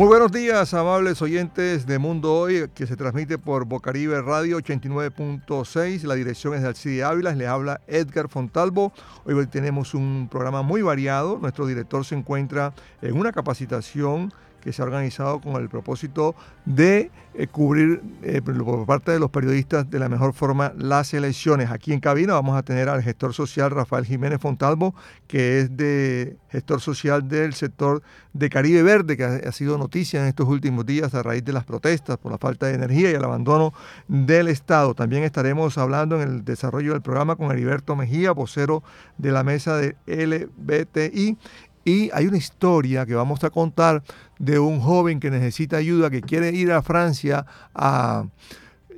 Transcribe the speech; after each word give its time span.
Muy 0.00 0.08
buenos 0.08 0.32
días, 0.32 0.72
amables 0.72 1.20
oyentes 1.20 1.84
de 1.84 1.98
Mundo 1.98 2.32
Hoy, 2.32 2.70
que 2.74 2.86
se 2.86 2.96
transmite 2.96 3.36
por 3.36 3.66
Bocaribe 3.66 4.22
Radio 4.22 4.56
89.6. 4.56 6.04
La 6.04 6.14
dirección 6.14 6.54
es 6.54 6.62
de 6.62 6.68
Alcide 6.68 7.04
Ávila, 7.04 7.34
le 7.34 7.46
habla 7.46 7.82
Edgar 7.86 8.30
Fontalvo. 8.30 8.94
Hoy 9.26 9.46
tenemos 9.48 9.92
un 9.92 10.26
programa 10.30 10.62
muy 10.62 10.80
variado. 10.80 11.36
Nuestro 11.38 11.66
director 11.66 12.02
se 12.06 12.14
encuentra 12.14 12.72
en 13.02 13.14
una 13.14 13.30
capacitación 13.30 14.32
que 14.60 14.72
se 14.72 14.82
ha 14.82 14.84
organizado 14.84 15.40
con 15.40 15.60
el 15.60 15.68
propósito 15.68 16.34
de 16.64 17.10
eh, 17.32 17.46
cubrir 17.46 18.02
eh, 18.22 18.42
por 18.42 18.86
parte 18.86 19.12
de 19.12 19.20
los 19.20 19.30
periodistas 19.30 19.88
de 19.88 19.98
la 19.98 20.08
mejor 20.08 20.32
forma 20.32 20.72
las 20.76 21.14
elecciones. 21.14 21.70
Aquí 21.70 21.92
en 21.92 22.00
cabina 22.00 22.34
vamos 22.34 22.56
a 22.56 22.62
tener 22.62 22.88
al 22.88 23.02
gestor 23.02 23.34
social 23.34 23.70
Rafael 23.70 24.04
Jiménez 24.04 24.40
Fontalvo, 24.40 24.94
que 25.26 25.60
es 25.60 25.76
de 25.76 26.36
gestor 26.50 26.80
social 26.80 27.28
del 27.28 27.54
sector 27.54 28.02
de 28.32 28.50
Caribe 28.50 28.82
Verde, 28.82 29.16
que 29.16 29.24
ha, 29.24 29.52
sido 29.52 29.78
noticia 29.78 30.20
en 30.20 30.26
estos 30.26 30.48
últimos 30.48 30.86
días 30.86 31.14
a 31.14 31.22
raíz 31.22 31.44
de 31.44 31.52
las 31.52 31.64
protestas 31.64 32.18
por 32.18 32.32
la 32.32 32.38
falta 32.38 32.66
de 32.66 32.74
energía 32.74 33.10
y 33.10 33.14
el 33.14 33.24
abandono 33.24 33.72
del 34.08 34.48
Estado. 34.48 34.94
También 34.94 35.22
estaremos 35.22 35.78
hablando 35.78 36.20
en 36.20 36.28
el 36.28 36.44
desarrollo 36.44 36.92
del 36.92 37.02
programa 37.02 37.36
con 37.36 37.50
Heriberto 37.50 37.96
Mejía, 37.96 38.32
vocero 38.32 38.82
de 39.18 39.32
la 39.32 39.44
mesa 39.44 39.76
de 39.76 39.96
LBTI 40.06 41.38
y 41.84 42.10
hay 42.12 42.26
una 42.26 42.36
historia 42.36 43.06
que 43.06 43.14
vamos 43.14 43.42
a 43.44 43.50
contar 43.50 44.02
de 44.38 44.58
un 44.58 44.80
joven 44.80 45.20
que 45.20 45.30
necesita 45.30 45.78
ayuda, 45.78 46.10
que 46.10 46.20
quiere 46.20 46.50
ir 46.50 46.72
a 46.72 46.82
Francia 46.82 47.46
a 47.74 48.26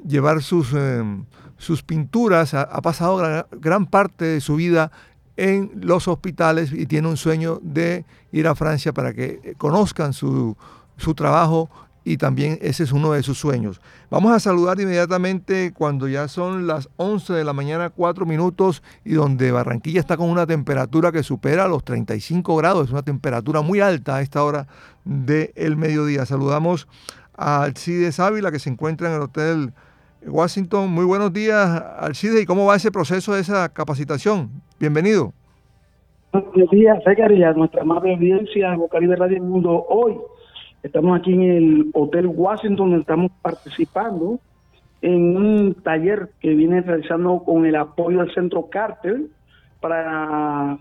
llevar 0.07 0.43
sus, 0.43 0.73
em, 0.73 1.25
sus 1.59 1.83
pinturas. 1.83 2.55
Ha, 2.55 2.81
pasado 2.83 3.47
gran, 3.53 3.87
parte 3.87 4.25
de 4.25 4.41
su 4.41 4.57
vida 4.57 4.91
en 5.37 5.71
los 5.81 6.09
hospitales 6.09 6.73
y 6.73 6.87
tiene 6.87 7.09
un 7.09 7.17
sueño 7.17 7.61
de 7.63 8.05
ir 8.33 8.47
a 8.49 8.55
Francia 8.55 8.93
para 8.93 9.13
que 9.15 9.55
conozcan 9.59 10.13
su, 10.13 10.57
su 10.97 11.15
trabajo 11.15 11.71
y 12.05 12.17
también 12.17 12.59
ese 12.61 12.83
es 12.83 12.93
uno 12.93 13.13
de 13.13 13.23
sus 13.23 13.39
sueños. 13.39 13.81
Vamos 14.11 14.33
a 14.33 14.41
saludar 14.41 14.81
inmediatamente 14.81 15.73
cuando 15.73 16.09
ya 16.09 16.29
son 16.29 16.67
las 16.67 16.89
11 16.97 17.33
de 17.33 17.45
la 17.45 17.53
mañana, 17.53 17.91
4 17.91 18.27
minutos, 18.27 18.83
y 19.05 19.15
donde 19.15 19.53
Barranquilla 19.53 20.01
está 20.01 20.17
con 20.17 20.29
una 20.29 20.47
temperatura 20.47 21.13
que 21.13 21.23
supera 21.23 21.69
los 21.69 21.85
35 21.85 22.57
grados, 22.57 22.87
es 22.87 22.93
una 22.93 23.03
temperatura 23.03 23.61
muy 23.63 23.81
alta 23.81 24.17
a 24.17 24.23
esta 24.23 24.43
hora 24.43 24.67
del 25.05 25.77
mediodía. 25.77 26.27
Saludamos 26.27 26.89
a 27.37 27.63
Alcides 27.63 28.21
Ávila 28.21 28.51
que 28.51 28.59
se 28.59 28.71
encuentra 28.71 29.09
en 29.09 29.15
el 29.15 29.23
Hotel 29.23 29.73
Washington. 30.27 30.91
Muy 30.91 31.05
buenos 31.05 31.33
días, 31.33 31.83
Alcides, 31.99 32.43
¿y 32.43 32.47
cómo 32.47 32.67
va 32.67 32.77
ese 32.77 32.91
proceso 32.91 33.35
de 33.35 33.41
esa 33.41 33.69
capacitación? 33.69 34.51
Bienvenido. 34.79 35.33
Buenos 36.33 36.71
días, 36.71 36.99
Edgar, 37.05 37.57
nuestra 37.57 37.83
amable 37.83 38.15
audiencia, 38.15 38.71
de 38.71 39.17
Radio 39.17 39.43
Mundo 39.43 39.85
hoy 39.89 40.17
Estamos 40.83 41.17
aquí 41.17 41.33
en 41.33 41.43
el 41.43 41.91
Hotel 41.95 42.27
Washington, 42.27 42.95
estamos 42.95 43.31
participando 43.41 44.41
en 45.01 45.37
un 45.37 45.75
taller 45.75 46.31
que 46.41 46.55
viene 46.55 46.81
realizando 46.81 47.45
con 47.45 47.67
el 47.67 47.77
apoyo 47.77 48.19
del 48.19 48.35
Centro 48.35 48.69
Carter 48.69 49.21
para 49.81 50.77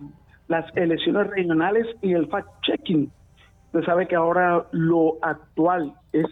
las 0.48 0.76
elecciones 0.76 1.28
regionales 1.28 1.86
y 2.02 2.14
el 2.14 2.28
fact-checking. 2.30 3.12
Usted 3.68 3.84
sabe 3.86 4.08
que 4.08 4.16
ahora 4.16 4.66
lo 4.72 5.20
actual 5.22 5.94
es 6.14 6.26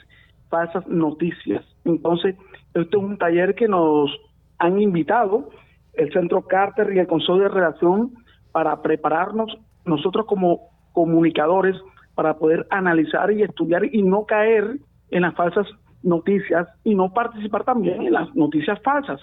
falsas 0.50 0.88
noticias. 0.88 1.64
Entonces, 1.86 2.36
esto 2.74 2.98
es 2.98 3.04
un 3.04 3.20
taller 3.20 3.54
que 3.54 3.68
nos 3.68 4.10
han 4.58 4.82
invitado 4.82 5.52
el 5.94 6.12
Centro 6.12 6.42
Carter 6.42 6.92
y 6.96 7.00
el 7.00 7.08
Consejo 7.08 7.38
de 7.38 7.50
Relación 7.50 8.14
para 8.52 8.82
prepararnos 8.82 9.60
nosotros 9.86 10.26
como 10.26 10.70
comunicadores 10.92 11.76
para 12.20 12.34
poder 12.34 12.68
analizar 12.70 13.32
y 13.32 13.44
estudiar 13.44 13.86
y 13.86 14.04
no 14.04 14.26
caer 14.26 14.76
en 15.10 15.22
las 15.22 15.34
falsas 15.36 15.66
noticias 16.04 16.68
y 16.84 16.94
no 16.94 17.14
participar 17.14 17.64
también 17.64 18.02
en 18.02 18.12
las 18.12 18.36
noticias 18.36 18.78
falsas. 18.82 19.22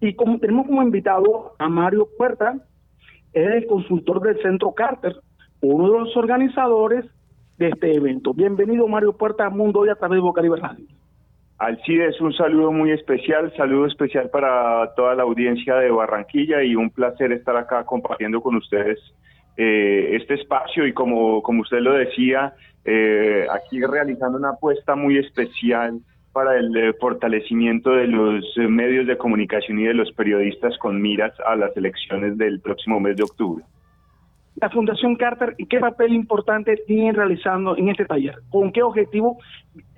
Y 0.00 0.14
como 0.14 0.38
tenemos 0.38 0.68
como 0.68 0.80
invitado 0.80 1.56
a 1.58 1.68
Mario 1.68 2.06
Puerta, 2.16 2.54
es 3.32 3.50
el 3.50 3.66
consultor 3.66 4.20
del 4.20 4.40
Centro 4.42 4.70
Carter, 4.74 5.16
uno 5.60 5.90
de 5.90 5.98
los 5.98 6.16
organizadores 6.16 7.04
de 7.58 7.70
este 7.70 7.96
evento. 7.96 8.32
Bienvenido 8.32 8.86
Mario 8.86 9.14
Puerta 9.14 9.46
a 9.46 9.50
Mundo 9.50 9.80
Hoy 9.80 9.88
a 9.88 9.96
través 9.96 10.18
de 10.18 10.22
Bocaribe 10.22 10.58
Radio. 10.58 10.86
Alcides, 11.58 12.20
un 12.20 12.32
saludo 12.32 12.70
muy 12.70 12.92
especial, 12.92 13.52
saludo 13.56 13.86
especial 13.86 14.30
para 14.30 14.94
toda 14.94 15.16
la 15.16 15.24
audiencia 15.24 15.74
de 15.74 15.90
Barranquilla 15.90 16.62
y 16.62 16.76
un 16.76 16.90
placer 16.90 17.32
estar 17.32 17.56
acá 17.56 17.84
compartiendo 17.84 18.40
con 18.40 18.54
ustedes 18.54 19.00
eh, 19.56 20.16
este 20.16 20.34
espacio 20.34 20.86
y 20.86 20.92
como, 20.92 21.42
como 21.42 21.62
usted 21.62 21.78
lo 21.78 21.94
decía, 21.94 22.54
eh, 22.84 23.46
aquí 23.50 23.80
realizando 23.80 24.38
una 24.38 24.50
apuesta 24.50 24.94
muy 24.94 25.18
especial 25.18 26.00
para 26.32 26.58
el 26.58 26.76
eh, 26.76 26.92
fortalecimiento 27.00 27.90
de 27.90 28.06
los 28.06 28.44
medios 28.56 29.06
de 29.06 29.16
comunicación 29.16 29.78
y 29.78 29.84
de 29.84 29.94
los 29.94 30.12
periodistas 30.12 30.76
con 30.78 31.00
miras 31.00 31.32
a 31.46 31.56
las 31.56 31.76
elecciones 31.76 32.36
del 32.36 32.60
próximo 32.60 33.00
mes 33.00 33.16
de 33.16 33.22
octubre. 33.22 33.64
La 34.56 34.70
Fundación 34.70 35.16
Carter, 35.16 35.54
¿qué 35.68 35.78
papel 35.78 36.14
importante 36.14 36.76
tiene 36.86 37.12
realizando 37.12 37.76
en 37.76 37.90
este 37.90 38.06
taller? 38.06 38.36
¿Con 38.50 38.72
qué 38.72 38.82
objetivo? 38.82 39.38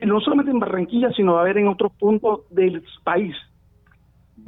No 0.05 0.21
solamente 0.21 0.51
en 0.51 0.59
Barranquilla, 0.59 1.13
sino 1.13 1.39
a 1.39 1.45
ver 1.45 1.59
en 1.59 1.69
otros 1.69 1.93
puntos 1.93 2.41
del 2.51 2.83
país. 3.05 3.37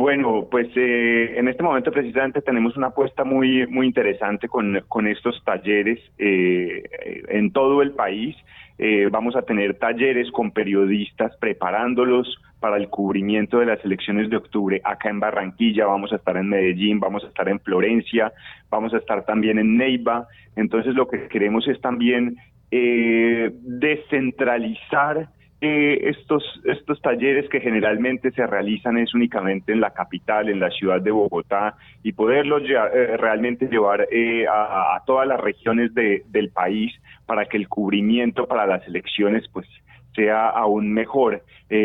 Bueno, 0.00 0.49
pues 0.50 0.69
eh, 0.77 1.34
en 1.37 1.47
este 1.49 1.62
momento 1.62 1.93
precisamente 1.93 2.41
tenemos 2.41 2.75
una 2.75 2.87
apuesta 2.87 3.22
muy 3.22 3.66
muy 3.66 3.87
interesante 3.87 4.49
con, 4.49 4.83
con 4.88 5.06
estos 5.06 5.44
talleres 5.44 6.00
eh, 6.16 6.84
en 7.28 7.53
todo 7.53 7.83
el 7.83 7.91
país. 7.91 8.34
Eh, 8.78 9.11
vamos 9.12 9.37
a 9.37 9.43
tener 9.43 9.78
talleres 9.78 10.31
con 10.31 10.53
periodistas 10.53 11.37
preparándolos 11.37 12.34
para 12.61 12.78
el 12.78 12.88
cubrimiento 12.88 13.59
de 13.59 13.66
las 13.66 13.84
elecciones 13.84 14.31
de 14.31 14.38
octubre 14.38 14.81
acá 14.84 15.11
en 15.11 15.21
Barranquilla, 15.21 15.84
vamos 15.84 16.15
a 16.15 16.17
estar 16.17 16.38
en 16.38 16.49
Medellín, 16.49 16.99
vamos 16.99 17.22
a 17.22 17.27
estar 17.27 17.47
en 17.50 17.61
Florencia, 17.61 18.32
vamos 18.71 18.94
a 18.94 18.97
estar 18.97 19.27
también 19.27 19.59
en 19.59 19.77
Neiva. 19.77 20.28
Entonces 20.56 20.94
lo 20.94 21.09
que 21.09 21.28
queremos 21.28 21.69
es 21.69 21.78
también 21.82 22.38
descentralizar 22.71 25.28
eh, 25.62 26.09
estos, 26.09 26.43
estos 26.65 27.03
talleres 27.03 27.47
que 27.50 27.60
generalmente 27.60 28.31
se 28.31 28.47
realizan 28.47 28.97
es 28.97 29.15
únicamente 29.15 29.72
en 29.72 29.81
la 29.81 29.91
capital, 29.91 30.48
en 30.48 30.59
la 30.59 30.71
ciudad 30.71 31.03
de 31.03 31.10
Bogotá, 31.10 31.76
y 32.03 32.12
poderlos 32.12 32.62
eh, 32.62 33.16
realmente 33.19 33.66
llevar 33.66 34.09
eh, 34.10 34.47
a, 34.49 35.03
todas 35.04 35.28
las 35.28 35.38
regiones 35.38 35.93
del 35.93 36.50
país 36.50 36.94
para 37.26 37.44
que 37.44 37.59
el 37.59 37.69
cubrimiento 37.69 38.47
para 38.47 38.66
las 38.66 38.87
elecciones 38.88 39.44
pues 39.53 39.66
sea 40.15 40.49
aún 40.49 40.93
mejor. 40.93 41.43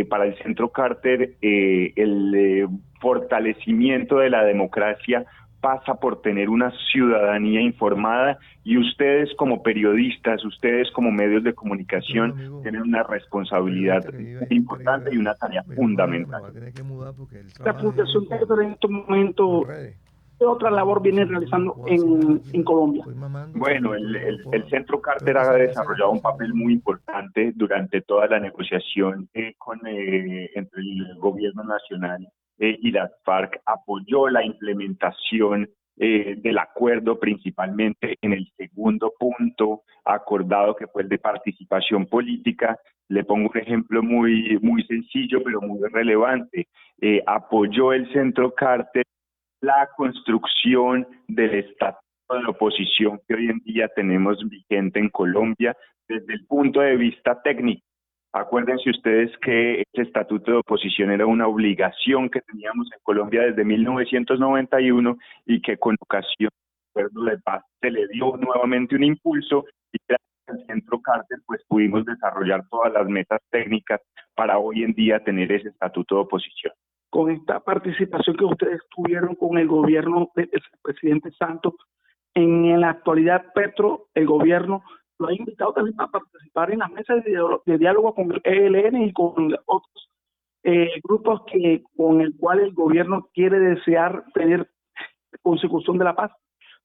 para 0.10 0.26
el 0.26 0.36
Centro 0.38 0.70
Carter, 0.70 1.34
el 1.42 2.68
fortalecimiento 3.00 4.18
de 4.18 4.30
la 4.30 4.44
democracia 4.44 5.26
pasa 5.62 5.96
por 5.96 6.22
tener 6.22 6.50
una 6.50 6.72
ciudadanía 6.92 7.62
informada 7.62 8.38
y 8.64 8.78
ustedes 8.78 9.30
como 9.38 9.64
periodistas, 9.64 10.44
ustedes 10.46 10.92
como 10.92 11.12
medios 11.12 11.44
de 11.44 11.54
comunicación 11.54 12.62
tienen 12.62 12.82
una 12.82 13.04
responsabilidad 13.04 14.04
importante 14.50 15.14
y 15.14 15.18
una 15.18 15.34
tarea 15.36 15.64
fundamental. 15.76 16.44
La 17.64 17.74
Fundación 17.74 18.26
en 18.62 18.72
este 18.72 18.88
momento 18.88 19.64
¿Qué 20.38 20.46
otra 20.46 20.70
labor 20.70 21.02
viene 21.02 21.24
realizando 21.24 21.86
en, 21.88 22.64
Colombia? 22.64 23.06
Bueno, 23.54 23.94
el, 23.94 24.16
el, 24.52 24.70
Centro 24.70 25.00
Carter 25.00 25.38
ha 25.38 25.54
desarrollado 25.54 26.12
un 26.12 26.22
papel 26.22 26.54
muy 26.54 26.74
importante 26.74 27.54
durante 27.56 28.02
toda 28.02 28.28
la 28.28 28.40
negociación 28.42 29.30
eh, 29.34 29.54
con, 29.58 29.80
eh, 29.88 30.52
entre 30.56 30.82
el 30.82 31.18
gobierno 31.20 31.64
nacional 31.64 32.28
eh, 32.60 32.78
y 32.82 32.92
la 32.92 33.12
FARC 33.24 33.62
apoyó 33.66 34.30
la 34.30 34.44
implementación 34.44 35.70
eh, 35.98 36.36
del 36.38 36.58
acuerdo 36.58 37.18
principalmente 37.20 38.18
en 38.22 38.34
el 38.34 38.52
segundo 38.58 39.14
punto 39.18 39.84
acordado 40.04 40.76
que 40.76 40.88
fue 40.88 41.04
el 41.04 41.10
de 41.10 41.20
participación 41.20 42.06
política. 42.06 42.78
Le 43.08 43.24
pongo 43.24 43.50
un 43.50 43.58
ejemplo 43.58 44.04
muy, 44.04 44.60
muy 44.62 44.84
sencillo 44.84 45.42
pero 45.44 45.62
muy 45.62 45.88
relevante. 45.90 46.68
Eh, 47.00 47.22
apoyó 47.26 47.94
el 47.94 48.12
Centro 48.12 48.54
Carter 48.54 49.06
la 49.62 49.90
construcción 49.96 51.08
del 51.28 51.56
estatuto 51.56 52.02
de 52.30 52.44
la 52.44 52.50
oposición 52.50 53.22
que 53.28 53.36
hoy 53.36 53.50
en 53.50 53.60
día 53.60 53.88
tenemos 53.96 54.38
vigente 54.50 55.00
en 55.00 55.10
Colombia 55.10 55.78
desde 56.08 56.34
el 56.34 56.46
punto 56.46 56.82
de 56.82 56.98
vista 56.98 57.42
técnico 57.42 57.86
Acuérdense 58.36 58.90
ustedes 58.90 59.32
que 59.38 59.80
este 59.80 60.02
estatuto 60.02 60.52
de 60.52 60.58
oposición 60.58 61.10
era 61.10 61.26
una 61.26 61.48
obligación 61.48 62.30
que 62.30 62.42
teníamos 62.42 62.92
en 62.92 63.00
Colombia 63.02 63.44
desde 63.44 63.64
1991 63.64 65.18
y 65.46 65.62
que 65.62 65.78
con 65.78 65.96
ocasión 66.02 66.50
del 66.94 67.06
acuerdo 67.06 67.32
de 67.32 67.38
paz 67.38 67.64
se 67.80 67.92
le 67.92 68.06
dio 68.10 68.36
nuevamente 68.36 68.94
un 68.98 69.06
impulso 69.06 69.64
y 69.94 70.00
gracias 70.06 70.50
al 70.50 70.66
Centro 70.66 71.00
Cárter 71.00 71.40
pues 71.46 71.62
pudimos 71.66 72.04
desarrollar 72.04 72.68
todas 72.70 72.92
las 72.92 73.08
metas 73.08 73.40
técnicas 73.50 74.02
para 74.36 74.58
hoy 74.58 74.84
en 74.84 74.92
día 74.92 75.24
tener 75.24 75.50
ese 75.54 75.70
estatuto 75.70 76.16
de 76.16 76.22
oposición. 76.24 76.74
Con 77.10 77.32
esta 77.32 77.62
participación 77.62 78.36
que 78.36 78.44
ustedes 78.44 78.82
tuvieron 78.94 79.36
con 79.36 79.58
el 79.58 79.70
gobierno 79.70 80.30
del 80.36 80.50
presidente 80.84 81.32
Santos, 81.40 81.76
en 82.34 82.82
la 82.82 82.90
actualidad 82.90 83.46
Petro, 83.54 84.08
el 84.14 84.26
gobierno, 84.26 84.84
lo 85.20 85.28
ha 85.28 85.34
invitado 85.34 85.74
también 85.74 86.00
a 86.00 86.08
participar 86.08 86.72
en 86.72 86.80
las 86.80 86.92
mesas 86.92 87.24
de, 87.24 87.78
diálogo 87.78 88.14
con 88.14 88.32
el 88.32 88.42
ELN 88.44 89.04
y 89.04 89.14
con 89.14 89.54
otros 89.66 90.10
eh, 90.64 90.90
grupos 91.04 91.42
que 91.52 91.84
con 91.96 92.22
el 92.22 92.36
cual 92.38 92.60
el 92.60 92.74
gobierno 92.74 93.30
quiere 93.34 93.60
desear 93.60 94.24
tener 94.34 94.68
consecución 95.42 95.98
de 95.98 96.06
la 96.06 96.16
paz. 96.16 96.32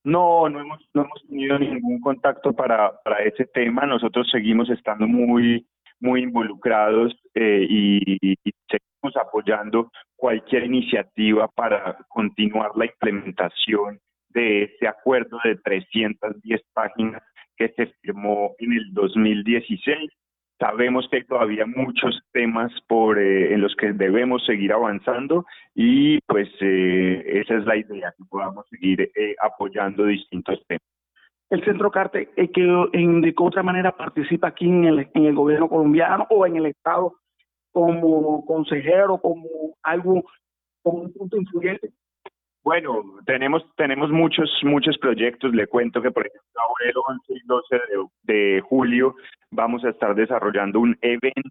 No, 0.03 0.49
no 0.49 0.61
hemos, 0.61 0.81
no 0.94 1.03
hemos 1.03 1.27
tenido 1.29 1.59
ningún 1.59 2.00
contacto 2.00 2.53
para, 2.53 2.93
para 3.05 3.23
ese 3.23 3.47
tema. 3.47 3.85
Nosotros 3.87 4.29
seguimos 4.31 4.71
estando 4.71 5.06
muy, 5.06 5.67
muy 6.00 6.23
involucrados 6.23 7.15
eh, 7.35 7.67
y, 7.69 8.19
y, 8.21 8.37
seguimos 8.69 9.17
apoyando 9.17 9.91
cualquier 10.17 10.65
iniciativa 10.65 11.49
para 11.49 11.99
continuar 12.09 12.73
la 12.76 12.87
implementación 12.87 13.99
de 14.29 14.65
ese 14.65 14.87
acuerdo 14.87 15.38
de 15.44 15.56
310 15.56 16.61
páginas 16.73 17.23
que 17.61 17.69
se 17.77 17.93
firmó 18.01 18.55
en 18.59 18.73
el 18.73 18.95
2016. 18.95 20.11
Sabemos 20.59 21.07
que 21.11 21.25
todavía 21.25 21.67
muchos 21.67 22.19
temas 22.33 22.73
por 22.89 23.19
eh, 23.19 23.53
en 23.53 23.61
los 23.61 23.77
que 23.77 23.93
debemos 23.93 24.45
seguir 24.47 24.73
avanzando 24.73 25.45
y 25.75 26.21
pues 26.23 26.49
eh, 26.61 27.23
esa 27.27 27.57
es 27.57 27.67
la 27.67 27.77
idea, 27.77 28.15
que 28.17 28.25
podamos 28.29 28.67
seguir 28.71 29.11
eh, 29.15 29.37
apoyando 29.43 30.07
distintos 30.07 30.59
temas. 30.67 30.83
El 31.51 31.65
Centro 31.65 31.91
Carte, 31.91 32.31
que 32.35 32.89
en, 32.93 33.21
de 33.21 33.35
otra 33.37 33.62
manera 33.62 33.95
participa 33.95 34.49
aquí 34.49 34.67
en 34.67 34.85
el, 34.85 35.11
en 35.12 35.25
el 35.27 35.35
gobierno 35.35 35.69
colombiano 35.69 36.27
o 36.31 36.47
en 36.47 36.57
el 36.57 36.67
Estado 36.67 37.15
como 37.73 38.45
consejero, 38.47 39.19
como 39.19 39.77
algo, 39.83 40.25
como 40.83 41.03
un 41.03 41.12
punto 41.12 41.37
influyente? 41.37 41.91
Bueno, 42.62 43.03
tenemos 43.25 43.65
tenemos 43.77 44.11
muchos 44.11 44.51
muchos 44.65 44.99
proyectos. 44.99 45.55
Le 45.55 45.67
cuento 45.67 46.03
que 46.03 46.11
por 46.11 46.27
ejemplo 46.27 46.61
ahora 46.61 46.91
el 46.91 46.95
11 46.97 47.33
y 47.33 47.47
12 47.47 47.77
de, 47.77 48.35
de 48.35 48.61
julio 48.61 49.17
vamos 49.51 49.85
a 49.85 49.91
estar 49.91 50.15
desarrollando 50.15 50.81
un 50.81 50.97
evento 51.01 51.51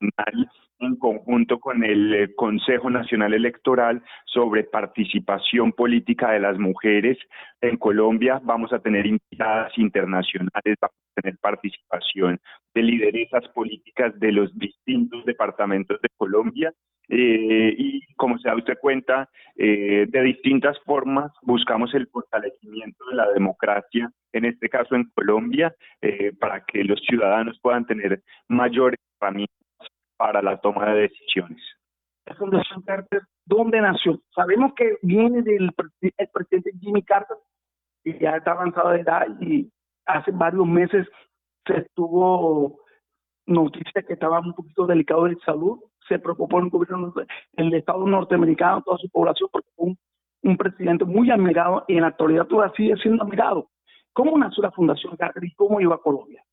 nacional 0.00 0.50
en 0.80 0.96
conjunto 0.96 1.58
con 1.58 1.84
el 1.84 2.14
eh, 2.14 2.34
Consejo 2.34 2.90
Nacional 2.90 3.34
Electoral 3.34 4.02
sobre 4.26 4.64
participación 4.64 5.72
política 5.72 6.32
de 6.32 6.40
las 6.40 6.58
mujeres 6.58 7.18
en 7.60 7.76
Colombia. 7.76 8.40
Vamos 8.42 8.72
a 8.72 8.80
tener 8.80 9.06
invitadas 9.06 9.72
internacionales, 9.78 10.76
vamos 10.80 10.96
a 11.16 11.20
tener 11.20 11.38
participación 11.38 12.40
de 12.74 12.82
lideresas 12.82 13.46
políticas 13.54 14.18
de 14.18 14.32
los 14.32 14.56
distintos 14.58 15.24
departamentos 15.24 16.00
de 16.00 16.08
Colombia. 16.16 16.72
Eh, 17.08 17.74
y 17.76 18.00
como 18.14 18.38
se 18.38 18.48
da 18.48 18.56
usted 18.56 18.78
cuenta, 18.80 19.28
eh, 19.56 20.06
de 20.08 20.22
distintas 20.22 20.78
formas 20.86 21.30
buscamos 21.42 21.94
el 21.94 22.06
fortalecimiento 22.06 23.04
de 23.10 23.16
la 23.16 23.30
democracia, 23.30 24.10
en 24.32 24.46
este 24.46 24.70
caso 24.70 24.94
en 24.94 25.04
Colombia, 25.14 25.74
para 26.40 26.64
que 26.64 26.82
los 26.82 27.00
ciudadanos 27.00 27.58
puedan 27.62 27.86
tener 27.86 28.22
mayores 28.48 28.98
herramientas 29.20 29.63
para 30.16 30.42
la 30.42 30.58
toma 30.60 30.86
de 30.92 31.02
decisiones. 31.02 31.62
La 32.26 32.34
Fundación 32.34 32.82
Carter, 32.82 33.22
¿dónde 33.44 33.80
nació? 33.80 34.20
Sabemos 34.34 34.72
que 34.74 34.96
viene 35.02 35.42
del 35.42 35.70
el 36.00 36.28
presidente 36.32 36.72
Jimmy 36.80 37.02
Carter, 37.02 37.36
y 38.04 38.18
ya 38.18 38.36
está 38.36 38.52
avanzado 38.52 38.90
de 38.90 39.00
edad 39.00 39.26
y 39.40 39.70
hace 40.06 40.30
varios 40.30 40.66
meses 40.66 41.08
se 41.66 41.78
estuvo 41.78 42.80
noticia 43.46 44.02
que 44.02 44.12
estaba 44.12 44.40
un 44.40 44.54
poquito 44.54 44.86
delicado 44.86 45.24
de 45.24 45.36
salud. 45.44 45.80
Se 46.08 46.18
preocupó 46.18 46.60
el 46.60 46.68
gobierno, 46.68 47.14
el 47.54 47.74
Estado 47.74 48.06
norteamericano, 48.06 48.82
toda 48.82 48.98
su 48.98 49.08
población, 49.08 49.48
porque 49.50 49.68
fue 49.74 49.86
un, 49.86 49.98
un 50.42 50.56
presidente 50.56 51.06
muy 51.06 51.30
admirado 51.30 51.84
y 51.88 51.94
en 51.94 52.02
la 52.02 52.08
actualidad 52.08 52.46
todavía 52.46 52.74
sigue 52.76 52.96
siendo 52.96 53.24
admirado. 53.24 53.70
¿Cómo 54.12 54.36
nació 54.38 54.62
la 54.62 54.70
Fundación 54.70 55.16
Carter 55.16 55.42
y 55.42 55.54
cómo 55.54 55.80
iba 55.80 55.94
a 55.94 55.98
Colombia? 55.98 56.43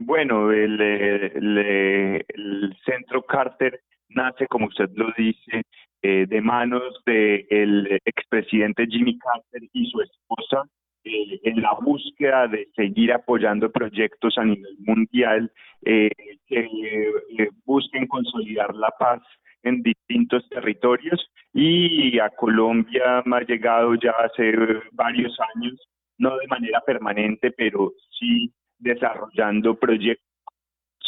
Bueno, 0.00 0.52
el, 0.52 0.80
el, 0.80 2.76
centro 2.84 3.22
Carter 3.22 3.80
nace, 4.08 4.46
como 4.46 4.66
usted 4.66 4.88
lo 4.94 5.12
dice, 5.16 5.62
eh, 6.02 6.26
de 6.28 6.40
manos 6.40 6.82
del 7.04 8.00
expresidente 8.04 8.86
Jimmy 8.86 9.18
Carter 9.18 9.68
y 9.72 9.90
su 9.90 10.00
esposa 10.00 10.62
eh, 11.02 11.40
en 11.42 11.60
la 11.60 11.72
búsqueda 11.80 12.46
de 12.46 12.68
seguir 12.76 13.12
apoyando 13.12 13.72
proyectos 13.72 14.38
a 14.38 14.44
nivel 14.44 14.76
mundial 14.86 15.50
eh, 15.84 16.10
que 16.46 17.48
busquen 17.64 18.06
consolidar 18.06 18.74
la 18.76 18.90
paz 18.98 19.20
en 19.64 19.82
distintos 19.82 20.48
territorios. 20.48 21.28
Y 21.52 22.20
a 22.20 22.30
Colombia 22.30 23.24
ha 23.26 23.40
llegado 23.40 23.96
ya 23.96 24.12
hace 24.12 24.52
varios 24.92 25.36
años, 25.56 25.74
no 26.18 26.36
de 26.38 26.46
manera 26.46 26.80
permanente, 26.86 27.50
pero 27.50 27.92
sí 28.10 28.52
desarrollando 28.78 29.74
proyectos 29.76 30.24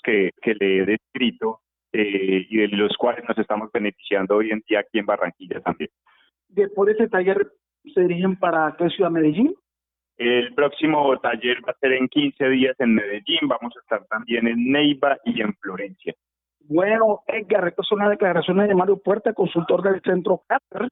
que, 0.02 0.30
que 0.42 0.54
le 0.54 0.78
he 0.78 0.86
descrito 0.86 1.60
eh, 1.92 2.46
y 2.48 2.56
de 2.56 2.68
los 2.68 2.96
cuales 2.96 3.24
nos 3.28 3.36
estamos 3.36 3.70
beneficiando 3.72 4.36
hoy 4.36 4.50
en 4.50 4.62
día 4.68 4.80
aquí 4.80 4.98
en 4.98 5.06
Barranquilla 5.06 5.60
también. 5.60 5.90
Después 6.48 6.86
de 6.86 6.92
ese 6.92 7.08
taller, 7.08 7.50
¿se 7.94 8.00
dirigen 8.02 8.36
para 8.36 8.74
qué 8.78 8.88
ciudad, 8.90 9.10
Medellín? 9.10 9.54
El 10.16 10.54
próximo 10.54 11.18
taller 11.20 11.58
va 11.66 11.72
a 11.72 11.78
ser 11.78 11.92
en 11.94 12.06
15 12.08 12.48
días 12.50 12.76
en 12.78 12.94
Medellín, 12.94 13.48
vamos 13.48 13.74
a 13.76 13.80
estar 13.80 14.04
también 14.06 14.46
en 14.46 14.70
Neiva 14.70 15.16
y 15.24 15.40
en 15.40 15.54
Florencia. 15.54 16.14
Bueno, 16.60 17.20
Edgar, 17.26 17.66
estas 17.66 17.86
son 17.86 18.00
las 18.00 18.10
declaraciones 18.10 18.68
de 18.68 18.74
Mario 18.74 18.98
Puerta, 18.98 19.32
consultor 19.32 19.82
del 19.82 20.00
Centro 20.02 20.42
Cáter, 20.46 20.88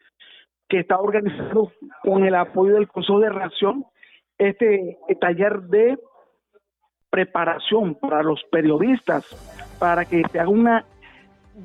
que 0.68 0.80
está 0.80 0.98
organizado 0.98 1.72
con 2.02 2.24
el 2.24 2.34
apoyo 2.34 2.74
del 2.74 2.88
Consejo 2.88 3.20
de 3.20 3.30
Reacción 3.30 3.84
este 4.38 4.98
taller 5.20 5.60
de 5.62 5.98
preparación 7.10 7.94
para 7.94 8.22
los 8.22 8.42
periodistas, 8.50 9.24
para 9.78 10.04
que 10.04 10.22
se 10.30 10.38
haga 10.38 10.48
un 10.48 10.68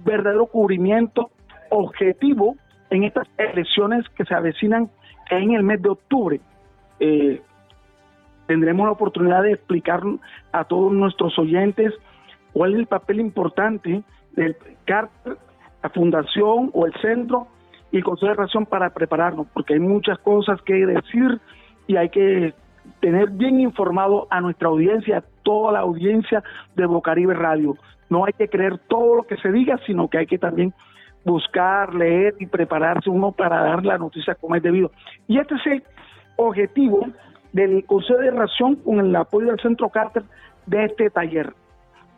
verdadero 0.03 0.45
cubrimiento 0.47 1.31
objetivo 1.69 2.55
en 2.89 3.03
estas 3.03 3.27
elecciones 3.37 4.07
que 4.09 4.25
se 4.25 4.33
avecinan 4.33 4.89
en 5.29 5.51
el 5.51 5.63
mes 5.63 5.81
de 5.81 5.89
octubre. 5.89 6.39
Eh, 6.99 7.41
tendremos 8.47 8.85
la 8.85 8.91
oportunidad 8.91 9.43
de 9.43 9.53
explicar 9.53 10.01
a 10.51 10.63
todos 10.65 10.91
nuestros 10.91 11.37
oyentes 11.39 11.93
cuál 12.53 12.73
es 12.73 12.79
el 12.79 12.87
papel 12.87 13.19
importante 13.19 14.03
del 14.33 14.55
CARTER, 14.85 15.37
la 15.81 15.89
fundación 15.89 16.69
o 16.73 16.85
el 16.85 16.93
centro 17.01 17.47
y 17.91 17.97
el 17.97 18.03
Consejo 18.03 18.27
de 18.27 18.35
Relación 18.35 18.65
para 18.65 18.91
prepararnos, 18.91 19.47
porque 19.53 19.73
hay 19.73 19.79
muchas 19.79 20.17
cosas 20.19 20.61
que 20.61 20.73
decir 20.85 21.39
y 21.87 21.97
hay 21.97 22.09
que 22.09 22.53
tener 22.99 23.29
bien 23.29 23.59
informado 23.59 24.27
a 24.29 24.41
nuestra 24.41 24.69
audiencia, 24.69 25.23
toda 25.43 25.71
la 25.73 25.79
audiencia 25.79 26.43
de 26.75 26.85
Bocaribe 26.85 27.33
Radio. 27.33 27.77
No 28.09 28.25
hay 28.25 28.33
que 28.33 28.47
creer 28.47 28.79
todo 28.87 29.15
lo 29.15 29.23
que 29.23 29.37
se 29.37 29.51
diga, 29.51 29.79
sino 29.85 30.07
que 30.07 30.19
hay 30.19 30.27
que 30.27 30.37
también 30.37 30.73
buscar, 31.25 31.93
leer 31.93 32.35
y 32.39 32.47
prepararse 32.47 33.09
uno 33.09 33.31
para 33.31 33.63
dar 33.63 33.85
la 33.85 33.97
noticia 33.97 34.35
como 34.35 34.55
es 34.55 34.63
debido. 34.63 34.91
Y 35.27 35.39
este 35.39 35.55
es 35.55 35.65
el 35.67 35.83
objetivo 36.35 37.07
del 37.53 37.85
Consejo 37.85 38.19
de 38.19 38.31
Ración 38.31 38.75
con 38.77 38.99
el 38.99 39.15
apoyo 39.15 39.47
del 39.47 39.59
Centro 39.59 39.89
Carter 39.89 40.23
de 40.65 40.85
este 40.85 41.09
taller, 41.09 41.53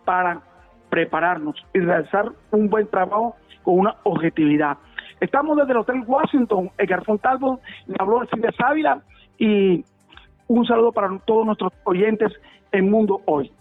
para 0.06 0.42
prepararnos 0.90 1.56
y 1.74 1.80
realizar 1.80 2.32
un 2.52 2.70
buen 2.70 2.88
trabajo 2.88 3.36
con 3.64 3.80
una 3.80 3.96
objetividad. 4.04 4.78
Estamos 5.20 5.58
desde 5.58 5.72
el 5.72 5.80
Hotel 5.80 6.04
Washington, 6.06 6.70
Edgar 6.78 7.04
Fontalvo, 7.04 7.60
me 7.88 7.96
habló 8.00 8.26
Silvia 8.28 8.52
Sávila 8.58 9.02
y 9.38 9.84
un 10.48 10.66
saludo 10.66 10.92
para 10.92 11.10
todos 11.26 11.46
nuestros 11.46 11.74
oyentes 11.86 12.32
en 12.78 12.90
Mundo 12.90 13.22
Hoy. 13.26 13.52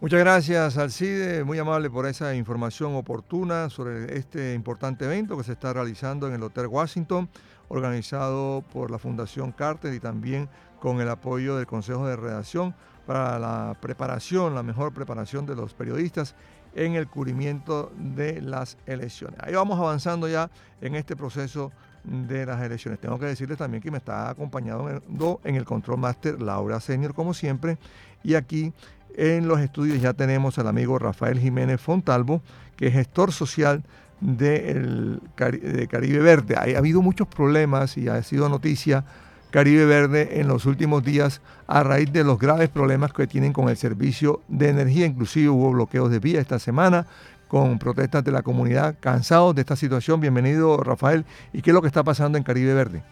Muchas 0.00 0.20
gracias, 0.20 0.76
Alcide, 0.76 1.44
muy 1.44 1.58
amable 1.58 1.88
por 1.88 2.06
esa 2.06 2.34
información 2.34 2.94
oportuna 2.94 3.70
sobre 3.70 4.18
este 4.18 4.52
importante 4.52 5.06
evento 5.06 5.36
que 5.36 5.44
se 5.44 5.52
está 5.52 5.72
realizando 5.72 6.26
en 6.26 6.34
el 6.34 6.42
Hotel 6.42 6.66
Washington, 6.66 7.28
organizado 7.68 8.62
por 8.72 8.90
la 8.90 8.98
Fundación 8.98 9.52
Carter 9.52 9.94
y 9.94 10.00
también 10.00 10.50
con 10.78 11.00
el 11.00 11.08
apoyo 11.08 11.56
del 11.56 11.66
Consejo 11.66 12.06
de 12.06 12.16
Redacción 12.16 12.74
para 13.06 13.38
la 13.38 13.78
preparación, 13.80 14.54
la 14.54 14.62
mejor 14.62 14.92
preparación 14.92 15.46
de 15.46 15.56
los 15.56 15.72
periodistas 15.72 16.34
en 16.74 16.94
el 16.94 17.08
cubrimiento 17.08 17.90
de 17.96 18.42
las 18.42 18.76
elecciones. 18.84 19.38
Ahí 19.40 19.54
vamos 19.54 19.78
avanzando 19.78 20.28
ya 20.28 20.50
en 20.82 20.96
este 20.96 21.16
proceso 21.16 21.72
de 22.04 22.46
las 22.46 22.62
elecciones. 22.62 23.00
Tengo 23.00 23.18
que 23.18 23.26
decirles 23.26 23.58
también 23.58 23.82
que 23.82 23.90
me 23.90 23.98
está 23.98 24.30
acompañando 24.30 25.00
en 25.42 25.54
el 25.56 25.64
control 25.64 25.98
master 25.98 26.40
Laura 26.40 26.78
Senior, 26.80 27.14
como 27.14 27.34
siempre, 27.34 27.78
y 28.22 28.34
aquí 28.34 28.72
En 29.16 29.46
los 29.46 29.60
estudios 29.60 30.00
ya 30.00 30.12
tenemos 30.12 30.58
al 30.58 30.66
amigo 30.66 30.98
Rafael 30.98 31.38
Jiménez 31.38 31.80
Fontalvo, 31.80 32.42
que 32.76 32.88
es 32.88 32.94
gestor 32.94 33.32
social 33.32 33.84
de, 34.20 35.18
de 35.36 35.88
Caribe 35.88 36.18
Verde. 36.18 36.56
Ha 36.56 36.78
habido 36.78 37.00
muchos 37.00 37.28
problemas 37.28 37.96
y 37.96 38.08
ha 38.08 38.20
sido 38.24 38.48
noticia 38.48 39.04
Caribe 39.50 39.84
Verde 39.84 40.40
en 40.40 40.48
los 40.48 40.66
últimos 40.66 41.04
días 41.04 41.40
a 41.68 41.84
raíz 41.84 42.12
de 42.12 42.24
los 42.24 42.40
graves 42.40 42.70
problemas 42.70 43.12
que 43.12 43.28
tienen 43.28 43.52
con 43.52 43.68
el 43.68 43.76
servicio 43.76 44.40
de 44.48 44.70
energía. 44.70 45.06
Inclusive 45.06 45.48
hubo 45.48 45.70
bloqueos 45.70 46.10
de 46.10 46.18
vía 46.18 46.40
esta 46.40 46.58
semana 46.58 47.06
con 47.54 47.78
protestas 47.78 48.24
de 48.24 48.32
la 48.32 48.42
comunidad. 48.42 48.96
Cansados 48.98 49.54
de 49.54 49.60
esta 49.60 49.76
situación. 49.76 50.20
Bienvenido 50.20 50.76
Rafael. 50.78 51.24
¿Y 51.52 51.62
qué 51.62 51.70
es 51.70 51.74
lo 51.74 51.82
que 51.82 51.86
está 51.86 52.02
pasando 52.02 52.36
en 52.36 52.42
Caribe 52.42 52.74
Verde? 52.74 53.04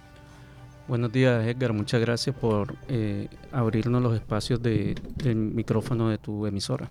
Buenos 0.89 1.13
días 1.13 1.47
Edgar, 1.47 1.73
muchas 1.73 2.01
gracias 2.01 2.35
por 2.35 2.75
eh, 2.89 3.29
abrirnos 3.53 4.03
los 4.03 4.17
espacios 4.17 4.61
del 4.61 5.37
micrófono 5.37 6.09
de 6.09 6.19
tu 6.19 6.45
emisora. 6.45 6.91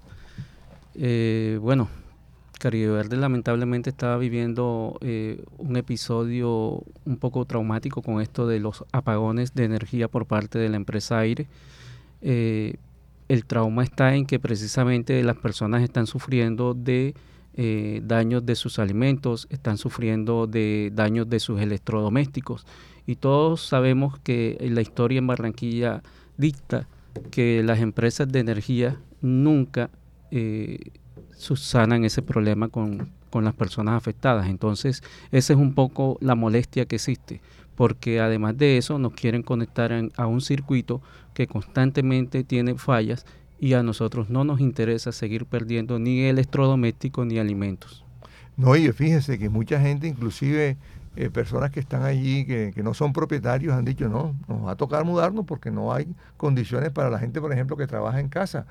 Eh, 0.95 1.59
bueno, 1.61 1.89
Caribe 2.57 2.93
Verde 2.93 3.17
lamentablemente 3.17 3.89
estaba 3.89 4.15
viviendo 4.15 4.97
eh, 5.01 5.43
un 5.57 5.75
episodio 5.75 6.81
un 7.03 7.17
poco 7.17 7.43
traumático 7.43 8.01
con 8.01 8.21
esto 8.21 8.47
de 8.47 8.61
los 8.61 8.85
apagones 8.93 9.53
de 9.55 9.65
energía 9.65 10.07
por 10.07 10.25
parte 10.25 10.57
de 10.57 10.69
la 10.69 10.77
empresa 10.77 11.19
Aire. 11.19 11.47
El 12.21 13.45
trauma 13.45 13.83
está 13.83 14.15
en 14.15 14.25
que 14.25 14.39
precisamente 14.39 15.21
las 15.21 15.35
personas 15.35 15.83
están 15.83 16.07
sufriendo 16.07 16.73
de 16.73 17.13
eh, 17.55 18.01
daños 18.03 18.45
de 18.45 18.55
sus 18.55 18.79
alimentos, 18.79 19.47
están 19.49 19.77
sufriendo 19.77 20.47
de 20.47 20.91
daños 20.93 21.29
de 21.29 21.39
sus 21.39 21.59
electrodomésticos 21.61 22.65
y 23.05 23.15
todos 23.15 23.65
sabemos 23.65 24.19
que 24.19 24.57
la 24.71 24.81
historia 24.81 25.19
en 25.19 25.27
Barranquilla 25.27 26.01
dicta 26.37 26.87
que 27.29 27.61
las 27.63 27.79
empresas 27.79 28.31
de 28.31 28.39
energía 28.39 28.99
nunca 29.21 29.89
subsanan 31.41 32.05
ese 32.05 32.21
problema 32.21 32.69
con, 32.69 33.09
las 33.33 33.53
personas 33.53 33.95
afectadas. 33.95 34.47
Entonces, 34.47 35.03
esa 35.31 35.53
es 35.53 35.59
un 35.59 35.73
poco 35.73 36.17
la 36.19 36.35
molestia 36.35 36.85
que 36.85 36.97
existe, 36.97 37.41
porque 37.75 38.19
además 38.19 38.57
de 38.57 38.77
eso 38.77 38.99
nos 38.99 39.13
quieren 39.13 39.41
conectar 39.41 39.93
a 40.17 40.27
un 40.27 40.41
circuito 40.41 41.01
que 41.33 41.47
constantemente 41.47 42.43
tiene 42.43 42.75
fallas 42.75 43.25
y 43.61 43.75
a 43.75 43.83
nosotros 43.83 44.31
no 44.31 44.43
nos 44.43 44.59
interesa 44.59 45.11
seguir 45.11 45.45
perdiendo 45.45 45.99
ni 45.99 46.23
electrodomésticos 46.23 47.27
ni 47.27 47.37
alimentos. 47.37 48.03
No, 48.57 48.75
y 48.75 48.91
fíjese 48.91 49.37
que 49.37 49.49
mucha 49.49 49.79
gente, 49.79 50.07
inclusive 50.07 50.77
eh, 51.15 51.29
personas 51.29 51.69
que 51.69 51.79
están 51.79 52.01
allí, 52.01 52.43
que, 52.43 52.73
no 52.83 52.95
son 52.95 53.13
propietarios, 53.13 53.75
han 53.75 53.85
dicho, 53.85 54.09
no, 54.09 54.33
nos 54.47 54.65
va 54.65 54.71
a 54.71 54.75
tocar 54.75 55.05
mudarnos 55.05 55.45
porque 55.45 55.69
no 55.69 55.93
hay 55.93 56.07
condiciones 56.37 56.89
para 56.89 57.11
la 57.11 57.19
gente, 57.19 57.39
por 57.39 57.53
ejemplo, 57.53 57.77
que 57.77 57.85
trabaja 57.85 58.19
en 58.19 58.29
casa. 58.29 58.65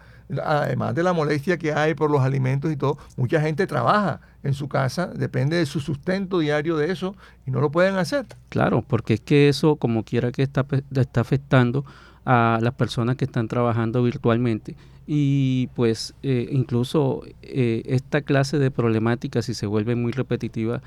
Además 0.45 0.93
de 0.97 1.05
la 1.05 1.13
molestia 1.13 1.57
que 1.57 1.73
hay 1.73 1.95
por 1.95 2.11
los 2.11 2.23
alimentos 2.23 2.73
y 2.73 2.77
todo, 2.77 2.99
mucha 3.17 3.41
gente 3.41 3.69
trabaja 3.69 4.21
en 4.43 4.55
su 4.55 4.69
casa, 4.69 5.07
depende 5.07 5.57
de 5.57 5.67
su 5.67 5.79
sustento 5.79 6.41
diario 6.41 6.77
de 6.77 6.91
eso 6.91 7.15
y 7.47 7.53
no 7.53 7.61
lo 7.61 7.71
pueden 7.71 7.95
hacer. 7.95 8.27
Claro, 8.49 8.83
porque 8.83 9.15
es 9.15 9.21
que 9.21 9.49
eso, 9.49 9.77
como 9.77 10.03
quiera 10.03 10.33
que 10.33 10.43
está, 10.43 10.67
está 10.97 11.21
afectando 11.21 11.85
a 12.25 12.59
las 12.61 12.75
personas 12.75 13.17
que 13.17 13.25
están 13.25 13.49
trabajando 13.49 14.03
virtualmente 14.03 14.77
y 15.07 15.69
pues 15.75 16.15
eh, 16.23 16.49
incluso 16.53 17.23
eh, 17.43 17.83
esta 17.87 18.23
clase 18.23 18.59
de 18.59 18.71
problemática 18.71 19.43
si 19.43 19.55
se 19.55 19.67
vuelve 19.67 19.97
muy 19.97 20.13
repetitiva 20.13 20.83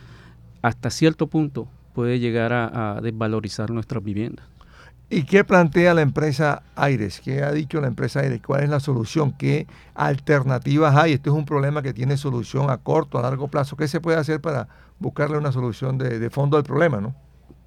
hasta 0.61 0.89
cierto 0.89 1.27
punto 1.27 1.67
puede 1.93 2.19
llegar 2.19 2.53
a, 2.53 2.99
desvalorizar 3.01 3.69
nuestras 3.69 4.03
viviendas. 4.03 4.45
¿Y 5.09 5.23
qué 5.23 5.43
plantea 5.43 5.93
la 5.93 6.01
empresa 6.01 6.63
Aires? 6.75 7.21
¿Qué 7.23 7.43
ha 7.43 7.51
dicho 7.51 7.79
la 7.79 7.87
empresa 7.87 8.21
Aires? 8.21 8.41
¿Cuál 8.43 8.63
es 8.63 8.69
la 8.69 8.79
solución? 8.79 9.31
¿Qué 9.31 9.67
alternativas 9.93 10.95
hay? 10.95 11.13
Este 11.13 11.29
es 11.29 11.35
un 11.35 11.45
problema 11.45 11.83
que 11.83 11.93
tiene 11.93 12.17
solución 12.17 12.71
a 12.71 12.77
corto, 12.77 13.19
a 13.19 13.21
largo 13.21 13.47
plazo. 13.47 13.75
¿Qué 13.75 13.87
se 13.87 14.01
puede 14.01 14.17
hacer 14.17 14.41
para 14.41 14.67
buscarle 14.99 15.37
una 15.37 15.51
solución 15.51 15.99
de, 15.99 16.29
fondo 16.31 16.57
al 16.57 16.63
problema? 16.63 16.99
¿no? 16.99 17.13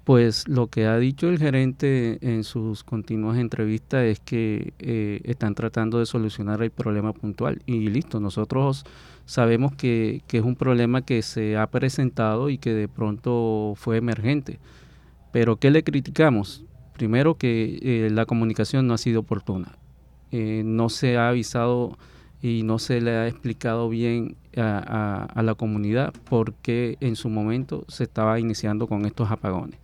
Pues 0.07 0.47
lo 0.47 0.67
que 0.67 0.85
ha 0.85 0.97
dicho 0.97 1.27
el 1.27 1.37
gerente 1.37 2.17
en 2.21 2.45
sus 2.45 2.85
continuas 2.85 3.37
entrevistas 3.37 4.05
es 4.05 4.21
que 4.21 4.73
eh, 4.79 5.19
están 5.25 5.53
tratando 5.53 5.99
de 5.99 6.05
solucionar 6.05 6.63
el 6.63 6.71
problema 6.71 7.11
puntual. 7.11 7.61
Y 7.65 7.89
listo, 7.89 8.21
nosotros 8.21 8.85
sabemos 9.25 9.75
que, 9.75 10.23
es 10.31 10.41
un 10.41 10.55
problema 10.55 11.01
que 11.01 11.21
se 11.23 11.57
ha 11.57 11.67
presentado 11.67 12.49
y 12.49 12.57
que 12.57 12.73
de 12.73 12.87
pronto 12.87 13.73
fue 13.75 13.97
emergente. 13.97 14.59
Pero 15.33 15.57
¿qué 15.57 15.71
le 15.71 15.83
criticamos? 15.83 16.63
Primero 16.93 17.35
que 17.35 17.77
eh, 17.81 18.09
la 18.09 18.25
comunicación 18.25 18.87
no 18.87 18.93
ha 18.93 18.97
sido 18.97 19.19
oportuna. 19.19 19.77
Eh, 20.31 20.61
no 20.63 20.87
se 20.87 21.17
ha 21.17 21.27
avisado 21.27 21.97
y 22.41 22.63
no 22.63 22.79
se 22.79 23.01
le 23.01 23.11
ha 23.11 23.27
explicado 23.27 23.89
bien 23.89 24.37
a, 24.55 25.41
la 25.43 25.55
comunidad 25.55 26.13
por 26.29 26.53
qué 26.53 26.95
en 27.01 27.17
su 27.17 27.27
momento 27.27 27.83
se 27.89 28.05
estaba 28.05 28.39
iniciando 28.39 28.87
con 28.87 29.05
estos 29.05 29.29
apagones. 29.31 29.77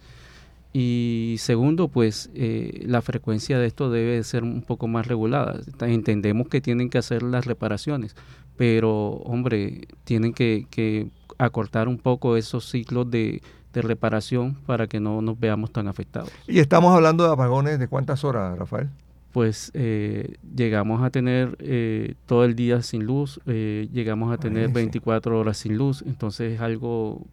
Y 0.76 1.36
segundo, 1.38 1.88
pues 1.88 2.32
eh, 2.34 2.84
la 2.88 3.04
frecuencia 3.04 3.60
de 3.60 3.68
esto 3.68 3.92
debe 3.92 4.24
ser 4.24 4.44
un 4.44 4.64
poco 4.64 4.88
más 4.88 5.06
regulada. 5.06 5.62
Entendemos 5.82 6.48
que 6.48 6.62
tienen 6.62 6.90
que 6.90 6.98
hacer 6.98 7.22
las 7.22 7.46
reparaciones, 7.46 8.16
pero 8.58 9.12
hombre, 9.24 9.88
tienen 10.04 10.34
que, 10.34 11.12
acortar 11.38 11.88
un 11.88 11.98
poco 11.98 12.38
esos 12.38 12.70
ciclos 12.70 13.10
de, 13.10 13.42
reparación 13.74 14.54
para 14.68 14.86
que 14.86 15.00
no 15.00 15.22
nos 15.24 15.40
veamos 15.40 15.72
tan 15.72 15.88
afectados. 15.88 16.30
Y 16.48 16.60
estamos 16.60 16.96
hablando 16.96 17.24
de 17.26 17.34
apagones 17.34 17.80
de 17.80 17.88
cuántas 17.88 18.24
horas, 18.24 18.56
Rafael? 18.56 18.90
Pues 19.32 19.72
eh, 19.74 20.36
llegamos 20.56 21.02
a 21.02 21.10
tener 21.10 21.58
eh, 21.60 22.14
todo 22.28 22.46
el 22.46 22.56
día 22.56 22.84
sin 22.84 23.04
luz, 23.04 23.40
eh, 23.48 23.90
llegamos 23.92 24.32
a 24.32 24.38
tener 24.38 24.70
24 24.70 25.40
horas 25.40 25.58
sin 25.58 25.76
luz, 25.76 26.04
entonces 26.06 26.54
es 26.54 26.62
algo 26.62 27.26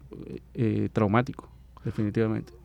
traumático, 0.93 1.47
definitivamente. 1.85 2.60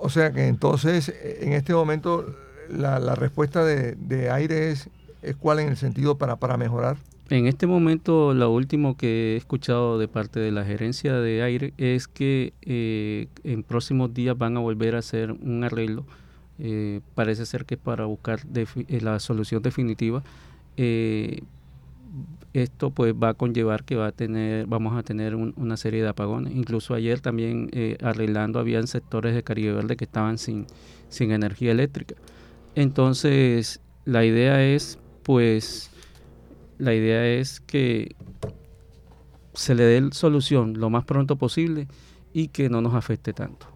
O 0.00 0.08
sea 0.10 0.32
que 0.32 0.46
entonces 0.46 1.12
en 1.40 1.52
este 1.52 1.74
momento 1.74 2.34
la, 2.68 3.14
respuesta 3.14 3.64
de, 3.64 4.30
aire 4.30 4.70
es, 4.70 4.88
es 5.22 5.36
cuál 5.36 5.60
en 5.60 5.68
el 5.68 5.76
sentido 5.76 6.18
para, 6.18 6.36
para 6.36 6.56
mejorar. 6.56 6.96
En 7.30 7.46
este 7.46 7.66
momento, 7.66 8.32
lo 8.32 8.50
último 8.50 8.96
que 8.96 9.34
he 9.34 9.36
escuchado 9.36 9.98
de 9.98 10.08
parte 10.08 10.40
de 10.40 10.50
la 10.50 10.64
gerencia 10.64 11.14
de 11.20 11.42
aire 11.42 11.74
es 11.76 12.08
que 12.08 12.54
eh, 12.62 13.28
en 13.44 13.62
próximos 13.64 14.14
días 14.14 14.36
van 14.38 14.56
a 14.56 14.60
volver 14.60 14.94
a 14.94 15.00
hacer 15.00 15.32
un 15.32 15.62
arreglo. 15.62 16.06
Eh, 16.58 17.00
parece 17.14 17.44
ser 17.44 17.66
que 17.66 17.76
para 17.76 18.06
buscar 18.06 18.40
eh, 18.54 19.00
la 19.02 19.20
solución 19.20 19.62
definitiva. 19.62 20.22
Esto 22.62 22.90
pues 22.90 23.14
va 23.14 23.30
a 23.30 23.34
conllevar 23.34 23.84
que 23.84 23.96
va 23.96 24.08
a 24.08 24.12
tener, 24.12 24.66
vamos 24.66 24.96
a 24.96 25.02
tener 25.02 25.34
una 25.34 25.76
serie 25.76 26.02
de 26.02 26.08
apagones. 26.08 26.54
Incluso 26.54 26.94
ayer 26.94 27.20
también 27.20 27.70
arreglando 28.02 28.58
habían 28.58 28.86
sectores 28.86 29.34
de 29.34 29.42
Caribe 29.42 29.72
Verde 29.72 29.96
que 29.96 30.04
estaban 30.04 30.38
sin, 30.38 30.66
sin 31.08 31.32
energía 31.32 31.72
eléctrica. 31.72 32.14
Entonces, 32.74 33.80
la 34.04 34.24
idea 34.24 34.64
es 34.64 34.98
pues 35.22 35.90
la 36.78 36.94
idea 36.94 37.26
es 37.26 37.60
que 37.60 38.14
se 39.52 39.74
le 39.74 39.82
dé 39.82 40.08
solución 40.12 40.78
lo 40.78 40.88
más 40.88 41.04
pronto 41.04 41.36
posible 41.36 41.88
y 42.32 42.48
que 42.48 42.70
no 42.70 42.80
nos 42.80 42.94
afecte 42.94 43.32
tanto. 43.32 43.66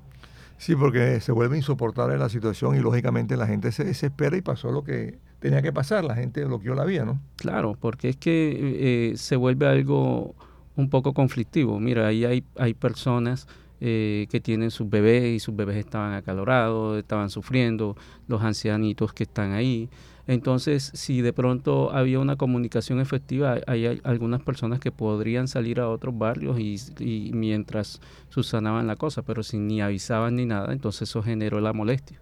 Sí, 0.57 0.77
porque 0.77 1.21
se 1.21 1.33
vuelve 1.33 1.57
insoportable 1.57 2.17
la 2.17 2.29
situación 2.29 2.77
y 2.77 2.79
lógicamente 2.79 3.37
la 3.37 3.49
gente 3.49 3.73
se 3.73 3.85
desespera 3.85 4.37
y 4.37 4.43
pasó 4.43 4.71
lo 4.71 4.85
que 4.85 5.19
tenía 5.43 5.61
que 5.61 5.73
pasar, 5.73 6.05
la 6.05 6.15
gente 6.15 6.45
bloqueó 6.45 6.75
la 6.75 6.85
vía, 6.85 7.05
¿no? 7.05 7.21
Claro, 7.37 7.77
porque 7.79 8.09
es 8.11 8.17
que 8.17 9.11
eh, 9.13 9.17
se 9.17 9.37
vuelve 9.37 9.67
algo 9.67 10.35
un 10.77 10.89
poco 10.89 11.13
conflictivo. 11.13 11.79
Mira, 11.81 12.07
ahí 12.07 12.25
hay, 12.25 12.45
hay 12.57 12.73
personas 12.73 13.49
eh, 13.81 14.29
que 14.31 14.41
tienen 14.41 14.71
sus 14.71 14.89
bebés 14.89 15.25
y 15.25 15.41
sus 15.41 15.57
bebés 15.57 15.77
estaban 15.77 16.15
acalorados, 16.15 16.97
estaban 16.97 17.29
sufriendo, 17.29 17.97
los 18.29 18.41
ancianitos 18.43 19.13
que 19.13 19.25
están 19.25 19.53
ahí. 19.53 19.91
Entonces, 20.29 20.93
si 20.95 21.21
de 21.21 21.33
pronto 21.33 21.91
había 21.93 22.21
una 22.21 22.37
comunicación 22.37 23.01
efectiva, 23.01 23.59
hay 23.67 24.01
algunas 24.05 24.41
personas 24.41 24.79
que 24.79 24.93
podrían 24.93 25.49
salir 25.49 25.81
a 25.81 25.89
otros 25.89 26.17
barrios 26.17 26.61
y, 26.61 27.31
mientras 27.35 28.01
subsanaban 28.29 28.87
la 28.87 28.95
cosa, 28.95 29.23
pero 29.23 29.43
si 29.43 29.59
ni 29.59 29.83
avisaban 29.83 30.37
ni 30.37 30.47
nada, 30.47 30.73
entonces 30.73 31.09
eso 31.09 31.21
generó 31.21 31.61
la 31.61 31.73
molestia. 31.73 32.21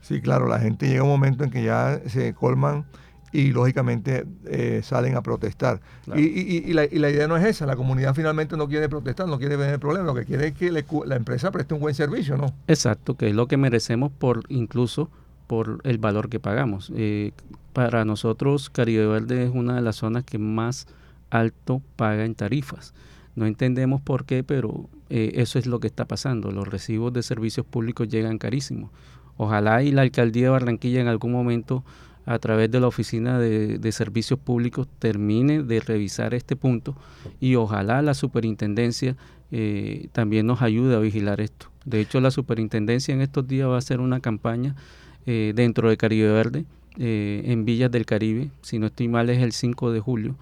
Sí, 0.00 0.20
claro, 0.20 0.48
la 0.48 0.58
gente 0.58 0.88
llega 0.88 1.02
un 1.02 1.08
momento 1.08 1.44
en 1.44 1.50
que 1.50 1.62
ya 1.62 2.00
se 2.06 2.34
colman 2.34 2.86
y 3.32 3.52
lógicamente 3.52 4.26
eh, 4.46 4.80
salen 4.82 5.16
a 5.16 5.22
protestar. 5.22 5.80
Y, 6.14 6.72
la, 6.72 6.84
idea 6.86 7.28
no 7.28 7.36
es 7.36 7.44
esa, 7.44 7.66
la 7.66 7.76
comunidad 7.76 8.14
finalmente 8.14 8.56
no 8.56 8.68
quiere 8.68 8.88
protestar, 8.88 9.28
no 9.28 9.38
quiere 9.38 9.54
el 9.54 9.78
problema, 9.78 10.06
lo 10.06 10.14
que 10.14 10.24
quiere 10.24 10.48
es 10.48 10.54
que 10.54 10.70
la 10.72 11.16
empresa 11.16 11.50
preste 11.50 11.74
un 11.74 11.80
buen 11.80 11.94
servicio, 11.94 12.36
¿no? 12.36 12.54
Exacto, 12.66 13.16
que 13.16 13.28
es 13.28 13.34
lo 13.34 13.46
que 13.46 13.56
merecemos 13.56 14.10
por 14.10 14.44
incluso 14.48 15.10
por 15.46 15.80
el 15.84 15.98
valor 15.98 16.28
que 16.28 16.40
pagamos. 16.40 16.92
Eh, 16.94 17.32
para 17.72 18.04
nosotros 18.04 18.70
Caribe 18.70 19.06
Verde 19.06 19.44
es 19.44 19.50
una 19.52 19.76
de 19.76 19.82
las 19.82 19.96
zonas 19.96 20.24
que 20.24 20.38
más 20.38 20.86
alto 21.30 21.82
paga 21.96 22.24
en 22.24 22.34
tarifas. 22.34 22.94
No 23.34 23.46
entendemos 23.46 24.00
por 24.00 24.24
qué, 24.24 24.42
pero 24.42 24.88
eh, 25.10 25.32
eso 25.34 25.58
es 25.58 25.66
lo 25.66 25.78
que 25.78 25.86
está 25.86 26.06
pasando. 26.06 26.50
Los 26.50 26.66
recibos 26.66 27.12
de 27.12 27.22
servicios 27.22 27.64
públicos 27.64 28.08
llegan 28.08 28.38
carísimos. 28.38 28.90
Ojalá 29.38 29.82
y 29.82 29.92
la 29.92 30.02
alcaldía 30.02 30.44
de 30.44 30.50
Barranquilla 30.50 31.00
en 31.00 31.06
algún 31.06 31.32
momento 31.32 31.84
a 32.26 32.38
través 32.38 32.70
de 32.70 32.78
la 32.78 32.88
Oficina 32.88 33.38
de, 33.38 33.92
Servicios 33.92 34.38
Públicos 34.38 34.86
termine 34.98 35.62
de 35.62 35.80
revisar 35.80 36.34
este 36.34 36.56
punto 36.56 36.94
y 37.40 37.54
ojalá 37.54 38.02
la 38.02 38.12
superintendencia 38.12 39.16
eh, 39.50 40.08
también 40.12 40.46
nos 40.46 40.60
ayude 40.60 40.94
a 40.94 40.98
vigilar 40.98 41.40
esto. 41.40 41.70
De 41.86 42.00
hecho, 42.00 42.20
la 42.20 42.30
superintendencia 42.30 43.14
en 43.14 43.22
estos 43.22 43.48
días 43.48 43.68
va 43.68 43.76
a 43.76 43.78
hacer 43.78 44.00
una 44.00 44.20
campaña 44.20 44.76
eh, 45.24 45.52
dentro 45.54 45.88
de 45.88 45.96
Caribe 45.96 46.30
Verde, 46.30 46.66
eh, 46.98 47.44
en 47.46 47.64
Villas 47.64 47.90
del 47.90 48.04
Caribe, 48.04 48.50
si 48.60 48.78
no 48.78 48.88
estoy 48.88 49.08
mal 49.08 49.30
es 49.30 49.40
el 49.40 49.52
5 49.52 49.92
de 49.92 50.00
julio, 50.00 50.36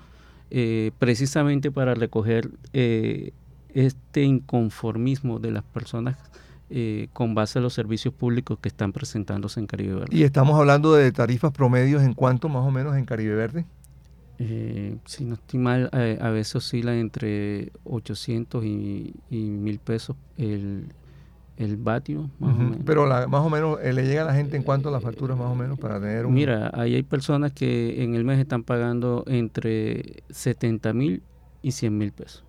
precisamente 0.99 1.71
para 1.71 1.95
recoger 1.95 2.51
este 2.73 4.23
inconformismo 4.23 5.39
de 5.39 5.51
las 5.51 5.65
personas 5.65 6.17
eh, 6.69 7.09
con 7.13 7.37
base 7.37 7.61
a 7.61 7.63
los 7.63 7.75
servicios 7.75 8.13
públicos 8.13 8.59
que 8.61 8.69
están 8.69 8.93
presentándose 8.93 9.61
en 9.61 9.69
Caribe 9.69 9.95
Verde. 9.95 10.17
¿Y 10.17 10.25
estamos 10.25 10.59
hablando 10.59 10.95
de 10.95 11.13
tarifas 11.13 11.53
promedios 11.53 12.03
en 12.03 12.13
cuánto 12.13 12.49
más 12.49 12.67
o 12.67 12.73
menos 12.73 12.97
en 12.97 13.05
Caribe 13.05 13.37
Verde? 13.37 13.65
Eh, 14.41 14.97
si 15.05 15.25
no 15.25 15.35
estoy 15.35 15.61
mal, 15.61 15.89
eh, 15.93 16.19
a, 16.21 16.31
veces 16.31 16.57
oscila 16.57 16.97
entre 16.97 17.71
800 17.85 18.65
y, 18.65 19.15
y 19.31 19.37
1000 19.37 19.79
pesos 19.79 20.17
el, 20.37 20.87
el 21.57 21.77
vatio, 21.77 22.31
más 22.41 22.57
o 22.57 22.59
menos. 22.59 22.79
Pero 22.85 23.07
más 23.07 23.41
o 23.43 23.49
menos, 23.49 23.79
¿le 23.81 24.05
llega 24.05 24.23
a 24.23 24.27
la 24.27 24.35
gente 24.35 24.57
en 24.57 24.65
cuánto 24.65 24.91
las 24.91 25.05
facturas 25.05 25.39
más 25.39 25.47
o 25.47 25.55
menos 25.55 25.79
para 25.79 26.01
tener 26.01 26.27
un... 26.27 26.35
Mira, 26.35 26.73
ahí 26.75 26.97
hay 26.97 27.05
personas 27.05 27.53
que 27.53 28.03
en 28.03 28.17
el 28.17 28.25
mes 28.25 28.41
están 28.41 28.65
pagando 28.65 29.23
entre 29.29 30.25
70 30.31 30.93
mil 30.93 31.23
y 31.63 31.71
100 31.71 31.97
mil 31.97 32.11
pesos. 32.11 32.45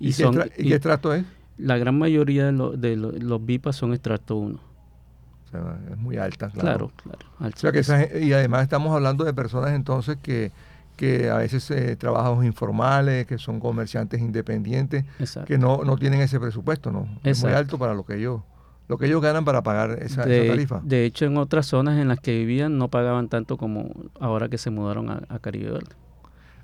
¿Y, 0.00 0.10
¿Y 0.10 0.68
qué 0.68 0.80
trato 0.80 1.14
es? 1.14 1.24
La 1.58 1.76
gran 1.76 1.98
mayoría 1.98 2.46
de, 2.46 2.96
los 2.96 3.44
BIPAS 3.44 3.76
son 3.76 3.92
extracto 3.92 4.36
1. 4.36 4.54
O 4.56 5.50
sea, 5.50 5.78
es 5.90 5.96
muy 5.96 6.16
alta, 6.16 6.50
claro. 6.50 6.90
Claro, 7.02 7.52
claro. 7.52 8.20
y 8.20 8.32
además 8.32 8.62
estamos 8.62 8.94
hablando 8.94 9.24
de 9.24 9.32
personas 9.32 9.72
entonces 9.72 10.18
que, 10.22 10.52
que 10.96 11.30
a 11.30 11.36
veces 11.36 11.70
eh, 11.70 11.96
trabajos 11.96 12.44
informales, 12.44 13.26
que 13.26 13.38
son 13.38 13.60
comerciantes 13.60 14.20
independientes, 14.20 15.04
que 15.46 15.56
no, 15.56 15.84
no 15.84 15.96
tienen 15.96 16.20
ese 16.20 16.38
presupuesto, 16.38 16.90
¿no? 16.90 17.08
Es 17.24 17.42
muy 17.42 17.52
alto 17.52 17.78
para 17.78 17.94
lo 17.94 18.04
que 18.04 18.16
ellos 18.16 18.42
lo 18.88 18.96
que 18.96 19.04
ellos 19.04 19.20
ganan 19.20 19.44
para 19.44 19.62
pagar 19.62 19.98
esa, 20.02 20.24
tarifa. 20.24 20.80
De 20.82 21.04
hecho, 21.04 21.26
en 21.26 21.36
otras 21.36 21.66
zonas 21.66 21.98
en 21.98 22.08
las 22.08 22.20
que 22.20 22.32
vivían 22.32 22.78
no 22.78 22.88
pagaban 22.88 23.28
tanto 23.28 23.58
como 23.58 23.90
ahora 24.18 24.48
que 24.48 24.56
se 24.56 24.70
mudaron 24.70 25.10
a, 25.10 25.38
Caribe 25.40 25.72
Verde. 25.72 25.94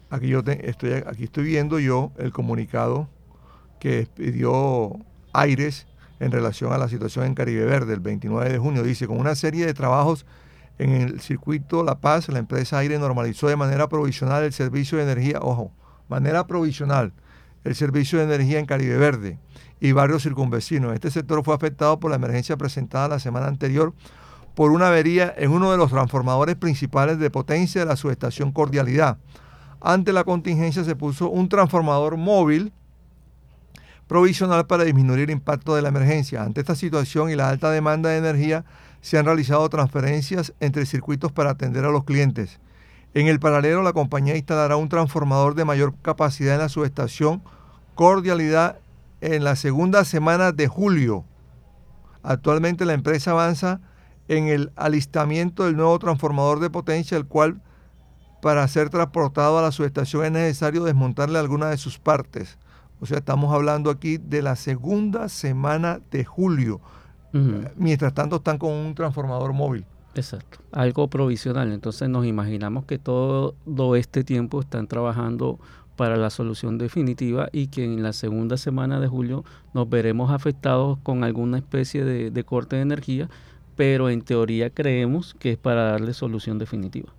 Aquí 0.08 0.28
yo 0.28 0.40
estoy 0.40 0.92
aquí 1.06 1.24
estoy 1.24 1.44
viendo 1.44 1.78
yo 1.78 2.12
el 2.16 2.32
comunicado 2.32 3.08
que 3.78 4.09
pidió 4.14 4.99
Aires 5.33 5.87
en 6.21 6.31
relación 6.31 6.73
a 6.73 6.78
la 6.78 6.88
situación 6.88 7.26
en 7.26 7.35
Caribe 7.35 7.64
Verde 7.64 7.95
el 7.95 8.00
29 8.00 8.50
de 8.50 8.59
junio. 8.59 8.83
Dice, 8.83 9.07
con 9.07 9.19
una 9.19 9.35
serie 9.35 9.66
de 9.66 9.75
trabajos 9.75 10.26
en 10.78 10.90
el 10.90 11.21
circuito 11.21 11.83
La 11.83 12.00
Paz, 12.00 12.28
la 12.28 12.38
empresa 12.38 12.78
Aire 12.78 12.99
normalizó 12.99 13.49
de 13.49 13.57
manera 13.57 13.88
provisional 13.88 14.43
el 14.45 14.52
servicio 14.52 14.99
de 14.99 15.04
energía, 15.04 15.38
ojo, 15.40 15.73
manera 16.09 16.47
provisional, 16.47 17.12
el 17.64 17.75
servicio 17.75 18.19
de 18.19 18.25
energía 18.25 18.59
en 18.59 18.66
Caribe 18.66 18.97
Verde 18.97 19.38
y 19.81 19.93
barrios 19.93 20.23
circunvecinos. 20.23 20.95
Este 20.95 21.11
sector 21.11 21.45
fue 21.45 21.54
afectado 21.54 21.99
por 22.00 22.11
la 22.11 22.16
emergencia 22.16 22.57
presentada 22.57 23.09
la 23.09 23.19
semana 23.19 23.47
anterior 23.47 23.95
por 24.54 24.71
una 24.71 24.88
avería 24.88 25.35
en 25.37 25.50
uno 25.50 25.73
de 25.73 25.76
los 25.76 25.90
transformadores 25.90 26.57
principales 26.57 27.19
de 27.19 27.31
potencia 27.31 27.81
de 27.81 27.87
la 27.87 27.97
subestación 27.97 28.52
Cordialidad. 28.52 29.19
Ante 29.81 30.12
la 30.12 30.25
contingencia 30.25 30.85
se 30.85 30.97
puso 30.97 31.28
un 31.28 31.49
transformador 31.49 32.16
móvil 32.16 32.73
provisional 34.06 34.66
para 34.66 34.84
disminuir 34.84 35.20
el 35.20 35.30
impacto 35.30 35.75
de 35.75 35.82
la 35.82 35.88
emergencia. 35.88 36.42
Ante 36.42 36.61
esta 36.61 36.75
situación 36.75 37.30
y 37.30 37.37
la 37.37 37.49
alta 37.49 37.70
demanda 37.70 38.11
de 38.11 38.18
energía, 38.18 38.64
se 39.00 39.18
han 39.18 39.26
realizado 39.26 39.68
transferencias 39.68 40.54
entre 40.61 40.87
circuitos 40.87 41.32
para 41.32 41.50
atender 41.50 41.84
a 41.84 41.90
los 41.90 42.04
clientes. 42.04 42.61
En 43.12 43.26
el 43.28 43.38
paralelo, 43.38 43.82
la 43.82 43.92
compañía 43.92 44.37
instalará 44.37 44.76
un 44.76 44.88
transformador 44.88 45.54
de 45.54 45.64
mayor 45.64 45.94
capacidad 46.02 46.54
en 46.54 46.60
la 46.60 46.69
subestación 46.69 47.43
Cordialidad 47.95 48.80
en 49.21 49.45
la 49.45 49.54
segunda 49.54 50.04
semana 50.04 50.50
de 50.50 50.67
julio. 50.67 51.25
Actualmente 52.25 52.84
la 52.84 52.95
empresa 52.95 53.30
avanza 53.30 53.80
en 54.26 54.49
el 54.49 54.73
alistamiento 54.75 55.64
del 55.64 55.76
nuevo 55.76 55.97
transformador 56.00 56.58
de 56.58 56.71
potencia, 56.71 57.17
el 57.17 57.26
cual 57.26 57.60
para 58.43 58.67
ser 58.67 58.90
transportado 58.90 59.58
a 59.58 59.62
la 59.62 59.71
subestación 59.71 60.25
es 60.25 60.32
necesario 60.32 60.82
desmontarle 60.82 61.38
algunas 61.38 61.71
de 61.71 61.76
sus 61.76 61.99
partes. 61.99 62.58
O 63.04 63.06
sea, 63.06 63.19
estamos 63.19 63.52
hablando 63.52 63.90
aquí 63.90 64.17
de 64.17 64.40
la 64.40 64.56
segunda 64.56 65.28
semana 65.28 66.00
de 66.10 66.25
julio. 66.25 66.80
Mientras 67.76 68.14
tanto 68.14 68.36
están 68.36 68.56
con 68.56 68.73
un 68.73 68.95
transformador 68.95 69.52
móvil. 69.52 69.84
Exacto, 70.14 70.60
algo 70.73 71.08
provisional. 71.08 71.71
Entonces 71.71 72.08
nos 72.08 72.25
imaginamos 72.25 72.86
que 72.86 72.99
todo, 72.99 73.56
este 73.95 74.25
tiempo 74.25 74.58
están 74.62 74.86
trabajando 74.86 75.58
para 75.97 76.17
la 76.17 76.30
solución 76.30 76.78
definitiva 76.78 77.50
y 77.52 77.67
que 77.67 77.84
en 77.84 78.02
la 78.02 78.14
segunda 78.14 78.56
semana 78.56 78.99
de 79.00 79.08
julio 79.08 79.45
nos 79.75 79.86
veremos 79.90 80.30
afectados 80.30 80.97
con 81.02 81.25
alguna 81.25 81.58
especie 81.58 82.06
de, 82.06 82.30
de 82.30 82.45
corte 82.45 82.76
de 82.76 82.82
energía, 82.82 83.28
pero 83.76 84.08
en 84.08 84.23
teoría 84.23 84.71
creemos 84.71 85.34
que 85.38 85.52
es 85.52 85.58
para 85.58 85.90
darle 85.90 86.14
solución 86.14 86.58
definitiva. 86.58 87.12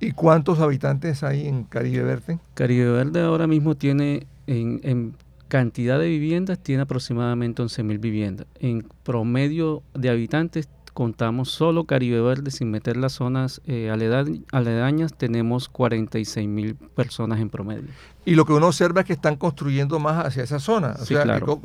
¿Y 0.00 0.12
cuántos 0.12 0.60
habitantes 0.60 1.22
hay 1.22 1.46
en 1.46 1.64
Caribe 1.64 2.02
Verde? 2.02 2.40
Caribe 2.52 2.90
Verde 2.90 3.22
ahora 3.22 3.46
mismo 3.46 3.74
tiene 3.74 4.26
en, 4.46 5.16
cantidad 5.48 5.98
de 5.98 6.08
viviendas 6.08 6.58
tiene 6.58 6.82
aproximadamente 6.82 7.62
11.000 7.62 8.00
viviendas. 8.00 8.46
En 8.58 8.88
promedio 9.04 9.82
de 9.94 10.10
habitantes 10.10 10.68
contamos 10.94 11.50
solo 11.50 11.84
Caribe 11.84 12.20
Verde, 12.20 12.50
sin 12.50 12.70
meter 12.70 12.96
las 12.96 13.12
zonas 13.12 13.60
eh, 13.66 13.90
aledañas, 13.90 15.12
tenemos 15.14 15.70
46.000 15.70 16.76
personas 16.94 17.40
en 17.40 17.50
promedio. 17.50 17.88
Y 18.24 18.34
lo 18.36 18.46
que 18.46 18.52
uno 18.52 18.68
observa 18.68 19.02
es 19.02 19.06
que 19.06 19.12
están 19.12 19.36
construyendo 19.36 19.98
más 19.98 20.24
hacia 20.24 20.42
esa 20.42 20.58
zona. 20.60 20.96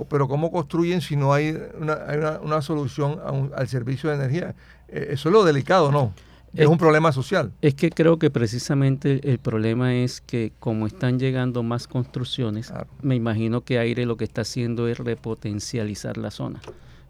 pero 0.10 0.28
¿cómo 0.28 0.52
construyen 0.52 1.02
si 1.02 1.16
no 1.16 1.32
hay 1.34 1.58
una, 1.80 2.62
solución 2.62 3.20
al 3.56 3.68
servicio 3.68 4.10
de 4.10 4.16
energía? 4.18 4.56
Eh, 4.88 5.10
eso 5.12 5.30
es 5.30 5.34
lo 5.34 5.44
delicado, 5.44 5.92
¿no? 5.92 6.14
Es, 6.54 6.68
un 6.68 6.78
problema 6.78 7.12
social. 7.12 7.52
Es 7.62 7.76
que 7.76 7.90
creo 7.90 8.18
que 8.18 8.30
precisamente 8.30 9.22
el 9.30 9.40
problema 9.40 9.94
es 9.94 10.22
que 10.22 10.52
como 10.60 10.88
están 10.88 11.20
llegando 11.20 11.64
más 11.64 11.88
construcciones, 11.88 12.74
me 13.02 13.16
imagino 13.16 13.62
que 13.62 13.80
Aire 13.80 14.06
lo 14.06 14.18
que 14.18 14.24
está 14.26 14.42
haciendo 14.42 14.88
es 14.88 14.98
repotencializar 14.98 16.18
la 16.18 16.32
zona. 16.32 16.60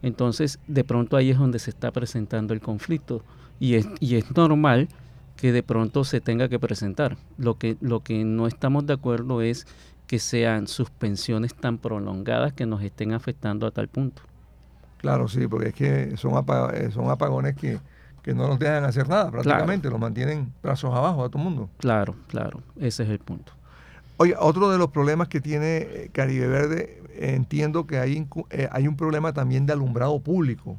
Entonces, 0.01 0.59
de 0.67 0.83
pronto 0.83 1.17
ahí 1.17 1.31
es 1.31 1.37
donde 1.37 1.59
se 1.59 1.69
está 1.69 1.91
presentando 1.91 2.53
el 2.53 2.61
conflicto 2.61 3.23
y 3.59 3.75
es, 3.75 3.87
y 3.99 4.15
es 4.15 4.35
normal 4.35 4.87
que 5.35 5.51
de 5.51 5.63
pronto 5.63 6.03
se 6.03 6.21
tenga 6.21 6.49
que 6.49 6.59
presentar. 6.59 7.17
Lo 7.37 7.57
que, 7.57 7.77
lo 7.79 8.01
que 8.01 8.23
no 8.23 8.47
estamos 8.47 8.85
de 8.85 8.93
acuerdo 8.93 9.41
es 9.41 9.67
que 10.05 10.19
sean 10.19 10.67
suspensiones 10.67 11.53
tan 11.53 11.77
prolongadas 11.77 12.53
que 12.53 12.65
nos 12.65 12.81
estén 12.81 13.13
afectando 13.13 13.67
a 13.67 13.71
tal 13.71 13.87
punto. 13.87 14.21
Claro, 14.97 15.27
sí, 15.27 15.47
porque 15.47 15.69
es 15.69 15.73
que 15.75 16.17
son, 16.17 16.33
son 16.91 17.09
apagones 17.09 17.55
que 17.55 17.79
que 18.21 18.33
no 18.33 18.47
nos 18.47 18.59
dejan 18.59 18.83
hacer 18.83 19.07
nada 19.07 19.31
prácticamente, 19.31 19.89
los 19.89 19.99
mantienen 19.99 20.53
brazos 20.61 20.93
abajo 20.93 21.23
a 21.23 21.29
todo 21.29 21.39
el 21.39 21.43
mundo. 21.45 21.69
Claro, 21.77 22.15
claro, 22.27 22.61
ese 22.77 23.03
es 23.03 23.09
el 23.09 23.19
punto. 23.19 23.53
Oye, 24.17 24.35
otro 24.37 24.69
de 24.69 24.77
los 24.77 24.89
problemas 24.89 25.29
que 25.29 25.39
tiene 25.39 25.77
eh, 25.77 26.09
Caribe 26.11 26.47
Verde, 26.47 27.01
entiendo 27.17 27.87
que 27.87 27.99
hay, 27.99 28.27
eh, 28.49 28.67
hay 28.71 28.87
un 28.87 28.97
problema 28.97 29.33
también 29.33 29.65
de 29.65 29.73
alumbrado 29.73 30.19
público 30.19 30.77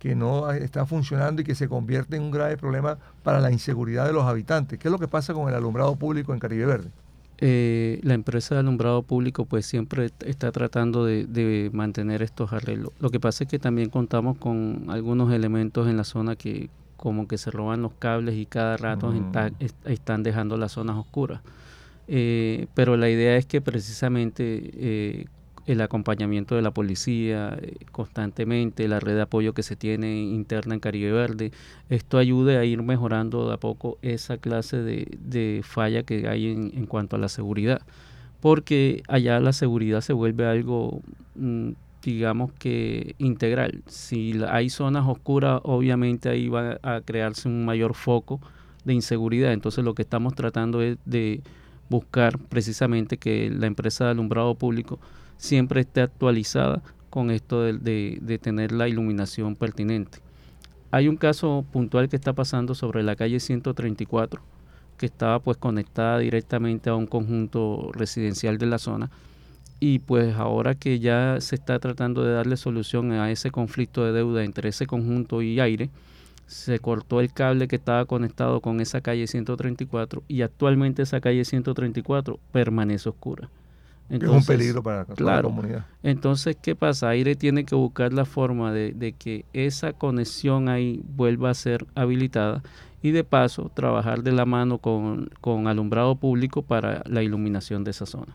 que 0.00 0.16
no 0.16 0.50
está 0.50 0.86
funcionando 0.86 1.42
y 1.42 1.44
que 1.44 1.54
se 1.54 1.68
convierte 1.68 2.16
en 2.16 2.22
un 2.22 2.30
grave 2.30 2.56
problema 2.56 2.98
para 3.22 3.38
la 3.38 3.52
inseguridad 3.52 4.06
de 4.06 4.12
los 4.12 4.24
habitantes. 4.24 4.78
¿Qué 4.78 4.88
es 4.88 4.92
lo 4.92 4.98
que 4.98 5.06
pasa 5.06 5.34
con 5.34 5.48
el 5.48 5.54
alumbrado 5.54 5.94
público 5.94 6.32
en 6.32 6.40
Caribe 6.40 6.66
Verde? 6.66 6.90
Eh, 7.38 8.00
la 8.02 8.14
empresa 8.14 8.54
de 8.54 8.60
alumbrado 8.60 9.02
público 9.02 9.44
pues 9.44 9.66
siempre 9.66 10.10
está 10.26 10.52
tratando 10.52 11.04
de, 11.04 11.26
de, 11.26 11.70
mantener 11.72 12.22
estos 12.22 12.52
arreglos. 12.52 12.92
Lo 12.98 13.10
que 13.10 13.20
pasa 13.20 13.44
es 13.44 13.50
que 13.50 13.58
también 13.58 13.88
contamos 13.88 14.36
con 14.36 14.86
algunos 14.88 15.32
elementos 15.32 15.88
en 15.88 15.96
la 15.96 16.04
zona 16.04 16.34
que 16.34 16.70
como 17.00 17.26
que 17.26 17.38
se 17.38 17.50
roban 17.50 17.80
los 17.80 17.94
cables 17.94 18.34
y 18.36 18.44
cada 18.44 18.76
rato 18.76 19.10
están 19.86 20.22
dejando 20.22 20.58
las 20.58 20.72
zonas 20.72 20.98
oscuras. 20.98 21.40
Eh, 22.08 22.66
pero 22.74 22.98
la 22.98 23.08
idea 23.08 23.38
es 23.38 23.46
que 23.46 23.62
precisamente 23.62 24.70
eh, 24.74 25.24
el 25.64 25.80
acompañamiento 25.80 26.56
de 26.56 26.60
la 26.60 26.72
policía 26.72 27.56
eh, 27.58 27.76
constantemente, 27.90 28.86
la 28.86 29.00
red 29.00 29.14
de 29.14 29.22
apoyo 29.22 29.54
que 29.54 29.62
se 29.62 29.76
tiene 29.76 30.24
interna 30.24 30.74
en 30.74 30.80
Caribe 30.80 31.10
Verde, 31.10 31.52
esto 31.88 32.18
ayude 32.18 32.58
a 32.58 32.66
ir 32.66 32.82
mejorando 32.82 33.48
de 33.48 33.54
a 33.54 33.56
poco 33.56 33.96
esa 34.02 34.36
clase 34.36 34.76
de, 34.82 35.62
falla 35.64 36.02
que 36.02 36.28
hay 36.28 36.48
en, 36.48 36.84
cuanto 36.84 37.16
a 37.16 37.18
la 37.18 37.30
seguridad. 37.30 37.80
Porque 38.42 39.02
allá 39.08 39.40
la 39.40 39.54
seguridad 39.54 40.02
se 40.02 40.12
vuelve 40.12 40.46
algo... 40.46 41.00
Mm, 41.34 41.70
digamos 42.02 42.52
que 42.52 43.14
integral. 43.18 43.82
Si 43.86 44.40
hay 44.48 44.70
zonas 44.70 45.06
oscuras, 45.06 45.60
obviamente 45.64 46.28
ahí 46.28 46.48
va 46.48 46.78
a 46.82 47.00
crearse 47.00 47.48
un 47.48 47.64
mayor 47.64 47.94
foco 47.94 48.40
de 48.84 48.94
inseguridad. 48.94 49.52
Entonces 49.52 49.84
lo 49.84 49.94
que 49.94 50.02
estamos 50.02 50.34
tratando 50.34 50.82
es 50.82 50.98
de 51.04 51.42
buscar 51.88 52.38
precisamente 52.38 53.18
que 53.18 53.50
la 53.50 53.66
empresa 53.66 54.04
de 54.04 54.10
alumbrado 54.12 54.54
público 54.54 54.98
siempre 55.36 55.80
esté 55.80 56.00
actualizada 56.00 56.82
con 57.10 57.30
esto 57.30 57.62
de, 57.62 58.18
de, 58.20 58.38
tener 58.38 58.70
la 58.70 58.88
iluminación 58.88 59.56
pertinente. 59.56 60.18
hay 60.92 61.08
un 61.08 61.16
caso 61.16 61.64
puntual 61.72 62.08
que 62.08 62.16
está 62.16 62.32
pasando 62.32 62.74
sobre 62.74 63.02
la 63.02 63.16
calle 63.16 63.40
134, 63.40 64.40
que 64.96 65.06
estaba 65.06 65.40
pues 65.40 65.56
conectada 65.56 66.18
directamente 66.18 66.88
a 66.88 66.94
un 66.94 67.06
conjunto 67.06 67.90
residencial 67.92 68.58
de 68.58 68.66
la 68.66 68.78
zona. 68.78 69.10
Y 69.80 70.00
pues 70.00 70.36
ahora 70.36 70.74
que 70.74 71.00
ya 71.00 71.40
se 71.40 71.54
está 71.54 71.78
tratando 71.78 72.22
de 72.22 72.32
darle 72.32 72.58
solución 72.58 73.12
a 73.12 73.30
ese 73.30 73.50
conflicto 73.50 74.04
de 74.04 74.12
deuda 74.12 74.44
entre 74.44 74.68
ese 74.68 74.86
conjunto 74.86 75.40
y 75.40 75.58
aire, 75.58 75.90
se 76.46 76.80
cortó 76.80 77.20
el 77.20 77.32
cable 77.32 77.66
que 77.66 77.76
estaba 77.76 78.04
conectado 78.04 78.60
con 78.60 78.80
esa 78.80 79.00
calle 79.00 79.26
134 79.26 80.24
y 80.28 80.42
actualmente 80.42 81.02
esa 81.02 81.20
calle 81.20 81.44
134 81.44 82.38
permanece 82.52 83.08
oscura. 83.08 83.48
Entonces, 84.10 84.42
es 84.42 84.48
un 84.48 84.56
peligro 84.56 84.82
para 84.82 85.06
la 85.16 85.42
comunidad. 85.42 85.86
Entonces, 86.02 86.56
¿qué 86.60 86.74
pasa? 86.74 87.10
Aire 87.10 87.36
tiene 87.36 87.64
que 87.64 87.76
buscar 87.76 88.12
la 88.12 88.24
forma 88.24 88.72
de, 88.72 89.14
que 89.16 89.44
esa 89.52 89.92
conexión 89.92 90.68
ahí 90.68 91.00
vuelva 91.16 91.50
a 91.50 91.54
ser 91.54 91.86
habilitada 91.94 92.62
y 93.00 93.12
de 93.12 93.22
paso 93.22 93.70
trabajar 93.72 94.24
de 94.24 94.32
la 94.32 94.44
mano 94.44 94.78
con, 94.78 95.30
con 95.40 95.68
alumbrado 95.68 96.16
público 96.16 96.62
para 96.62 97.04
la 97.06 97.22
iluminación 97.22 97.84
de 97.84 97.92
esa 97.92 98.04
zona. 98.06 98.34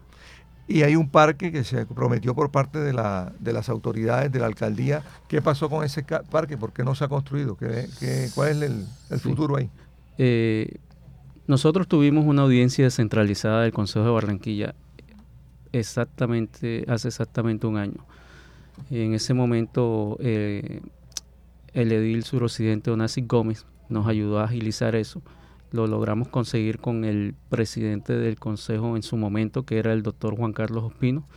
Y 0.68 0.82
hay 0.82 0.96
un 0.96 1.10
parque 1.10 1.52
que 1.52 1.64
se 1.64 1.86
prometió 1.86 2.34
por 2.34 2.50
parte 2.50 2.80
de, 2.80 2.92
la, 2.92 3.32
de 3.40 3.54
las 3.54 3.70
autoridades 3.70 4.32
de 4.32 4.40
la 4.40 4.48
alcaldía. 4.48 5.04
¿Qué 5.28 5.42
pasó 5.42 5.70
con 5.70 5.84
ese 5.84 6.04
parque? 6.04 6.58
¿Por 6.58 6.74
qué 6.74 6.84
no 6.84 6.96
se 6.96 7.04
ha 7.04 7.08
construido? 7.08 7.56
¿Qué, 7.56 8.30
cuál 8.34 8.64
es 8.64 8.72
el, 9.12 9.20
futuro 9.20 9.58
ahí? 9.58 9.70
Eh, 10.18 10.78
nosotros 11.46 11.88
tuvimos 11.88 12.26
una 12.26 12.42
audiencia 12.42 12.86
descentralizada 12.86 13.62
del 13.62 13.74
Consejo 13.74 14.06
de 14.06 14.12
Barranquilla 14.12 14.74
exactamente, 15.72 16.86
hace 16.88 17.10
exactamente 17.10 17.68
un 17.68 17.78
año. 17.78 18.06
En 18.90 19.14
ese 19.14 19.34
momento 19.34 20.18
eh, 20.20 20.82
el 21.74 21.92
edil 21.92 22.24
suroccidente 22.24 22.92
Onassis 22.92 23.28
Gómez 23.28 23.66
nos 23.90 24.08
ayudó 24.08 24.40
a 24.40 24.46
agilizar 24.46 24.96
eso 24.96 25.22
lo 25.76 25.88
logramos 25.88 26.30
conseguir 26.30 26.80
con 26.80 27.06
el 27.06 27.36
presidente 27.50 28.14
del 28.14 28.38
consejo 28.38 28.96
en 28.96 29.04
su 29.04 29.18
momento, 29.18 29.64
que 29.64 29.78
era 29.78 29.94
el 29.94 30.02
doctor 30.02 30.36
Juan 30.36 30.54
Carlos 30.54 30.86
Ospino, 30.86 31.28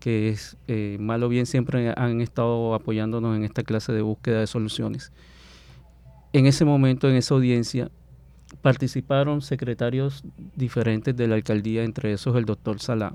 que 0.00 0.28
es, 0.28 0.56
eh, 0.68 0.96
mal 1.00 1.22
o 1.22 1.28
bien, 1.28 1.44
siempre 1.44 1.92
han 1.96 2.20
estado 2.20 2.74
apoyándonos 2.74 3.36
en 3.36 3.44
esta 3.44 3.62
clase 3.64 3.92
de 3.92 4.02
búsqueda 4.02 4.40
de 4.40 4.46
soluciones. 4.46 5.12
En 6.32 6.46
ese 6.46 6.64
momento, 6.64 7.08
en 7.08 7.16
esa 7.16 7.34
audiencia, 7.34 7.90
participaron 8.62 9.42
secretarios 9.42 10.24
diferentes 10.54 11.16
de 11.16 11.26
la 11.26 11.34
alcaldía, 11.34 11.82
entre 11.82 12.12
esos 12.12 12.36
el 12.36 12.44
doctor 12.44 12.80
Salá, 12.80 13.14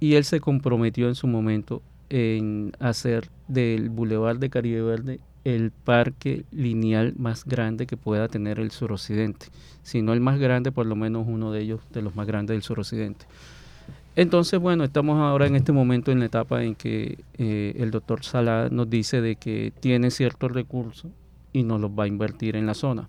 y 0.00 0.14
él 0.14 0.24
se 0.24 0.40
comprometió 0.40 1.08
en 1.08 1.14
su 1.14 1.26
momento 1.26 1.82
en 2.08 2.72
hacer 2.80 3.28
del 3.48 3.90
Boulevard 3.90 4.38
de 4.38 4.50
Caribe 4.50 4.82
Verde 4.82 5.20
el 5.44 5.70
parque 5.70 6.44
lineal 6.52 7.14
más 7.16 7.44
grande 7.44 7.86
que 7.86 7.96
pueda 7.96 8.28
tener 8.28 8.60
el 8.60 8.70
suroccidente. 8.70 9.46
Si 9.82 10.02
no 10.02 10.12
el 10.12 10.20
más 10.20 10.38
grande, 10.38 10.72
por 10.72 10.86
lo 10.86 10.96
menos 10.96 11.26
uno 11.26 11.50
de 11.52 11.60
ellos, 11.60 11.80
de 11.92 12.02
los 12.02 12.14
más 12.14 12.26
grandes 12.26 12.54
del 12.54 12.62
suroccidente. 12.62 13.26
Entonces, 14.14 14.60
bueno, 14.60 14.84
estamos 14.84 15.18
ahora 15.18 15.46
en 15.46 15.56
este 15.56 15.72
momento 15.72 16.12
en 16.12 16.20
la 16.20 16.26
etapa 16.26 16.62
en 16.62 16.74
que 16.74 17.18
eh, 17.38 17.74
el 17.78 17.90
doctor 17.90 18.22
Sala 18.24 18.68
nos 18.70 18.90
dice 18.90 19.20
de 19.20 19.36
que 19.36 19.72
tiene 19.80 20.10
ciertos 20.10 20.52
recursos 20.52 21.10
y 21.52 21.62
nos 21.62 21.80
los 21.80 21.90
va 21.90 22.04
a 22.04 22.08
invertir 22.08 22.56
en 22.56 22.66
la 22.66 22.74
zona. 22.74 23.08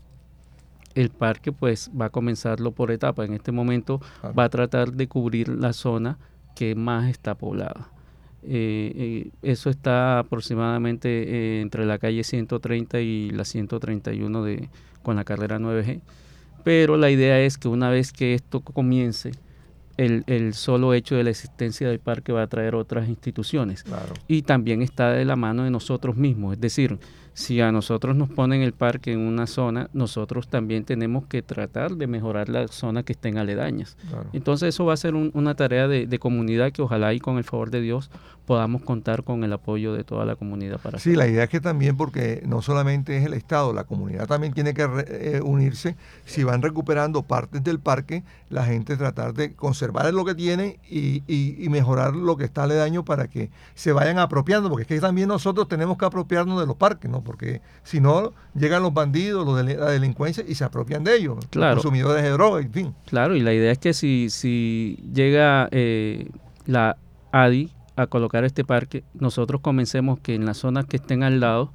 El 0.95 1.09
parque 1.09 1.51
pues 1.51 1.91
va 1.99 2.05
a 2.05 2.09
comenzarlo 2.09 2.71
por 2.71 2.91
etapa. 2.91 3.25
En 3.25 3.33
este 3.33 3.51
momento 3.51 3.99
va 4.37 4.45
a 4.45 4.49
tratar 4.49 4.93
de 4.93 5.07
cubrir 5.07 5.49
la 5.49 5.73
zona 5.73 6.17
que 6.55 6.75
más 6.75 7.09
está 7.09 7.35
poblada. 7.35 7.89
Eh, 8.45 8.91
eh, 8.95 9.31
eso 9.41 9.69
está 9.69 10.19
aproximadamente 10.19 11.09
eh, 11.09 11.61
entre 11.61 11.85
la 11.85 11.97
calle 11.97 12.23
130 12.23 12.99
y 12.99 13.29
la 13.29 13.45
131 13.45 14.43
de, 14.43 14.69
con 15.01 15.15
la 15.15 15.23
carrera 15.23 15.59
9G. 15.59 16.01
Pero 16.63 16.97
la 16.97 17.09
idea 17.09 17.39
es 17.39 17.57
que 17.57 17.67
una 17.67 17.89
vez 17.89 18.11
que 18.11 18.33
esto 18.33 18.61
comience, 18.61 19.31
el, 19.97 20.23
el, 20.27 20.53
solo 20.53 20.93
hecho 20.93 21.15
de 21.15 21.23
la 21.23 21.29
existencia 21.29 21.87
del 21.87 21.99
parque 21.99 22.31
va 22.31 22.43
a 22.43 22.47
traer 22.47 22.75
otras 22.75 23.07
instituciones. 23.07 23.83
Y 24.27 24.41
también 24.41 24.81
está 24.81 25.11
de 25.11 25.25
la 25.25 25.35
mano 25.35 25.63
de 25.63 25.71
nosotros 25.71 26.15
mismos. 26.15 26.53
Es 26.53 26.61
decir, 26.61 26.99
si 27.33 27.61
a 27.61 27.71
nosotros 27.71 28.15
nos 28.15 28.29
ponen 28.29 28.61
el 28.61 28.73
parque 28.73 29.11
en 29.11 29.19
una 29.19 29.47
zona, 29.47 29.89
nosotros 29.93 30.47
también 30.47 30.85
tenemos 30.85 31.25
que 31.25 31.41
tratar 31.41 31.95
de 31.95 32.07
mejorar 32.07 32.49
la 32.49 32.67
zona 32.67 33.03
que 33.03 33.13
estén 33.13 33.37
aledañas. 33.37 33.97
Entonces 34.33 34.69
eso 34.69 34.85
va 34.85 34.93
a 34.93 34.97
ser 34.97 35.15
una 35.15 35.55
tarea 35.55 35.87
de, 35.87 36.05
de, 36.05 36.19
comunidad 36.19 36.71
que 36.71 36.81
ojalá 36.81 37.13
y 37.13 37.19
con 37.19 37.37
el 37.37 37.43
favor 37.43 37.71
de 37.71 37.81
Dios 37.81 38.11
podamos 38.45 38.81
contar 38.81 39.23
con 39.23 39.43
el 39.43 39.53
apoyo 39.53 39.93
de 39.93 40.03
toda 40.03 40.25
la 40.25 40.35
comunidad 40.35 40.79
para 40.79 40.99
Sí, 40.99 41.15
la 41.15 41.27
idea 41.27 41.45
es 41.45 41.49
que 41.49 41.61
también, 41.61 41.95
porque 41.95 42.43
no 42.45 42.61
solamente 42.61 43.17
es 43.17 43.25
el 43.25 43.33
Estado, 43.33 43.73
la 43.73 43.85
comunidad 43.85 44.27
también 44.27 44.53
tiene 44.53 44.73
que 44.73 44.87
eh, 45.07 45.41
unirse. 45.43 45.95
Si 46.25 46.43
van 46.43 46.61
recuperando 46.61 47.23
partes 47.23 47.63
del 47.63 47.79
parque, 47.79 48.23
la 48.49 48.65
gente 48.65 48.97
tratar 48.97 49.33
de 49.33 49.53
conservar 49.53 50.13
lo 50.13 50.25
que 50.25 50.35
tiene 50.35 50.79
y, 50.89 51.23
y, 51.27 51.69
mejorar 51.69 52.15
lo 52.15 52.37
que 52.37 52.43
está 52.43 52.63
aledaño 52.63 53.05
para 53.05 53.27
que 53.27 53.49
se 53.73 53.93
vayan 53.93 54.19
apropiando, 54.19 54.69
porque 54.69 54.83
es 54.83 54.87
que 54.87 54.99
también 54.99 55.27
nosotros 55.29 55.67
tenemos 55.67 55.97
que 55.97 56.05
apropiarnos 56.05 56.59
de 56.59 56.67
los 56.67 56.75
parques, 56.75 57.09
¿no? 57.09 57.23
Porque 57.23 57.61
si 57.83 57.99
no, 57.99 58.33
llegan 58.53 58.83
los 58.83 58.93
bandidos, 58.93 59.45
los 59.45 59.57
de 59.57 59.75
la 59.75 59.89
delincuencia 59.89 60.43
y 60.47 60.55
se 60.55 60.63
apropian 60.63 61.03
de 61.03 61.15
ellos, 61.15 61.37
claro. 61.49 61.75
los 61.75 61.83
consumidores 61.83 62.23
de 62.23 62.29
drogas, 62.29 62.65
en 62.65 62.71
fin. 62.71 62.95
Claro, 63.05 63.35
y 63.35 63.39
la 63.39 63.53
idea 63.53 63.71
es 63.71 63.79
que 63.79 63.93
si, 63.93 64.29
si 64.29 64.99
llega 65.13 65.67
eh, 65.71 66.29
la 66.65 66.97
ADI 67.31 67.71
a 67.95 68.07
colocar 68.07 68.43
este 68.43 68.63
parque, 68.63 69.03
nosotros 69.13 69.61
comencemos 69.61 70.19
que 70.19 70.35
en 70.35 70.45
las 70.45 70.57
zonas 70.57 70.85
que 70.85 70.97
estén 70.97 71.23
al 71.23 71.39
lado 71.39 71.71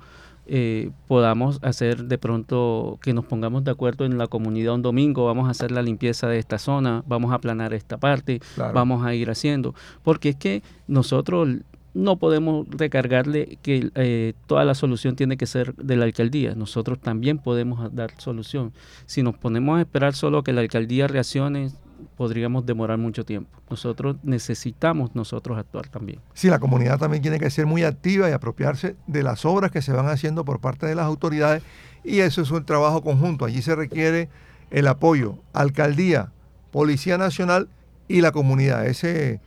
eh, 0.50 0.90
podamos 1.06 1.58
hacer 1.62 2.04
de 2.04 2.16
pronto 2.16 2.98
que 3.02 3.12
nos 3.12 3.26
pongamos 3.26 3.64
de 3.64 3.70
acuerdo 3.70 4.06
en 4.06 4.16
la 4.16 4.28
comunidad 4.28 4.74
un 4.74 4.82
domingo, 4.82 5.26
vamos 5.26 5.46
a 5.46 5.50
hacer 5.50 5.70
la 5.70 5.82
limpieza 5.82 6.26
de 6.26 6.38
esta 6.38 6.58
zona, 6.58 7.02
vamos 7.06 7.32
a 7.32 7.34
aplanar 7.34 7.74
esta 7.74 7.98
parte, 7.98 8.40
vamos 8.56 9.04
a 9.04 9.14
ir 9.14 9.30
haciendo, 9.30 9.74
porque 10.02 10.30
es 10.30 10.36
que 10.36 10.62
nosotros 10.86 11.48
no 11.92 12.16
podemos 12.16 12.66
recargarle 12.70 13.58
que 13.60 13.90
eh, 13.94 14.32
toda 14.46 14.64
la 14.64 14.74
solución 14.74 15.16
tiene 15.16 15.36
que 15.36 15.46
ser 15.46 15.74
de 15.74 15.96
la 15.96 16.04
alcaldía. 16.04 16.54
Nosotros 16.54 16.98
también 17.00 17.38
podemos 17.38 17.94
dar 17.94 18.12
solución. 18.18 18.72
Si 19.06 19.22
nos 19.22 19.36
ponemos 19.36 19.78
a 19.78 19.80
esperar 19.80 20.14
solo 20.14 20.42
que 20.42 20.52
la 20.52 20.60
alcaldía 20.60 21.08
reaccione, 21.08 21.72
podríamos 22.16 22.66
demorar 22.66 22.98
mucho 22.98 23.24
tiempo. 23.24 23.60
Nosotros 23.70 24.16
necesitamos 24.22 25.14
nosotros 25.14 25.58
actuar 25.58 25.88
también. 25.88 26.20
Sí, 26.34 26.48
la 26.48 26.58
comunidad 26.58 26.98
también 26.98 27.22
tiene 27.22 27.38
que 27.38 27.50
ser 27.50 27.66
muy 27.66 27.84
activa 27.84 28.28
y 28.28 28.32
apropiarse 28.32 28.96
de 29.06 29.22
las 29.22 29.44
obras 29.44 29.70
que 29.70 29.82
se 29.82 29.92
van 29.92 30.06
haciendo 30.06 30.44
por 30.44 30.60
parte 30.60 30.86
de 30.86 30.94
las 30.94 31.06
autoridades 31.06 31.62
y 32.04 32.20
eso 32.20 32.42
es 32.42 32.50
un 32.50 32.64
trabajo 32.64 33.02
conjunto. 33.02 33.44
Allí 33.44 33.62
se 33.62 33.74
requiere 33.74 34.28
el 34.70 34.86
apoyo, 34.86 35.38
alcaldía, 35.52 36.32
Policía 36.70 37.18
Nacional 37.18 37.68
y 38.08 38.20
la 38.20 38.32
comunidad. 38.32 38.86
Ese, 38.86 39.40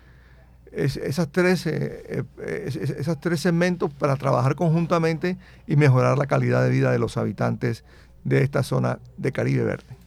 esas, 0.72 1.32
tres, 1.32 1.66
eh, 1.66 2.24
eh, 2.40 2.96
esos 2.98 3.20
tres 3.20 3.40
segmentos 3.40 3.94
para 3.94 4.16
trabajar 4.16 4.56
conjuntamente 4.56 5.38
y 5.68 5.76
mejorar 5.76 6.18
la 6.18 6.28
calidad 6.28 6.64
de 6.64 6.70
vida 6.70 6.92
de 6.92 7.00
los 7.00 7.18
habitantes 7.18 7.84
de 8.24 8.44
esta 8.44 8.64
zona 8.64 9.00
de 9.18 9.32
Caribe 9.32 9.64
Verde. 9.64 10.01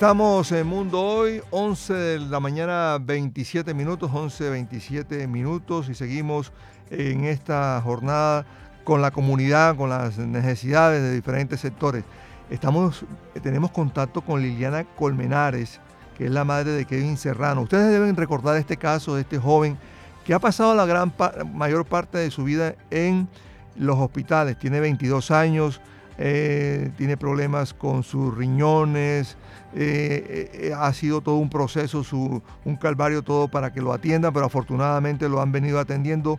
Estamos 0.00 0.50
en 0.52 0.66
Mundo 0.66 0.98
Hoy, 0.98 1.42
11 1.50 1.92
de 1.92 2.18
la 2.20 2.40
mañana, 2.40 2.96
27 2.98 3.74
minutos, 3.74 4.10
11, 4.10 4.48
27 4.48 5.26
minutos 5.26 5.90
y 5.90 5.94
seguimos 5.94 6.52
en 6.90 7.26
esta 7.26 7.78
jornada 7.84 8.46
con 8.82 9.02
la 9.02 9.10
comunidad, 9.10 9.76
con 9.76 9.90
las 9.90 10.16
necesidades 10.16 11.02
de 11.02 11.14
diferentes 11.14 11.60
sectores. 11.60 12.02
Estamos, 12.48 13.04
tenemos 13.42 13.72
contacto 13.72 14.22
con 14.22 14.40
Liliana 14.40 14.84
Colmenares, 14.84 15.80
que 16.16 16.24
es 16.24 16.30
la 16.30 16.44
madre 16.44 16.70
de 16.70 16.86
Kevin 16.86 17.18
Serrano. 17.18 17.60
Ustedes 17.60 17.92
deben 17.92 18.16
recordar 18.16 18.56
este 18.56 18.78
caso 18.78 19.16
de 19.16 19.20
este 19.20 19.36
joven 19.36 19.76
que 20.24 20.32
ha 20.32 20.38
pasado 20.38 20.74
la 20.74 20.86
gran 20.86 21.12
mayor 21.52 21.84
parte 21.84 22.16
de 22.16 22.30
su 22.30 22.44
vida 22.44 22.74
en 22.88 23.28
los 23.76 23.98
hospitales. 23.98 24.58
Tiene 24.58 24.80
22 24.80 25.30
años, 25.30 25.82
eh, 26.22 26.90
tiene 26.98 27.16
problemas 27.16 27.72
con 27.72 28.02
sus 28.02 28.36
riñones, 28.36 29.38
eh, 29.74 30.50
eh, 30.52 30.72
ha 30.76 30.92
sido 30.92 31.22
todo 31.22 31.36
un 31.36 31.48
proceso, 31.48 32.04
un 32.12 32.76
calvario 32.76 33.22
todo 33.22 33.48
para 33.48 33.72
que 33.72 33.80
lo 33.80 33.90
atiendan, 33.90 34.30
pero 34.30 34.44
afortunadamente 34.44 35.30
lo 35.30 35.40
han 35.40 35.50
venido 35.50 35.80
atendiendo. 35.80 36.38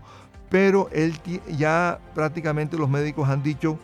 Pero 0.52 0.88
él 0.92 1.16
ya 1.58 2.00
prácticamente 2.14 2.78
los 2.78 2.90
médicos 2.90 3.28
han 3.28 3.42
dicho 3.42 3.80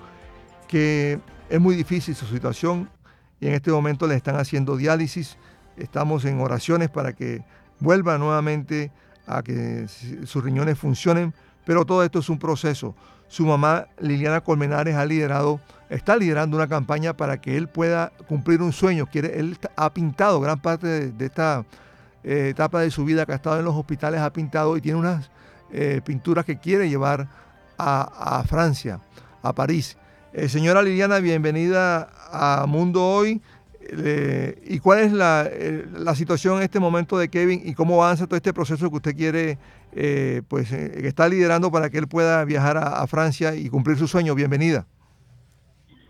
que 0.67 1.19
es 1.49 1.59
muy 1.59 1.75
difícil 1.75 2.13
su 2.13 2.27
situación 2.27 2.91
y 3.39 3.47
en 3.47 3.55
este 3.55 3.71
momento 3.71 4.05
le 4.05 4.13
están 4.13 4.35
haciendo 4.35 4.77
diálisis. 4.77 5.35
Estamos 5.77 6.25
en 6.25 6.39
oraciones 6.41 6.89
para 6.91 7.13
que 7.13 7.43
vuelva 7.79 8.19
nuevamente 8.19 8.91
a 9.25 9.41
que 9.41 9.87
sus 9.87 10.43
riñones 10.43 10.77
funcionen, 10.77 11.33
pero 11.65 11.85
todo 11.85 12.03
esto 12.03 12.19
es 12.19 12.29
un 12.29 12.37
proceso. 12.37 12.93
Su 13.27 13.45
mamá, 13.45 13.87
Liliana 13.99 14.41
Colmenares, 14.41 14.95
ha 14.95 15.05
liderado, 15.05 15.59
está 15.89 16.15
liderando 16.15 16.55
una 16.55 16.67
campaña 16.67 17.15
para 17.15 17.41
que 17.41 17.57
él 17.57 17.67
pueda 17.67 18.11
cumplir 18.27 18.61
un 18.61 18.71
sueño. 18.71 19.05
Quiere, 19.07 19.39
él 19.39 19.57
ha 19.75 19.93
pintado 19.93 20.39
gran 20.39 20.59
parte 20.59 21.11
de, 21.11 21.25
esta 21.25 21.65
eh, 22.23 22.49
etapa 22.49 22.81
de 22.81 22.91
su 22.91 23.03
vida 23.03 23.25
que 23.25 23.33
ha 23.33 23.35
estado 23.35 23.59
en 23.59 23.65
los 23.65 23.75
hospitales, 23.75 24.21
ha 24.21 24.31
pintado 24.31 24.77
y 24.77 24.81
tiene 24.81 24.97
unas 24.97 25.29
eh, 25.71 26.01
pinturas 26.05 26.45
que 26.45 26.57
quiere 26.57 26.89
llevar 26.89 27.27
a, 27.77 28.43
Francia, 28.47 29.01
a 29.43 29.53
París. 29.53 29.97
Eh, 30.33 30.47
señora 30.47 30.81
Liliana, 30.81 31.19
bienvenida 31.19 32.09
a 32.31 32.65
Mundo 32.67 33.05
Hoy. 33.05 33.41
¿Y 34.65 34.79
cuál 34.79 34.99
es 34.99 35.13
la, 35.13 35.49
la, 35.93 36.13
situación 36.13 36.57
en 36.57 36.63
este 36.63 36.77
momento 36.77 37.17
de 37.17 37.29
Kevin 37.29 37.61
y 37.63 37.73
cómo 37.73 38.03
avanza 38.03 38.25
todo 38.25 38.35
este 38.35 38.53
proceso 38.53 38.89
que 38.89 38.95
usted 38.97 39.15
quiere 39.15 39.57
eh, 39.99 40.41
pues, 40.47 40.71
eh, 40.71 41.01
que 41.01 41.07
está 41.07 41.27
liderando 41.27 41.71
para 41.71 41.89
que 41.89 41.97
él 41.97 42.07
pueda 42.07 42.45
viajar 42.45 42.77
a, 42.77 43.05
Francia 43.07 43.55
y 43.55 43.67
cumplir 43.69 43.97
su 43.97 44.07
sueño. 44.07 44.35
Bienvenida. 44.35 44.85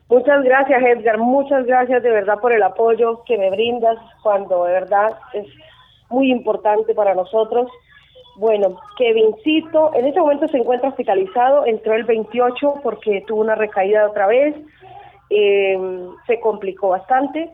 Muchas 0.09 0.43
gracias, 0.43 0.81
Edgar. 0.83 1.17
Muchas 1.17 1.65
gracias 1.65 2.03
de 2.03 2.11
verdad 2.11 2.37
por 2.39 2.51
el 2.51 2.63
apoyo 2.63 3.23
que 3.23 3.37
me 3.37 3.49
brindas 3.49 3.97
cuando 4.23 4.65
de 4.65 4.73
verdad 4.73 5.17
es 5.33 5.47
muy 6.09 6.31
importante 6.31 6.93
para 6.93 7.15
nosotros. 7.15 7.69
Bueno, 8.35 8.77
Kevincito 8.97 9.93
en 9.95 10.05
este 10.05 10.19
momento 10.19 10.49
se 10.49 10.57
encuentra 10.57 10.89
hospitalizado, 10.89 11.65
entró 11.65 11.93
el 11.93 12.03
28 12.03 12.81
porque 12.83 13.23
tuvo 13.25 13.39
una 13.39 13.55
recaída 13.55 14.05
otra 14.05 14.27
vez, 14.27 14.53
eh, 15.29 15.77
se 16.25 16.39
complicó 16.41 16.89
bastante, 16.89 17.49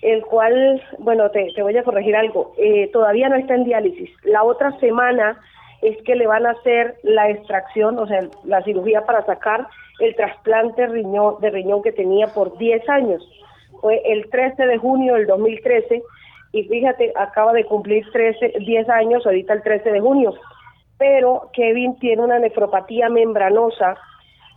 el 0.00 0.22
cual, 0.24 0.82
bueno, 1.00 1.30
te, 1.30 1.52
voy 1.60 1.76
a 1.76 1.84
corregir 1.84 2.16
algo, 2.16 2.54
todavía 2.92 3.28
no 3.28 3.36
está 3.36 3.54
en 3.54 3.64
diálisis. 3.64 4.10
La 4.24 4.42
otra 4.42 4.72
semana 4.80 5.38
es 5.82 5.96
que 6.02 6.14
le 6.14 6.26
van 6.26 6.46
a 6.46 6.50
hacer 6.50 6.96
la 7.02 7.30
extracción, 7.30 7.98
o 7.98 8.06
sea, 8.06 8.28
la 8.44 8.62
cirugía 8.62 9.04
para 9.04 9.24
sacar 9.24 9.66
el 10.00 10.14
trasplante 10.14 10.86
riñón, 10.86 11.36
de 11.40 11.50
riñón 11.50 11.82
que 11.82 11.92
tenía 11.92 12.28
por 12.28 12.56
10 12.58 12.88
años. 12.88 13.22
Fue 13.80 14.00
el 14.04 14.28
13 14.30 14.66
de 14.66 14.78
junio 14.78 15.14
del 15.14 15.26
2013 15.26 16.02
y 16.52 16.64
fíjate, 16.64 17.12
acaba 17.16 17.52
de 17.52 17.64
cumplir 17.64 18.04
13, 18.12 18.54
10 18.60 18.88
años, 18.88 19.26
ahorita 19.26 19.52
el 19.52 19.62
13 19.62 19.92
de 19.92 20.00
junio. 20.00 20.34
Pero 20.98 21.50
Kevin 21.52 21.98
tiene 21.98 22.22
una 22.22 22.38
nefropatía 22.38 23.08
membranosa, 23.10 23.96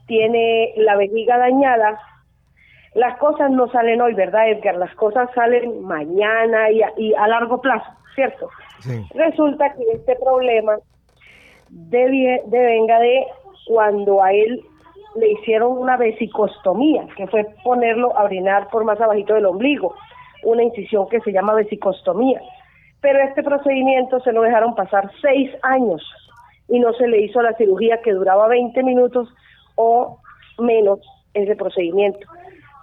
tiene 0.08 0.73
la 0.77 0.95
vejiga 0.95 1.38
dañada. 1.38 1.99
Las 2.93 3.17
cosas 3.17 3.51
no 3.51 3.69
salen 3.71 4.01
hoy, 4.01 4.13
¿verdad, 4.13 4.49
Edgar? 4.49 4.77
Las 4.77 4.95
cosas 4.95 5.29
salen 5.36 5.84
mañana 5.84 6.71
y 6.71 6.82
a, 6.82 6.93
y 6.97 7.13
a 7.13 7.27
largo 7.27 7.62
plazo, 7.62 7.91
¿cierto? 8.15 8.49
Resulta 9.13 9.73
que 9.73 9.84
este 9.93 10.15
problema 10.15 10.77
de, 11.69 12.41
venga 12.47 12.99
de 12.99 13.25
cuando 13.65 14.23
a 14.23 14.32
él 14.32 14.62
le 15.15 15.32
hicieron 15.32 15.77
una 15.77 15.97
vesicostomía, 15.97 17.08
que 17.15 17.27
fue 17.27 17.45
ponerlo 17.63 18.17
a 18.17 18.23
orinar 18.23 18.69
por 18.69 18.84
más 18.84 18.99
abajito 19.01 19.34
del 19.34 19.45
ombligo, 19.45 19.95
una 20.43 20.63
incisión 20.63 21.08
que 21.10 21.19
se 21.21 21.32
llama 21.32 21.53
vesicostomía. 21.53 22.41
Pero 23.01 23.19
este 23.19 23.43
procedimiento 23.43 24.19
se 24.21 24.32
lo 24.32 24.41
dejaron 24.41 24.75
pasar 24.75 25.10
seis 25.21 25.51
años 25.63 26.03
y 26.67 26.79
no 26.79 26.93
se 26.93 27.08
le 27.08 27.21
hizo 27.21 27.41
la 27.41 27.53
cirugía 27.53 28.01
que 28.01 28.13
duraba 28.13 28.47
20 28.47 28.84
minutos 28.84 29.27
o 29.75 30.19
menos 30.60 30.99
ese 31.34 31.55
procedimiento. 31.55 32.19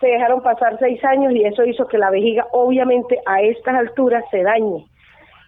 Se 0.01 0.09
dejaron 0.09 0.43
pasar 0.43 0.79
seis 0.79 1.03
años 1.05 1.33
y 1.35 1.45
eso 1.45 1.65
hizo 1.65 1.87
que 1.87 1.99
la 1.99 2.11
vejiga 2.11 2.47
obviamente 2.53 3.21
a 3.27 3.41
estas 3.41 3.75
alturas 3.75 4.25
se 4.31 4.43
dañe 4.43 4.87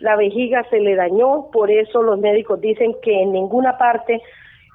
la 0.01 0.17
vejiga 0.17 0.65
se 0.71 0.81
le 0.81 0.95
dañó, 0.95 1.51
por 1.51 1.71
eso 1.71 2.03
los 2.03 2.19
médicos 2.19 2.61
dicen 2.61 2.95
que 3.03 3.23
en 3.23 3.33
ninguna 3.33 3.79
parte, 3.79 4.23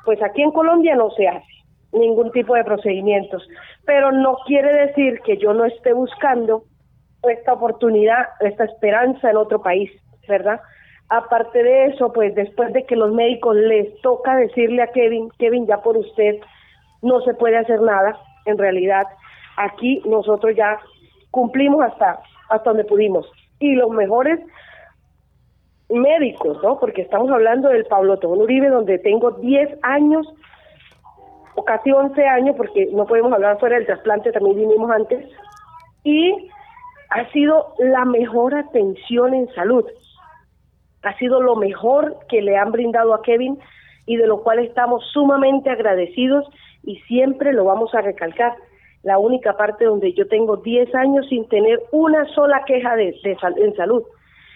pues 0.05 0.21
aquí 0.21 0.41
en 0.41 0.51
Colombia 0.51 0.95
no 0.95 1.12
se 1.12 1.27
hace 1.27 1.53
ningún 1.93 2.31
tipo 2.31 2.55
de 2.55 2.63
procedimientos, 2.63 3.47
pero 3.86 4.12
no 4.12 4.38
quiere 4.45 4.73
decir 4.88 5.19
que 5.21 5.38
yo 5.38 5.53
no 5.53 5.65
esté 5.65 5.93
buscando 5.93 6.63
esta 7.23 7.53
oportunidad, 7.53 8.25
esta 8.41 8.65
esperanza 8.65 9.29
en 9.29 9.38
otro 9.38 9.62
país, 9.62 9.91
¿verdad? 10.27 10.59
Aparte 11.09 11.62
de 11.62 11.86
eso, 11.86 12.12
pues 12.12 12.33
después 12.36 12.73
de 12.73 12.86
que 12.86 12.95
los 12.95 13.13
médicos 13.13 13.55
les 13.55 14.01
toca 14.01 14.36
decirle 14.36 14.81
a 14.81 14.88
Kevin, 14.88 15.29
Kevin, 15.38 15.67
ya 15.67 15.81
por 15.81 15.97
usted 15.97 16.39
no 17.01 17.21
se 17.21 17.33
puede 17.33 17.57
hacer 17.57 17.81
nada, 17.81 18.17
en 18.45 18.57
realidad, 18.57 19.03
aquí 19.57 20.01
nosotros 20.05 20.55
ya 20.55 20.79
cumplimos 21.31 21.83
hasta, 21.83 22.19
hasta 22.49 22.69
donde 22.69 22.86
pudimos. 22.86 23.29
Y 23.59 23.75
los 23.75 23.91
mejores 23.91 24.39
médicos, 25.93 26.62
¿no? 26.63 26.79
Porque 26.79 27.01
estamos 27.01 27.32
hablando 27.32 27.69
del 27.69 27.86
Pablo 27.86 28.17
Tobón 28.17 28.41
Uribe, 28.41 28.69
donde 28.69 28.99
tengo 28.99 29.32
10 29.32 29.79
años, 29.84 30.27
o 31.56 31.63
casi 31.63 31.91
11 31.91 32.25
años, 32.25 32.56
porque 32.58 32.89
no 32.91 33.06
podemos 33.06 33.32
hablar 33.32 33.60
fuera 33.60 33.77
del 33.77 33.86
trasplante, 33.86 34.32
también 34.32 34.58
vinimos 34.58 34.89
antes, 34.91 35.25
y 36.03 36.49
ha 37.10 37.32
sido 37.32 37.75
la 37.77 38.06
mejor 38.06 38.56
atención 38.56 39.34
en 39.34 39.47
salud. 39.53 39.86
Ha 41.03 41.15
sido 41.17 41.41
lo 41.41 41.56
mejor 41.56 42.17
que 42.27 42.41
le 42.41 42.58
han 42.58 42.71
brindado 42.71 43.13
a 43.13 43.21
Kevin 43.21 43.60
y 44.06 44.17
de 44.17 44.27
lo 44.27 44.41
cual 44.41 44.60
estamos 44.60 45.03
sumamente 45.12 45.69
agradecidos 45.69 46.45
y 46.84 46.97
siempre 47.01 47.53
lo 47.53 47.65
vamos 47.65 47.93
a 47.93 48.01
recalcar. 48.01 48.56
La 49.03 49.17
única 49.17 49.56
parte 49.58 49.86
donde 49.86 50.13
yo 50.13 50.27
tengo 50.27 50.58
10 50.58 50.95
años 50.95 51.27
sin 51.27 51.47
tener 51.49 51.82
una 51.91 52.25
sola 52.34 52.63
queja 52.65 52.95
de, 52.95 53.15
de 53.23 53.38
en 53.58 53.75
salud. 53.75 54.03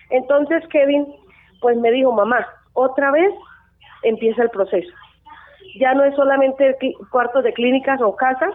Entonces, 0.09 0.65
Kevin, 0.69 1.05
pues 1.61 1.77
me 1.77 1.91
dijo, 1.91 2.11
mamá, 2.11 2.45
otra 2.73 3.11
vez 3.11 3.33
empieza 4.03 4.43
el 4.43 4.49
proceso. 4.49 4.89
Ya 5.79 5.93
no 5.93 6.03
es 6.03 6.15
solamente 6.15 6.77
cuartos 7.11 7.43
de 7.43 7.53
clínicas 7.53 8.01
o 8.01 8.15
casas, 8.15 8.53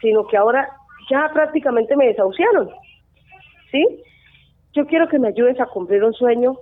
sino 0.00 0.26
que 0.26 0.36
ahora 0.36 0.68
ya 1.10 1.30
prácticamente 1.32 1.96
me 1.96 2.06
desahuciaron. 2.06 2.70
¿Sí? 3.70 4.02
Yo 4.72 4.86
quiero 4.86 5.08
que 5.08 5.18
me 5.18 5.28
ayudes 5.28 5.60
a 5.60 5.66
cumplir 5.66 6.04
un 6.04 6.14
sueño 6.14 6.56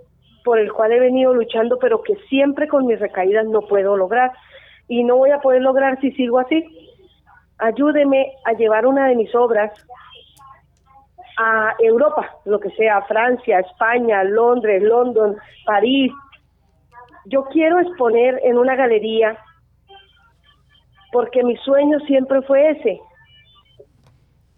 por 0.45 0.59
el 0.59 0.73
cual 0.73 0.93
he 0.93 1.01
venido 1.01 1.35
luchando, 1.35 1.79
pero 1.79 2.03
que 2.03 2.15
siempre 2.29 2.69
con 2.69 2.87
mis 2.87 3.01
recaídas 3.01 3.47
no 3.47 3.62
puedo 3.62 3.97
lograr. 3.97 4.33
Y 4.89 5.03
no 5.03 5.17
voy 5.17 5.31
a 5.31 5.41
poder 5.41 5.62
lograr 5.62 6.01
si 6.01 6.12
sigo 6.12 6.39
así. 6.39 6.65
Ayúdeme 7.59 8.33
a 8.45 8.53
llevar 8.53 8.87
una 8.87 9.09
de 9.09 9.17
mis 9.17 9.35
obras 9.35 9.73
a 11.37 11.75
Europa, 11.79 12.31
lo 12.44 12.59
que 12.61 12.70
sea, 12.70 13.03
Francia, 13.03 13.61
España, 13.61 14.25
Londres, 14.25 14.83
London, 14.83 15.37
París. 15.64 16.12
Yo 17.27 17.44
quiero 17.46 17.79
exponer 17.81 18.40
en 18.44 18.59
una 18.59 18.77
galería 18.77 19.38
porque 21.12 21.42
mi 21.42 21.57
sueño 21.57 21.99
siempre 22.01 22.42
fue 22.42 22.70
ese. 22.70 23.01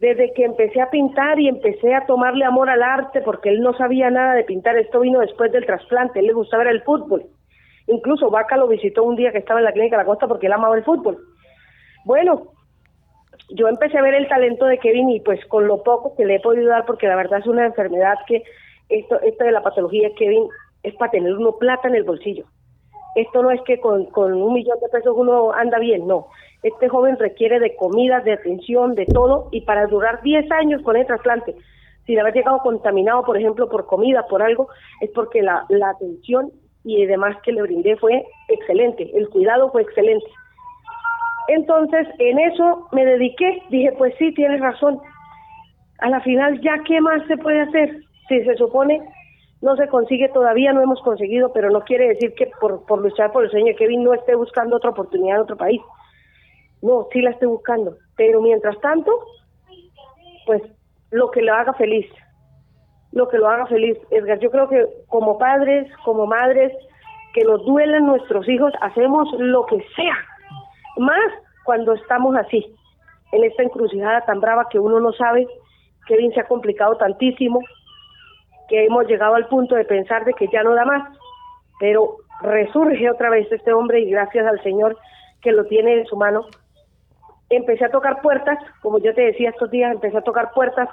Desde 0.00 0.32
que 0.32 0.44
empecé 0.44 0.80
a 0.80 0.90
pintar 0.90 1.40
y 1.40 1.48
empecé 1.48 1.94
a 1.94 2.06
tomarle 2.06 2.44
amor 2.44 2.70
al 2.70 2.82
arte, 2.82 3.20
porque 3.22 3.48
él 3.48 3.60
no 3.60 3.72
sabía 3.74 4.10
nada 4.10 4.34
de 4.34 4.44
pintar, 4.44 4.76
esto 4.76 5.00
vino 5.00 5.20
después 5.20 5.50
del 5.50 5.66
trasplante, 5.66 6.20
él 6.20 6.26
le 6.26 6.32
gustaba 6.32 6.62
el 6.70 6.82
fútbol. 6.82 7.24
Incluso 7.88 8.30
Vaca 8.30 8.56
lo 8.56 8.68
visitó 8.68 9.02
un 9.02 9.16
día 9.16 9.32
que 9.32 9.38
estaba 9.38 9.60
en 9.60 9.64
la 9.64 9.72
clínica 9.72 9.96
de 9.96 10.02
la 10.02 10.06
costa 10.06 10.28
porque 10.28 10.46
él 10.46 10.52
amaba 10.52 10.76
el 10.76 10.84
fútbol. 10.84 11.18
Bueno, 12.04 12.52
yo 13.50 13.68
empecé 13.68 13.98
a 13.98 14.02
ver 14.02 14.14
el 14.14 14.28
talento 14.28 14.66
de 14.66 14.78
Kevin 14.78 15.10
y 15.10 15.20
pues 15.20 15.44
con 15.46 15.66
lo 15.66 15.82
poco 15.82 16.14
que 16.16 16.24
le 16.24 16.36
he 16.36 16.40
podido 16.40 16.68
dar, 16.68 16.84
porque 16.84 17.06
la 17.06 17.16
verdad 17.16 17.40
es 17.40 17.46
una 17.46 17.66
enfermedad 17.66 18.16
que 18.26 18.42
esto, 18.88 19.20
esto 19.20 19.44
de 19.44 19.52
la 19.52 19.62
patología 19.62 20.10
Kevin 20.16 20.48
es 20.82 20.94
para 20.96 21.10
tener 21.10 21.34
uno 21.34 21.52
plata 21.52 21.88
en 21.88 21.94
el 21.94 22.04
bolsillo. 22.04 22.44
Esto 23.14 23.42
no 23.42 23.50
es 23.50 23.60
que 23.62 23.80
con, 23.80 24.06
con 24.06 24.32
un 24.34 24.52
millón 24.52 24.78
de 24.80 24.88
pesos 24.88 25.14
uno 25.16 25.52
anda 25.52 25.78
bien, 25.78 26.06
no. 26.06 26.28
Este 26.62 26.88
joven 26.88 27.18
requiere 27.18 27.58
de 27.58 27.74
comida, 27.76 28.20
de 28.20 28.32
atención, 28.32 28.94
de 28.94 29.06
todo, 29.06 29.48
y 29.50 29.62
para 29.62 29.86
durar 29.86 30.22
10 30.22 30.50
años 30.52 30.82
con 30.82 30.96
el 30.96 31.06
trasplante, 31.06 31.54
sin 32.04 32.18
haber 32.18 32.34
llegado 32.34 32.58
contaminado, 32.58 33.24
por 33.24 33.36
ejemplo, 33.36 33.68
por 33.68 33.86
comida, 33.86 34.26
por 34.28 34.42
algo, 34.42 34.68
es 35.00 35.10
porque 35.10 35.42
la, 35.42 35.64
la 35.68 35.90
atención 35.90 36.52
y 36.84 37.04
demás 37.06 37.36
que 37.42 37.52
le 37.52 37.62
brindé 37.62 37.96
fue 37.96 38.24
excelente, 38.48 39.10
el 39.14 39.28
cuidado 39.28 39.70
fue 39.70 39.82
excelente. 39.82 40.26
Entonces, 41.48 42.06
en 42.18 42.38
eso 42.38 42.88
me 42.92 43.04
dediqué, 43.04 43.62
dije, 43.70 43.92
pues 43.98 44.14
sí, 44.18 44.32
tienes 44.32 44.60
razón, 44.60 45.00
a 45.98 46.08
la 46.08 46.20
final 46.20 46.60
ya 46.60 46.78
qué 46.86 47.00
más 47.00 47.26
se 47.26 47.36
puede 47.36 47.60
hacer 47.60 48.02
si 48.28 48.44
se 48.44 48.56
supone 48.56 49.00
no 49.60 49.74
se 49.76 49.88
consigue 49.88 50.28
todavía 50.28 50.72
no 50.72 50.80
hemos 50.80 51.02
conseguido 51.02 51.52
pero 51.52 51.70
no 51.70 51.80
quiere 51.80 52.08
decir 52.08 52.34
que 52.34 52.50
por, 52.60 52.86
por 52.86 53.02
luchar 53.02 53.32
por 53.32 53.44
el 53.44 53.50
sueño 53.50 53.66
de 53.66 53.74
Kevin 53.74 54.04
no 54.04 54.14
esté 54.14 54.36
buscando 54.36 54.76
otra 54.76 54.90
oportunidad 54.90 55.36
en 55.36 55.42
otro 55.42 55.56
país. 55.56 55.80
No 56.80 57.08
sí 57.12 57.20
la 57.20 57.30
estoy 57.30 57.48
buscando. 57.48 57.96
Pero 58.16 58.40
mientras 58.40 58.78
tanto 58.80 59.10
pues 60.46 60.62
lo 61.10 61.30
que 61.30 61.42
lo 61.42 61.54
haga 61.54 61.74
feliz 61.74 62.06
lo 63.10 63.28
que 63.28 63.38
lo 63.38 63.48
haga 63.48 63.66
feliz 63.66 63.98
Edgar. 64.10 64.38
Yo 64.38 64.50
creo 64.50 64.68
que 64.68 64.86
como 65.08 65.38
padres 65.38 65.90
como 66.04 66.26
madres 66.26 66.72
que 67.34 67.42
nos 67.42 67.64
duelen 67.64 68.06
nuestros 68.06 68.48
hijos 68.48 68.72
hacemos 68.80 69.28
lo 69.38 69.66
que 69.66 69.84
sea 69.96 70.16
más 70.98 71.32
cuando 71.64 71.94
estamos 71.94 72.36
así 72.36 72.74
en 73.32 73.44
esta 73.44 73.62
encrucijada 73.62 74.22
tan 74.22 74.40
brava 74.40 74.68
que 74.70 74.78
uno 74.78 75.00
no 75.00 75.12
sabe 75.12 75.46
Kevin 76.06 76.32
se 76.32 76.40
ha 76.40 76.48
complicado 76.48 76.96
tantísimo 76.96 77.60
que 78.68 78.84
hemos 78.84 79.06
llegado 79.06 79.34
al 79.34 79.46
punto 79.46 79.74
de 79.74 79.84
pensar 79.84 80.24
de 80.24 80.34
que 80.34 80.48
ya 80.48 80.62
no 80.62 80.74
da 80.74 80.84
más, 80.84 81.08
pero 81.80 82.16
resurge 82.42 83.10
otra 83.10 83.30
vez 83.30 83.50
este 83.50 83.72
hombre 83.72 84.00
y 84.00 84.10
gracias 84.10 84.46
al 84.46 84.62
Señor 84.62 84.96
que 85.40 85.52
lo 85.52 85.64
tiene 85.66 86.00
en 86.00 86.06
su 86.06 86.16
mano. 86.16 86.46
Empecé 87.48 87.86
a 87.86 87.90
tocar 87.90 88.20
puertas, 88.20 88.58
como 88.82 88.98
yo 88.98 89.14
te 89.14 89.22
decía 89.22 89.50
estos 89.50 89.70
días, 89.70 89.92
empecé 89.92 90.18
a 90.18 90.22
tocar 90.22 90.50
puertas, 90.52 90.88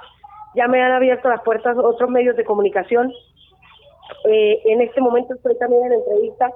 ya 0.54 0.68
me 0.68 0.82
han 0.82 0.92
abierto 0.92 1.28
las 1.28 1.42
puertas 1.42 1.76
otros 1.76 2.08
medios 2.08 2.36
de 2.36 2.44
comunicación. 2.44 3.12
Eh, 4.24 4.62
en 4.64 4.80
este 4.80 5.00
momento 5.00 5.34
estoy 5.34 5.58
también 5.58 5.84
en 5.86 5.92
entrevista 5.94 6.50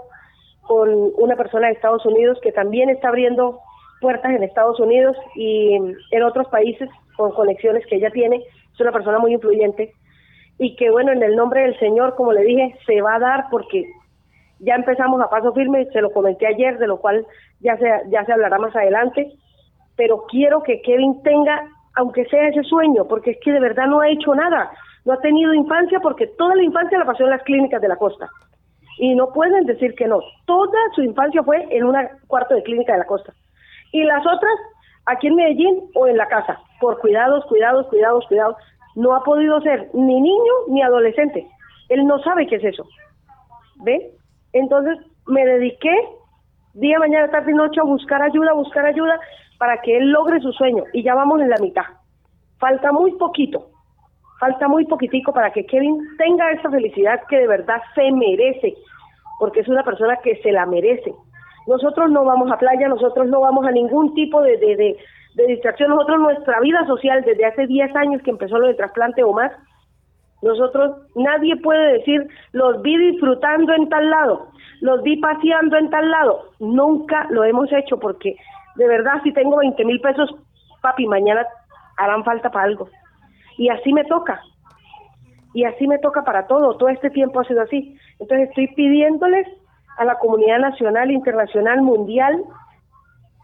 con 0.70 1.10
una 1.16 1.34
persona 1.34 1.66
de 1.66 1.72
Estados 1.72 2.06
Unidos 2.06 2.38
que 2.44 2.52
también 2.52 2.90
está 2.90 3.08
abriendo 3.08 3.58
puertas 4.00 4.30
en 4.30 4.44
Estados 4.44 4.78
Unidos 4.78 5.16
y 5.34 5.74
en 6.12 6.22
otros 6.22 6.46
países 6.46 6.88
con 7.16 7.32
conexiones 7.32 7.84
que 7.86 7.96
ella 7.96 8.12
tiene, 8.12 8.36
es 8.36 8.80
una 8.80 8.92
persona 8.92 9.18
muy 9.18 9.32
influyente 9.32 9.92
y 10.58 10.76
que 10.76 10.92
bueno, 10.92 11.10
en 11.10 11.24
el 11.24 11.34
nombre 11.34 11.62
del 11.62 11.76
Señor, 11.80 12.14
como 12.14 12.32
le 12.32 12.42
dije, 12.42 12.76
se 12.86 13.02
va 13.02 13.16
a 13.16 13.18
dar 13.18 13.46
porque 13.50 13.84
ya 14.60 14.76
empezamos 14.76 15.20
a 15.20 15.28
paso 15.28 15.52
firme, 15.54 15.86
se 15.86 16.02
lo 16.02 16.12
comenté 16.12 16.46
ayer, 16.46 16.78
de 16.78 16.86
lo 16.86 16.98
cual 16.98 17.26
ya 17.58 17.76
se, 17.76 17.90
ya 18.08 18.24
se 18.24 18.32
hablará 18.32 18.56
más 18.58 18.76
adelante, 18.76 19.32
pero 19.96 20.22
quiero 20.28 20.62
que 20.62 20.82
Kevin 20.82 21.20
tenga, 21.24 21.66
aunque 21.96 22.26
sea 22.26 22.46
ese 22.46 22.62
sueño, 22.62 23.08
porque 23.08 23.32
es 23.32 23.38
que 23.42 23.50
de 23.50 23.58
verdad 23.58 23.88
no 23.88 23.98
ha 23.98 24.08
hecho 24.08 24.36
nada, 24.36 24.70
no 25.04 25.14
ha 25.14 25.20
tenido 25.20 25.52
infancia 25.52 25.98
porque 25.98 26.28
toda 26.38 26.54
la 26.54 26.62
infancia 26.62 26.96
la 26.96 27.06
pasó 27.06 27.24
en 27.24 27.30
las 27.30 27.42
clínicas 27.42 27.82
de 27.82 27.88
la 27.88 27.96
costa. 27.96 28.28
Y 28.98 29.14
no 29.14 29.32
pueden 29.32 29.64
decir 29.64 29.94
que 29.94 30.06
no, 30.06 30.20
toda 30.46 30.78
su 30.94 31.02
infancia 31.02 31.42
fue 31.42 31.66
en 31.70 31.84
un 31.84 31.96
cuarto 32.26 32.54
de 32.54 32.62
clínica 32.62 32.92
de 32.92 32.98
la 32.98 33.06
costa. 33.06 33.32
Y 33.92 34.04
las 34.04 34.24
otras 34.26 34.54
aquí 35.06 35.28
en 35.28 35.36
Medellín 35.36 35.90
o 35.94 36.06
en 36.06 36.16
la 36.16 36.26
casa, 36.26 36.60
por 36.80 36.98
cuidados, 37.00 37.44
cuidados, 37.46 37.86
cuidados, 37.88 38.26
cuidados. 38.28 38.56
No 38.96 39.14
ha 39.14 39.22
podido 39.22 39.60
ser 39.60 39.88
ni 39.94 40.20
niño 40.20 40.52
ni 40.68 40.82
adolescente. 40.82 41.46
Él 41.88 42.06
no 42.06 42.18
sabe 42.20 42.46
qué 42.46 42.56
es 42.56 42.64
eso. 42.64 42.86
¿Ve? 43.82 44.12
Entonces 44.52 44.98
me 45.26 45.44
dediqué 45.44 45.92
día, 46.74 46.98
mañana, 46.98 47.30
tarde 47.30 47.52
y 47.52 47.54
noche 47.54 47.80
a 47.80 47.84
buscar 47.84 48.22
ayuda, 48.22 48.52
buscar 48.52 48.84
ayuda 48.84 49.18
para 49.58 49.80
que 49.80 49.96
él 49.96 50.10
logre 50.10 50.40
su 50.40 50.52
sueño. 50.52 50.84
Y 50.92 51.02
ya 51.02 51.14
vamos 51.14 51.40
en 51.40 51.50
la 51.50 51.58
mitad. 51.58 51.84
Falta 52.58 52.92
muy 52.92 53.12
poquito. 53.12 53.69
Falta 54.40 54.66
muy 54.66 54.86
poquitico 54.86 55.32
para 55.32 55.52
que 55.52 55.64
Kevin 55.66 55.98
tenga 56.18 56.50
esa 56.50 56.70
felicidad 56.70 57.20
que 57.28 57.38
de 57.38 57.46
verdad 57.46 57.80
se 57.94 58.10
merece. 58.10 58.74
Porque 59.38 59.60
es 59.60 59.68
una 59.68 59.84
persona 59.84 60.16
que 60.16 60.36
se 60.42 60.50
la 60.50 60.66
merece 60.66 61.14
nosotros 61.66 62.10
no 62.10 62.24
vamos 62.24 62.50
a 62.50 62.58
playa, 62.58 62.88
nosotros 62.88 63.28
no 63.28 63.40
vamos 63.40 63.66
a 63.66 63.70
ningún 63.70 64.14
tipo 64.14 64.42
de, 64.42 64.56
de, 64.56 64.96
de, 65.34 65.46
distracción. 65.46 65.90
Nosotros, 65.90 66.18
nuestra 66.18 66.60
vida 66.60 66.84
social, 66.86 67.22
desde 67.24 67.44
hace 67.44 67.66
10 67.66 67.94
años 67.96 68.22
que 68.22 68.30
empezó 68.30 68.58
lo 68.58 68.66
del 68.66 68.76
trasplante 68.76 69.22
o 69.22 69.32
más, 69.32 69.52
nosotros, 70.42 70.96
nadie 71.14 71.56
puede 71.56 71.98
decir, 71.98 72.26
los 72.52 72.80
vi 72.82 72.96
disfrutando 72.96 73.74
en 73.74 73.88
tal 73.88 74.10
lado, 74.10 74.48
los 74.80 75.02
vi 75.02 75.18
paseando 75.18 75.76
en 75.76 75.90
tal 75.90 76.10
lado. 76.10 76.44
Nunca 76.58 77.26
lo 77.30 77.44
hemos 77.44 77.70
hecho 77.72 77.98
porque, 77.98 78.36
de 78.76 78.88
verdad, 78.88 79.22
si 79.22 79.32
tengo 79.32 79.58
20 79.58 79.84
mil 79.84 80.00
pesos, 80.00 80.34
papi, 80.80 81.06
mañana 81.06 81.46
harán 81.98 82.24
falta 82.24 82.50
para 82.50 82.64
algo. 82.64 82.88
Y 83.60 83.68
así 83.68 83.92
me 83.92 84.04
toca. 84.04 84.40
Y 85.52 85.64
así 85.64 85.86
me 85.86 85.98
toca 85.98 86.24
para 86.24 86.46
todo. 86.46 86.78
Todo 86.78 86.88
este 86.88 87.10
tiempo 87.10 87.40
ha 87.40 87.44
sido 87.44 87.60
así. 87.60 87.94
Entonces 88.18 88.48
estoy 88.48 88.68
pidiéndoles 88.68 89.46
a 89.98 90.06
la 90.06 90.18
comunidad 90.18 90.60
nacional, 90.60 91.10
internacional, 91.10 91.82
mundial, 91.82 92.42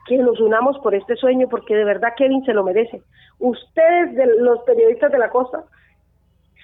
que 0.07 0.17
nos 0.17 0.41
unamos 0.41 0.79
por 0.79 0.95
este 0.95 1.17
sueño, 1.17 1.49
porque 1.51 1.77
de 1.77 1.85
verdad 1.85 2.15
Kevin 2.17 2.43
se 2.47 2.55
lo 2.55 2.65
merece. 2.65 3.03
Ustedes, 3.41 4.15
de 4.15 4.27
los 4.39 4.61
periodistas 4.61 5.13
de 5.13 5.19
la 5.19 5.29
costa, 5.29 5.65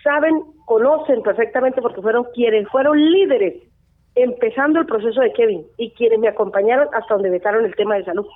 saben, 0.03 0.45
conocen 0.65 1.23
perfectamente, 1.23 1.83
porque 1.83 2.01
fueron 2.01 2.25
quienes 2.33 2.67
fueron 2.71 2.97
líderes 2.99 3.65
empezando 4.15 4.81
el 4.81 4.87
proceso 4.87 5.21
de 5.21 5.35
Kevin 5.35 5.67
y 5.77 5.91
quienes 5.91 6.21
me 6.21 6.29
acompañaron 6.29 6.89
hasta 6.95 7.13
donde 7.13 7.29
vetaron 7.29 7.67
el 7.67 7.77
tema 7.77 7.97
de 7.97 8.05
salud, 8.07 8.27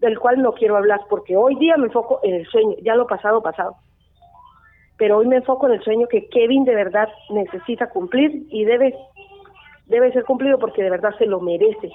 del 0.00 0.18
cual 0.18 0.42
no 0.42 0.54
quiero 0.54 0.76
hablar, 0.76 1.02
porque 1.08 1.36
hoy 1.36 1.54
día 1.54 1.76
me 1.76 1.86
enfoco 1.86 2.18
en 2.24 2.34
el 2.34 2.46
sueño, 2.46 2.74
ya 2.82 2.96
lo 2.96 3.06
pasado, 3.06 3.40
pasado. 3.40 3.76
Pero 4.98 5.18
hoy 5.18 5.26
me 5.26 5.36
enfoco 5.36 5.66
en 5.66 5.74
el 5.74 5.82
sueño 5.82 6.06
que 6.08 6.28
Kevin 6.28 6.64
de 6.64 6.74
verdad 6.74 7.08
necesita 7.30 7.90
cumplir 7.90 8.46
y 8.50 8.64
debe 8.64 8.94
debe 9.86 10.12
ser 10.12 10.24
cumplido 10.24 10.58
porque 10.58 10.82
de 10.82 10.90
verdad 10.90 11.14
se 11.18 11.26
lo 11.26 11.40
merece. 11.40 11.90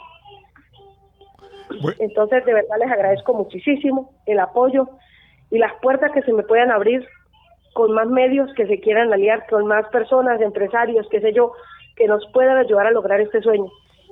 Entonces, 2.00 2.46
de 2.46 2.54
verdad 2.54 2.78
les 2.80 2.92
agradezco 2.92 3.34
muchísimo 3.34 4.12
el 4.26 4.40
apoyo 4.40 4.88
y 5.50 5.58
las 5.58 5.74
puertas 5.82 6.12
que 6.12 6.22
se 6.22 6.34
me 6.34 6.44
puedan 6.44 6.72
abrir 6.72 7.06
con 7.74 7.94
más 7.94 8.08
medios 8.08 8.54
que 8.56 8.68
se 8.68 8.80
quieran 8.80 9.14
aliar, 9.14 9.46
con 9.50 9.66
más 9.66 9.88
personas, 9.90 10.42
empresarios, 10.42 11.08
qué 11.10 11.22
sé 11.22 11.34
yo, 11.34 11.54
que 11.96 12.08
nos 12.08 12.26
puedan 12.34 12.58
ayudar 12.58 12.88
a 12.88 12.92
lograr 12.92 13.22
este 13.22 13.42
sueño. 13.42 13.68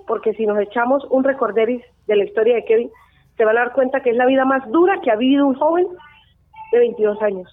Porque 0.07 0.33
si 0.33 0.45
nos 0.45 0.59
echamos 0.59 1.05
un 1.09 1.23
recorderis 1.23 1.83
de 2.07 2.15
la 2.15 2.23
historia 2.23 2.55
de 2.55 2.65
Kevin, 2.65 2.91
se 3.37 3.45
van 3.45 3.57
a 3.57 3.61
dar 3.61 3.73
cuenta 3.73 4.01
que 4.01 4.11
es 4.11 4.15
la 4.15 4.25
vida 4.25 4.45
más 4.45 4.69
dura 4.69 4.99
que 5.01 5.11
ha 5.11 5.15
vivido 5.15 5.47
un 5.47 5.55
joven 5.55 5.87
de 6.71 6.79
22 6.79 7.21
años. 7.21 7.49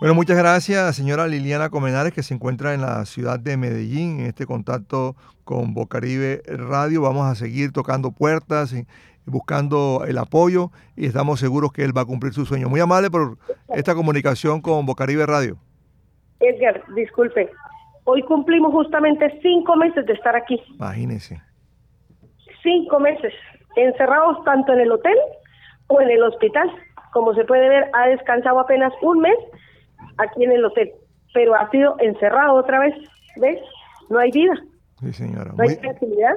Bueno, 0.00 0.14
muchas 0.14 0.38
gracias, 0.38 0.94
señora 0.94 1.26
Liliana 1.26 1.70
Comenares, 1.70 2.12
que 2.12 2.22
se 2.22 2.32
encuentra 2.32 2.72
en 2.72 2.82
la 2.82 3.04
ciudad 3.04 3.40
de 3.40 3.56
Medellín, 3.56 4.20
en 4.20 4.26
este 4.26 4.46
contacto 4.46 5.16
con 5.42 5.74
Bocaribe 5.74 6.40
Radio. 6.46 7.02
Vamos 7.02 7.26
a 7.26 7.34
seguir 7.34 7.72
tocando 7.72 8.12
puertas 8.12 8.72
y 8.72 8.86
buscando 9.26 10.04
el 10.06 10.18
apoyo 10.18 10.70
y 10.94 11.06
estamos 11.06 11.40
seguros 11.40 11.72
que 11.72 11.82
él 11.82 11.96
va 11.96 12.02
a 12.02 12.04
cumplir 12.04 12.32
su 12.32 12.46
sueño. 12.46 12.68
Muy 12.68 12.78
amable 12.78 13.10
por 13.10 13.38
esta 13.70 13.96
comunicación 13.96 14.60
con 14.60 14.86
Bocaribe 14.86 15.26
Radio. 15.26 15.56
Edgar, 16.38 16.80
disculpe. 16.94 17.50
Hoy 18.04 18.22
cumplimos 18.22 18.70
justamente 18.70 19.36
cinco 19.42 19.74
meses 19.74 20.06
de 20.06 20.12
estar 20.12 20.36
aquí. 20.36 20.62
Imagínese. 20.76 21.42
Cinco 22.62 23.00
meses, 23.00 23.34
encerrados 23.74 24.44
tanto 24.44 24.72
en 24.74 24.78
el 24.78 24.92
hotel 24.92 25.16
o 25.88 26.00
en 26.00 26.08
el 26.08 26.22
hospital. 26.22 26.70
Como 27.12 27.34
se 27.34 27.44
puede 27.44 27.68
ver, 27.68 27.90
ha 27.94 28.06
descansado 28.06 28.60
apenas 28.60 28.92
un 29.02 29.18
mes 29.18 29.36
aquí 30.16 30.44
en 30.44 30.52
el 30.52 30.64
hotel, 30.64 30.92
pero 31.32 31.54
ha 31.54 31.70
sido 31.70 31.96
encerrado 32.00 32.54
otra 32.54 32.80
vez, 32.80 32.94
¿ves? 33.36 33.58
No 34.08 34.18
hay 34.18 34.30
vida. 34.30 34.54
Sí, 35.00 35.12
señora. 35.12 35.52
No 35.56 35.62
hay 35.62 35.76
tranquilidad. 35.76 36.34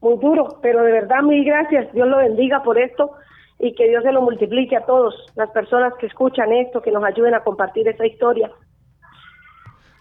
Muy 0.00 0.18
duro, 0.18 0.58
pero 0.62 0.82
de 0.82 0.92
verdad 0.92 1.22
mil 1.22 1.44
gracias. 1.44 1.92
Dios 1.92 2.08
lo 2.08 2.18
bendiga 2.18 2.62
por 2.62 2.78
esto 2.78 3.12
y 3.58 3.74
que 3.74 3.88
Dios 3.88 4.04
se 4.04 4.12
lo 4.12 4.22
multiplique 4.22 4.76
a 4.76 4.86
todos 4.86 5.14
las 5.34 5.50
personas 5.50 5.92
que 5.98 6.06
escuchan 6.06 6.52
esto, 6.52 6.80
que 6.80 6.92
nos 6.92 7.04
ayuden 7.04 7.34
a 7.34 7.40
compartir 7.40 7.88
esta 7.88 8.06
historia. 8.06 8.50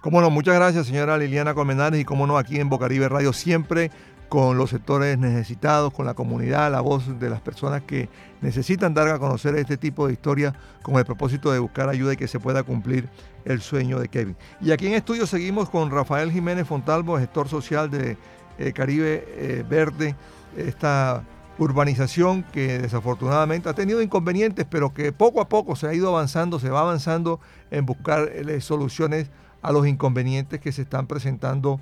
Cómo 0.01 0.21
no, 0.21 0.29
muchas 0.29 0.55
gracias 0.55 0.85
señora 0.85 1.17
Liliana 1.17 1.55
Colmenares 1.55 1.99
y 1.99 2.05
cómo 2.05 2.27
no, 2.27 2.37
aquí 2.37 2.59
en 2.59 2.69
Bocaribe 2.69 3.09
Radio 3.09 3.33
siempre 3.33 3.89
con 4.29 4.57
los 4.57 4.71
sectores 4.71 5.17
necesitados, 5.17 5.93
con 5.93 6.05
la 6.05 6.13
comunidad, 6.13 6.71
la 6.71 6.81
voz 6.81 7.19
de 7.19 7.29
las 7.29 7.39
personas 7.41 7.83
que 7.83 8.09
necesitan 8.41 8.93
dar 8.93 9.07
a 9.07 9.19
conocer 9.19 9.55
este 9.55 9.77
tipo 9.77 10.07
de 10.07 10.13
historias 10.13 10.53
con 10.81 10.95
el 10.95 11.05
propósito 11.05 11.51
de 11.51 11.59
buscar 11.59 11.89
ayuda 11.89 12.13
y 12.13 12.17
que 12.17 12.27
se 12.27 12.39
pueda 12.39 12.63
cumplir 12.63 13.09
el 13.45 13.61
sueño 13.61 13.99
de 13.99 14.09
Kevin. 14.09 14.35
Y 14.61 14.71
aquí 14.71 14.87
en 14.87 14.93
estudio 14.93 15.25
seguimos 15.25 15.69
con 15.69 15.91
Rafael 15.91 16.31
Jiménez 16.31 16.67
Fontalvo, 16.67 17.17
gestor 17.17 17.47
social 17.47 17.89
de 17.89 18.17
eh, 18.57 18.73
Caribe 18.73 19.23
eh, 19.27 19.65
Verde, 19.67 20.15
esta 20.57 21.23
urbanización 21.57 22.43
que 22.43 22.79
desafortunadamente 22.79 23.69
ha 23.69 23.73
tenido 23.73 24.01
inconvenientes, 24.01 24.65
pero 24.69 24.93
que 24.93 25.11
poco 25.11 25.41
a 25.41 25.49
poco 25.49 25.75
se 25.75 25.87
ha 25.87 25.93
ido 25.93 26.09
avanzando, 26.09 26.59
se 26.59 26.69
va 26.69 26.81
avanzando 26.81 27.39
en 27.71 27.85
buscar 27.85 28.29
eh, 28.31 28.61
soluciones 28.61 29.29
a 29.61 29.71
los 29.71 29.87
inconvenientes 29.87 30.59
que 30.59 30.71
se 30.71 30.83
están 30.83 31.07
presentando 31.07 31.79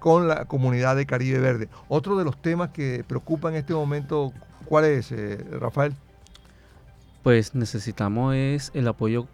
con 0.00 0.26
la 0.26 0.46
comunidad 0.46 0.96
de 0.96 1.06
Caribe 1.06 1.38
Verde. 1.38 1.68
Otro 1.88 2.16
de 2.16 2.24
los 2.24 2.40
temas 2.42 2.70
que 2.70 3.04
preocupa 3.06 3.50
en 3.50 3.54
este 3.54 3.74
momento, 3.74 4.32
¿cuál 4.64 4.86
es, 4.86 5.12
eh, 5.12 5.38
Rafael? 5.60 5.94
Pues 7.22 7.54
necesitamos 7.54 8.34
es 8.34 8.72
el 8.74 8.88
apoyo 8.88 9.28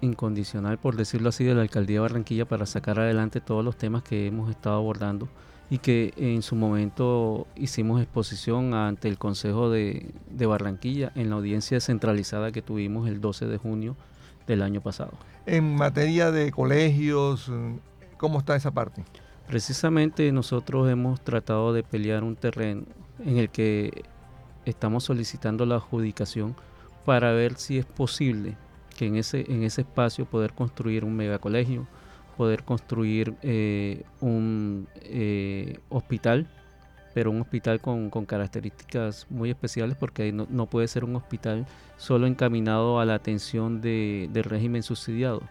incondicional, 0.00 0.78
por 0.78 0.96
decirlo 0.96 1.28
así, 1.28 1.44
de 1.44 1.54
la 1.54 1.62
Alcaldía 1.62 1.96
de 1.96 2.00
Barranquilla 2.00 2.46
para 2.46 2.64
sacar 2.64 3.00
adelante 3.00 3.40
todos 3.40 3.64
los 3.64 3.76
temas 3.76 4.02
que 4.02 4.26
hemos 4.26 4.50
estado 4.50 4.76
abordando 4.76 5.28
y 5.68 5.78
que 5.78 6.12
en 6.16 6.42
su 6.42 6.54
momento 6.54 7.46
hicimos 7.56 8.00
exposición 8.00 8.74
ante 8.74 9.08
el 9.08 9.18
Consejo 9.18 9.70
de, 9.70 10.14
de 10.30 10.46
Barranquilla 10.46 11.10
en 11.16 11.30
la 11.30 11.36
audiencia 11.36 11.80
centralizada 11.80 12.52
que 12.52 12.62
tuvimos 12.62 13.08
el 13.08 13.20
12 13.20 13.46
de 13.46 13.56
junio 13.56 13.96
del 14.46 14.62
año 14.62 14.80
pasado. 14.80 15.12
En 15.46 15.74
materia 15.74 16.30
de 16.30 16.52
colegios, 16.52 17.50
¿cómo 18.18 18.38
está 18.38 18.54
esa 18.56 18.70
parte? 18.70 19.04
Precisamente 19.46 20.30
nosotros 20.32 20.90
hemos 20.90 21.20
tratado 21.20 21.72
de 21.72 21.82
pelear 21.82 22.24
un 22.24 22.36
terreno 22.36 22.84
en 23.24 23.36
el 23.36 23.50
que 23.50 24.04
estamos 24.64 25.04
solicitando 25.04 25.66
la 25.66 25.76
adjudicación 25.76 26.56
para 27.04 27.32
ver 27.32 27.56
si 27.56 27.78
es 27.78 27.84
posible 27.84 28.56
que 28.96 29.06
en 29.06 29.16
ese, 29.16 29.44
en 29.52 29.62
ese 29.62 29.82
espacio 29.82 30.24
poder 30.24 30.54
construir 30.54 31.04
un 31.04 31.14
megacolegio, 31.14 31.86
poder 32.36 32.64
construir 32.64 33.34
eh, 33.42 34.02
un 34.20 34.88
eh, 35.02 35.78
hospital, 35.90 36.48
pero 37.12 37.30
un 37.30 37.40
hospital 37.40 37.80
con, 37.80 38.10
características 38.26 39.26
muy 39.30 39.50
especiales 39.50 39.96
porque 39.96 40.32
no, 40.32 40.46
no, 40.50 40.66
puede 40.66 40.88
ser 40.88 41.04
un 41.04 41.16
hospital 41.16 41.66
solo 41.96 42.26
encaminado 42.26 42.98
a 42.98 43.04
la 43.04 43.14
atención 43.14 43.80
de, 43.80 44.28
del 44.32 44.44
régimen 44.44 44.82
subsidiado, 44.82 45.42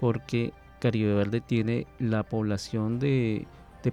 porque 0.00 0.52
Caribe 0.84 1.14
Verde 1.14 1.40
tiene 1.40 1.86
la 1.98 2.24
población 2.24 2.98
de, 2.98 3.46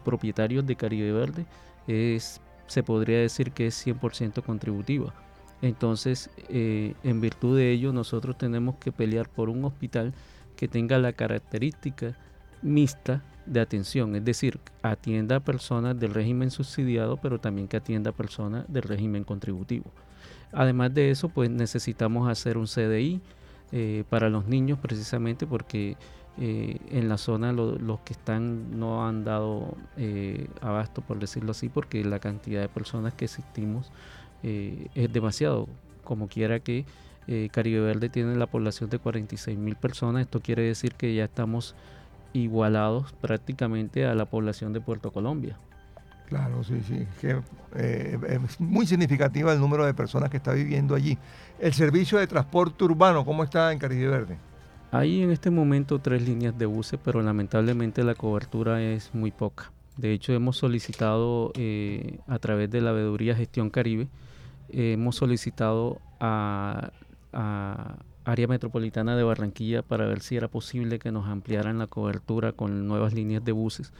propietarios 0.03 0.65
de 0.65 0.75
Caribe 0.75 1.13
Verde, 1.13 1.45
es, 1.87 2.41
se 2.67 2.83
podría 2.83 3.19
decir 3.19 3.53
que 3.53 3.67
es 3.67 3.87
100% 3.87 4.43
contributiva. 4.43 5.13
Entonces, 5.61 6.29
eh, 6.49 6.93
en 7.05 7.21
virtud 7.21 7.57
de 7.57 7.71
ello, 7.71 7.93
nosotros 7.93 8.37
tenemos 8.37 8.75
que 8.75 8.91
pelear 8.91 9.29
por 9.29 9.47
un 9.47 9.63
hospital 9.63 10.13
que 10.57 10.67
tenga 10.67 10.97
la 10.97 11.13
característica 11.13 12.17
mixta 12.61 13.23
de 13.45 13.61
atención, 13.61 14.13
es 14.17 14.25
decir, 14.25 14.59
atienda 14.81 15.37
a 15.37 15.39
personas 15.39 15.97
del 15.97 16.13
régimen 16.13 16.51
subsidiado, 16.51 17.15
pero 17.15 17.39
también 17.39 17.69
que 17.69 17.77
atienda 17.77 18.09
a 18.09 18.13
personas 18.13 18.65
del 18.67 18.83
régimen 18.83 19.23
contributivo. 19.23 19.85
Además 20.51 20.93
de 20.93 21.09
eso, 21.09 21.29
pues 21.29 21.49
necesitamos 21.49 22.29
hacer 22.29 22.57
un 22.57 22.65
CDI 22.65 23.21
eh, 23.71 24.03
para 24.09 24.29
los 24.29 24.47
niños 24.47 24.77
precisamente 24.79 25.47
porque 25.47 25.95
eh, 26.39 26.77
en 26.89 27.09
la 27.09 27.17
zona 27.17 27.51
los 27.51 27.99
que 28.01 28.13
están 28.13 28.79
no 28.79 29.05
han 29.07 29.23
dado 29.23 29.75
abasto, 30.61 31.01
por 31.01 31.19
decirlo 31.19 31.51
así, 31.51 31.69
porque 31.69 32.03
la 32.03 32.19
cantidad 32.19 32.61
de 32.61 32.69
personas 32.69 33.13
que 33.13 33.25
existimos 33.25 33.91
eh, 34.43 34.87
es 34.95 35.11
demasiado. 35.11 35.67
Como 36.03 36.27
quiera 36.27 36.59
que 36.59 36.85
eh, 37.27 37.49
Caribe 37.51 37.79
Verde 37.79 38.09
tiene 38.09 38.35
la 38.35 38.47
población 38.47 38.89
de 38.89 38.99
46 38.99 39.57
mil 39.57 39.75
personas, 39.75 40.23
esto 40.23 40.39
quiere 40.41 40.63
decir 40.63 40.93
que 40.95 41.13
ya 41.13 41.25
estamos 41.25 41.75
igualados 42.33 43.13
prácticamente 43.21 44.05
a 44.05 44.15
la 44.15 44.25
población 44.25 44.73
de 44.73 44.81
Puerto 44.81 45.11
Colombia. 45.11 45.57
Claro, 46.27 46.63
sí, 46.63 46.81
sí. 46.87 47.05
Eh, 47.75 48.17
es 48.29 48.59
muy 48.59 48.87
significativa 48.87 49.51
el 49.51 49.59
número 49.59 49.85
de 49.85 49.93
personas 49.93 50.29
que 50.29 50.37
está 50.37 50.53
viviendo 50.53 50.95
allí. 50.95 51.17
El 51.59 51.73
servicio 51.73 52.17
de 52.17 52.25
transporte 52.25 52.83
urbano, 52.83 53.25
¿cómo 53.25 53.43
está 53.43 53.71
en 53.71 53.79
Caribe 53.79 54.07
Verde? 54.07 54.37
Hay 54.91 55.21
en 55.21 55.31
este 55.31 55.49
momento 55.49 55.99
tres 55.99 56.27
líneas 56.27 56.57
de 56.57 56.65
buses, 56.65 56.99
pero 57.03 57.21
lamentablemente 57.21 58.03
la 58.03 58.15
cobertura 58.15 58.81
es 58.81 59.13
muy 59.13 59.31
poca. 59.31 59.71
De 59.97 60.13
hecho, 60.13 60.33
hemos 60.33 60.57
solicitado 60.57 61.53
a 62.27 62.39
través 62.39 62.69
de 62.69 62.81
la 62.81 62.91
Veeduría 62.91 63.35
Gestión 63.35 63.69
Caribe 63.69 64.07
hemos 64.71 65.15
solicitado 65.15 65.99
a, 66.19 66.91
Área 68.23 68.47
Metropolitana 68.47 69.15
de 69.15 69.23
Barranquilla 69.23 69.81
para 69.81 70.05
ver 70.05 70.21
si 70.21 70.35
era 70.35 70.47
posible 70.47 70.99
que 70.99 71.11
nos 71.11 71.27
ampliaran 71.27 71.79
la 71.79 71.87
cobertura 71.87 72.51
con 72.51 72.87
nuevas 72.87 73.13
líneas 73.13 73.43
de 73.43 73.51
buses. 73.51 73.93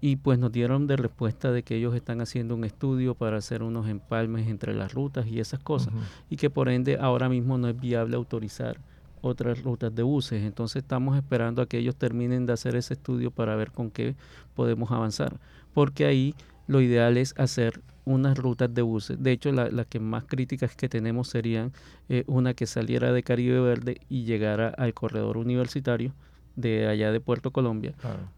Y 0.00 0.16
pues 0.16 0.38
nos 0.40 0.50
dieron 0.50 0.86
de 0.88 0.96
respuesta 0.96 1.52
de 1.52 1.62
que 1.62 1.76
ellos 1.76 1.94
están 1.94 2.20
haciendo 2.20 2.56
un 2.56 2.64
estudio 2.64 3.14
para 3.14 3.36
hacer 3.36 3.62
unos 3.62 3.86
empalmes 3.86 4.48
entre 4.48 4.74
las 4.74 4.92
rutas 4.92 5.26
y 5.26 5.38
esas 5.38 5.60
cosas. 5.60 5.92
Y 6.30 6.36
que 6.36 6.50
por 6.50 6.68
ende 6.68 6.98
ahora 7.00 7.28
mismo 7.28 7.58
no 7.58 7.68
es 7.68 7.78
viable 7.78 8.16
autorizar 8.16 8.80
otras 9.22 9.62
rutas 9.62 9.94
de 9.94 10.02
buses. 10.02 10.42
Entonces 10.42 10.82
estamos 10.82 11.16
esperando 11.16 11.62
a 11.62 11.66
que 11.66 11.78
ellos 11.78 11.96
terminen 11.96 12.46
de 12.46 12.52
hacer 12.52 12.76
ese 12.76 12.94
estudio 12.94 13.30
para 13.30 13.56
ver 13.56 13.70
con 13.70 13.90
qué 13.90 14.16
podemos 14.54 14.90
avanzar. 14.90 15.38
Porque 15.72 16.04
ahí 16.06 16.34
lo 16.66 16.80
ideal 16.80 17.16
es 17.16 17.34
hacer 17.36 17.80
unas 18.04 18.36
rutas 18.38 18.72
de 18.72 18.82
buses. 18.82 19.22
De 19.22 19.32
hecho, 19.32 19.52
las 19.52 19.86
que 19.86 20.00
más 20.00 20.24
críticas 20.24 20.74
que 20.74 20.88
tenemos 20.88 21.28
serían 21.28 21.72
eh, 22.08 22.24
una 22.26 22.54
que 22.54 22.66
saliera 22.66 23.12
de 23.12 23.22
Caribe 23.22 23.60
Verde 23.60 24.00
y 24.08 24.24
llegara 24.24 24.68
al 24.68 24.94
corredor 24.94 25.36
universitario 25.36 26.14
de 26.56 26.86
allá 26.88 27.12
de 27.12 27.20
Puerto 27.20 27.52
Colombia, 27.52 27.94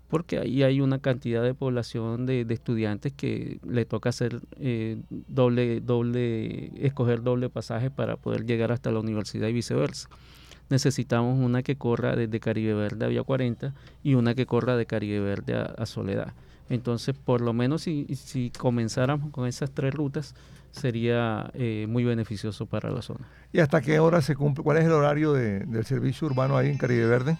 porque 0.08 0.38
ahí 0.38 0.62
hay 0.62 0.80
una 0.80 0.98
cantidad 0.98 1.42
de 1.42 1.54
población 1.54 2.26
de, 2.26 2.46
estudiantes 2.50 3.12
que 3.12 3.58
le 3.66 3.84
toca 3.84 4.10
hacer 4.10 4.40
eh, 4.60 4.98
doble, 5.08 5.80
doble, 5.80 6.72
escoger 6.86 7.22
doble 7.22 7.48
pasaje 7.48 7.90
para 7.90 8.16
poder 8.16 8.44
llegar 8.44 8.70
hasta 8.70 8.92
la 8.92 9.00
universidad 9.00 9.48
y 9.48 9.52
viceversa. 9.52 10.08
Necesitamos 10.70 11.38
una 11.38 11.62
que 11.62 11.76
corra 11.76 12.16
desde 12.16 12.40
Caribe 12.40 12.74
Verde 12.74 13.04
a 13.04 13.08
Vía 13.08 13.22
40 13.22 13.74
y 14.02 14.14
una 14.14 14.34
que 14.34 14.46
corra 14.46 14.76
de 14.76 14.86
Caribe 14.86 15.20
Verde 15.20 15.54
a 15.54 15.86
Soledad. 15.86 16.32
Entonces, 16.70 17.14
por 17.14 17.42
lo 17.42 17.52
menos 17.52 17.82
si, 17.82 18.06
si 18.14 18.50
comenzáramos 18.50 19.30
con 19.30 19.46
esas 19.46 19.70
tres 19.72 19.92
rutas, 19.92 20.34
sería 20.70 21.50
eh, 21.54 21.86
muy 21.88 22.04
beneficioso 22.04 22.66
para 22.66 22.90
la 22.90 23.02
zona. 23.02 23.28
¿Y 23.52 23.60
hasta 23.60 23.80
qué 23.80 23.98
hora 23.98 24.22
se 24.22 24.34
cumple? 24.34 24.64
¿Cuál 24.64 24.78
es 24.78 24.84
el 24.84 24.92
horario 24.92 25.32
del 25.32 25.84
servicio 25.84 26.26
urbano 26.26 26.56
ahí 26.56 26.70
en 26.70 26.78
Caribe 26.78 27.06
Verde? 27.06 27.36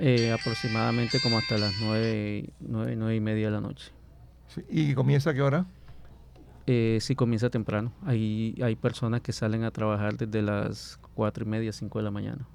Eh, 0.00 0.32
aproximadamente 0.32 1.20
como 1.20 1.38
hasta 1.38 1.56
las 1.56 1.74
nueve, 1.80 2.50
nueve, 2.58 2.96
nueve 2.96 3.14
y 3.14 3.20
media 3.20 3.46
de 3.46 3.52
la 3.52 3.60
noche. 3.60 3.92
¿Y 4.68 4.94
comienza 4.94 5.30
a 5.30 5.34
qué 5.34 5.42
hora? 5.42 5.66
Eh, 6.66 6.98
sí, 7.00 7.14
comienza 7.14 7.50
temprano. 7.50 7.92
Hay, 8.04 8.56
hay 8.62 8.74
personas 8.74 9.20
que 9.20 9.32
salen 9.32 9.62
a 9.62 9.70
trabajar 9.70 10.16
desde 10.16 10.42
las 10.42 10.98
cuatro 11.14 11.44
y 11.44 11.48
media, 11.48 11.72
cinco 11.72 11.98
de 11.98 12.04
la 12.04 12.10
mañana. 12.10 12.46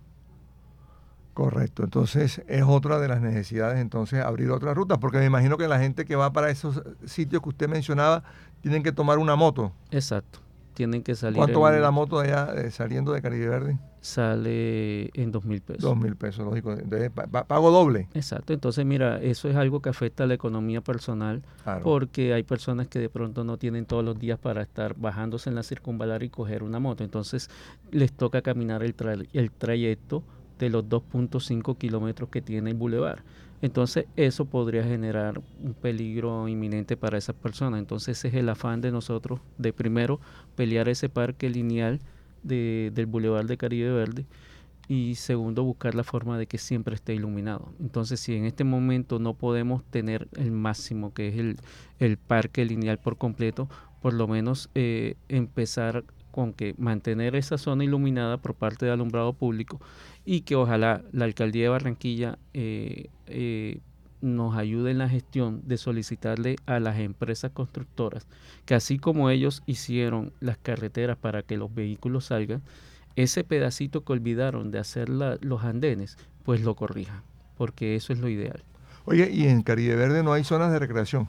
Correcto, 1.33 1.83
entonces 1.83 2.41
es 2.47 2.63
otra 2.67 2.99
de 2.99 3.07
las 3.07 3.21
necesidades, 3.21 3.79
entonces 3.79 4.21
abrir 4.21 4.51
otras 4.51 4.75
rutas, 4.75 4.97
porque 4.97 5.19
me 5.19 5.25
imagino 5.25 5.57
que 5.57 5.67
la 5.67 5.79
gente 5.79 6.03
que 6.03 6.15
va 6.17 6.33
para 6.33 6.49
esos 6.49 6.83
sitios 7.05 7.41
que 7.41 7.49
usted 7.49 7.69
mencionaba 7.69 8.23
tienen 8.61 8.83
que 8.83 8.91
tomar 8.91 9.19
una 9.19 9.37
moto. 9.37 9.71
Exacto, 9.89 10.39
tienen 10.73 11.01
que 11.01 11.15
salir. 11.15 11.37
¿Cuánto 11.37 11.61
vale 11.61 11.79
la 11.79 11.91
moto 11.91 12.19
allá 12.19 12.53
eh, 12.55 12.71
saliendo 12.71 13.13
de 13.13 13.21
Caribe 13.21 13.47
Verde? 13.47 13.79
Sale 14.01 15.09
en 15.13 15.31
dos 15.31 15.43
mil 15.45 15.61
pesos. 15.61 15.83
Dos 15.83 15.97
mil 15.97 16.15
pesos, 16.15 16.45
lógico. 16.45 16.71
Entonces 16.71 17.11
pago 17.11 17.71
doble. 17.71 18.07
Exacto, 18.13 18.53
entonces 18.53 18.85
mira, 18.85 19.21
eso 19.21 19.49
es 19.49 19.55
algo 19.55 19.81
que 19.81 19.89
afecta 19.89 20.23
a 20.23 20.27
la 20.27 20.35
economía 20.35 20.81
personal, 20.81 21.43
porque 21.83 22.33
hay 22.33 22.43
personas 22.43 22.87
que 22.87 22.99
de 22.99 23.09
pronto 23.09 23.43
no 23.43 23.57
tienen 23.57 23.85
todos 23.85 24.03
los 24.03 24.17
días 24.17 24.39
para 24.39 24.61
estar 24.61 24.95
bajándose 24.97 25.49
en 25.49 25.55
la 25.55 25.63
circunvalar 25.63 26.23
y 26.23 26.29
coger 26.29 26.63
una 26.63 26.79
moto, 26.79 27.03
entonces 27.03 27.49
les 27.91 28.13
toca 28.13 28.41
caminar 28.41 28.83
el, 28.83 28.95
el 29.33 29.51
trayecto 29.51 30.23
de 30.59 30.69
los 30.69 30.85
2.5 30.85 31.77
kilómetros 31.77 32.29
que 32.29 32.41
tiene 32.41 32.71
el 32.71 32.75
bulevar. 32.77 33.23
Entonces 33.61 34.05
eso 34.15 34.45
podría 34.45 34.83
generar 34.83 35.41
un 35.61 35.73
peligro 35.73 36.47
inminente 36.47 36.95
para 36.95 37.17
esas 37.17 37.35
personas. 37.35 37.79
Entonces 37.79 38.17
ese 38.17 38.29
es 38.29 38.33
el 38.35 38.49
afán 38.49 38.81
de 38.81 38.91
nosotros 38.91 39.41
de 39.57 39.73
primero 39.73 40.19
pelear 40.55 40.87
ese 40.87 41.09
parque 41.09 41.49
lineal 41.49 41.99
de, 42.43 42.91
del 42.93 43.05
bulevar 43.05 43.45
de 43.45 43.57
Caribe 43.57 43.91
Verde 43.91 44.25
y 44.87 45.15
segundo 45.15 45.63
buscar 45.63 45.93
la 45.93 46.03
forma 46.03 46.37
de 46.37 46.47
que 46.47 46.57
siempre 46.57 46.95
esté 46.95 47.13
iluminado. 47.13 47.73
Entonces 47.79 48.19
si 48.19 48.35
en 48.35 48.45
este 48.45 48.63
momento 48.63 49.19
no 49.19 49.35
podemos 49.35 49.83
tener 49.83 50.27
el 50.35 50.51
máximo 50.51 51.13
que 51.13 51.27
es 51.27 51.37
el, 51.37 51.57
el 51.99 52.17
parque 52.17 52.65
lineal 52.65 52.97
por 52.97 53.17
completo, 53.17 53.69
por 54.01 54.13
lo 54.13 54.27
menos 54.27 54.69
eh, 54.75 55.15
empezar 55.27 56.05
con 56.31 56.53
que 56.53 56.75
mantener 56.77 57.35
esa 57.35 57.57
zona 57.57 57.83
iluminada 57.83 58.37
por 58.37 58.55
parte 58.55 58.85
de 58.85 58.91
alumbrado 58.91 59.33
público 59.33 59.79
y 60.25 60.41
que 60.41 60.55
ojalá 60.55 61.03
la 61.11 61.25
alcaldía 61.25 61.63
de 61.63 61.69
Barranquilla 61.69 62.37
eh, 62.53 63.09
eh, 63.27 63.79
nos 64.21 64.55
ayude 64.55 64.91
en 64.91 64.97
la 64.97 65.09
gestión 65.09 65.61
de 65.65 65.77
solicitarle 65.77 66.57
a 66.65 66.79
las 66.79 66.99
empresas 66.99 67.51
constructoras 67.51 68.27
que 68.65 68.75
así 68.75 68.99
como 68.99 69.29
ellos 69.29 69.63
hicieron 69.65 70.31
las 70.39 70.57
carreteras 70.57 71.17
para 71.17 71.41
que 71.41 71.57
los 71.57 71.73
vehículos 71.73 72.25
salgan, 72.25 72.61
ese 73.15 73.43
pedacito 73.43 74.03
que 74.03 74.13
olvidaron 74.13 74.71
de 74.71 74.79
hacer 74.79 75.09
los 75.09 75.63
andenes, 75.63 76.17
pues 76.43 76.61
lo 76.61 76.75
corrijan, 76.75 77.23
porque 77.57 77.95
eso 77.95 78.13
es 78.13 78.19
lo 78.19 78.29
ideal. 78.29 78.63
Oye, 79.05 79.29
¿y 79.31 79.47
en 79.47 79.63
Caribe 79.63 79.95
Verde 79.95 80.23
no 80.23 80.33
hay 80.33 80.43
zonas 80.43 80.71
de 80.71 80.79
recreación? 80.79 81.27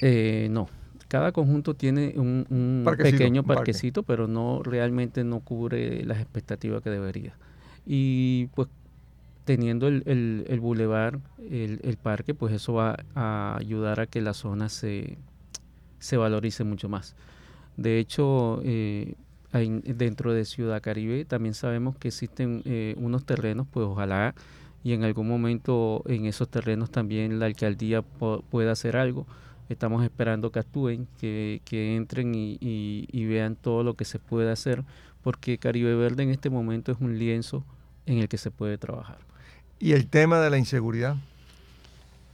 Eh, 0.00 0.48
no, 0.50 0.68
cada 1.06 1.30
conjunto 1.30 1.74
tiene 1.74 2.14
un, 2.16 2.84
pequeño 2.98 3.44
parquecito, 3.44 4.02
pero 4.02 4.26
no 4.26 4.62
realmente 4.62 5.22
no 5.22 5.40
cubre 5.40 6.04
las 6.04 6.18
expectativas 6.18 6.82
que 6.82 6.90
debería. 6.90 7.36
Y 7.86 8.46
pues 8.48 8.68
teniendo 9.44 9.88
el, 9.88 10.02
el, 10.06 10.44
el 10.48 10.60
bulevar, 10.60 11.20
el, 11.50 11.98
parque, 12.02 12.34
pues 12.34 12.54
eso 12.54 12.74
va 12.74 12.96
a 13.14 13.56
ayudar 13.58 14.00
a 14.00 14.06
que 14.06 14.20
la 14.20 14.34
zona 14.34 14.68
se, 14.68 15.18
se 15.98 16.16
valorice 16.16 16.64
mucho 16.64 16.88
más. 16.88 17.14
De 17.76 17.98
hecho, 17.98 18.60
eh, 18.64 19.14
dentro 19.52 20.32
de 20.32 20.44
Ciudad 20.44 20.82
Caribe 20.82 21.24
también 21.24 21.54
sabemos 21.54 21.96
que 21.96 22.08
existen 22.08 22.62
eh, 22.64 22.94
unos 22.98 23.24
terrenos, 23.24 23.66
pues 23.70 23.86
ojalá 23.86 24.34
y 24.82 24.92
en 24.92 25.04
algún 25.04 25.28
momento 25.28 26.02
en 26.06 26.26
esos 26.26 26.48
terrenos 26.48 26.90
también 26.90 27.38
la 27.38 27.46
alcaldía 27.46 28.02
pueda 28.02 28.72
hacer 28.72 28.96
algo 28.96 29.26
Estamos 29.68 30.04
esperando 30.04 30.52
que 30.52 30.58
actúen, 30.58 31.08
que, 31.18 31.60
entren 31.70 32.32
y, 32.34 33.26
vean 33.26 33.56
todo 33.56 33.82
lo 33.82 33.94
que 33.94 34.04
se 34.04 34.18
puede 34.18 34.50
hacer, 34.50 34.84
porque 35.22 35.58
Caribe 35.58 35.94
Verde 35.94 36.22
en 36.22 36.30
este 36.30 36.50
momento 36.50 36.92
es 36.92 37.00
un 37.00 37.18
lienzo 37.18 37.64
en 38.04 38.18
el 38.18 38.28
que 38.28 38.36
se 38.36 38.50
puede 38.50 38.76
trabajar. 38.76 39.18
¿Y 39.78 39.92
el 39.92 40.06
tema 40.08 40.40
de 40.40 40.50
la 40.50 40.58
inseguridad? 40.58 41.16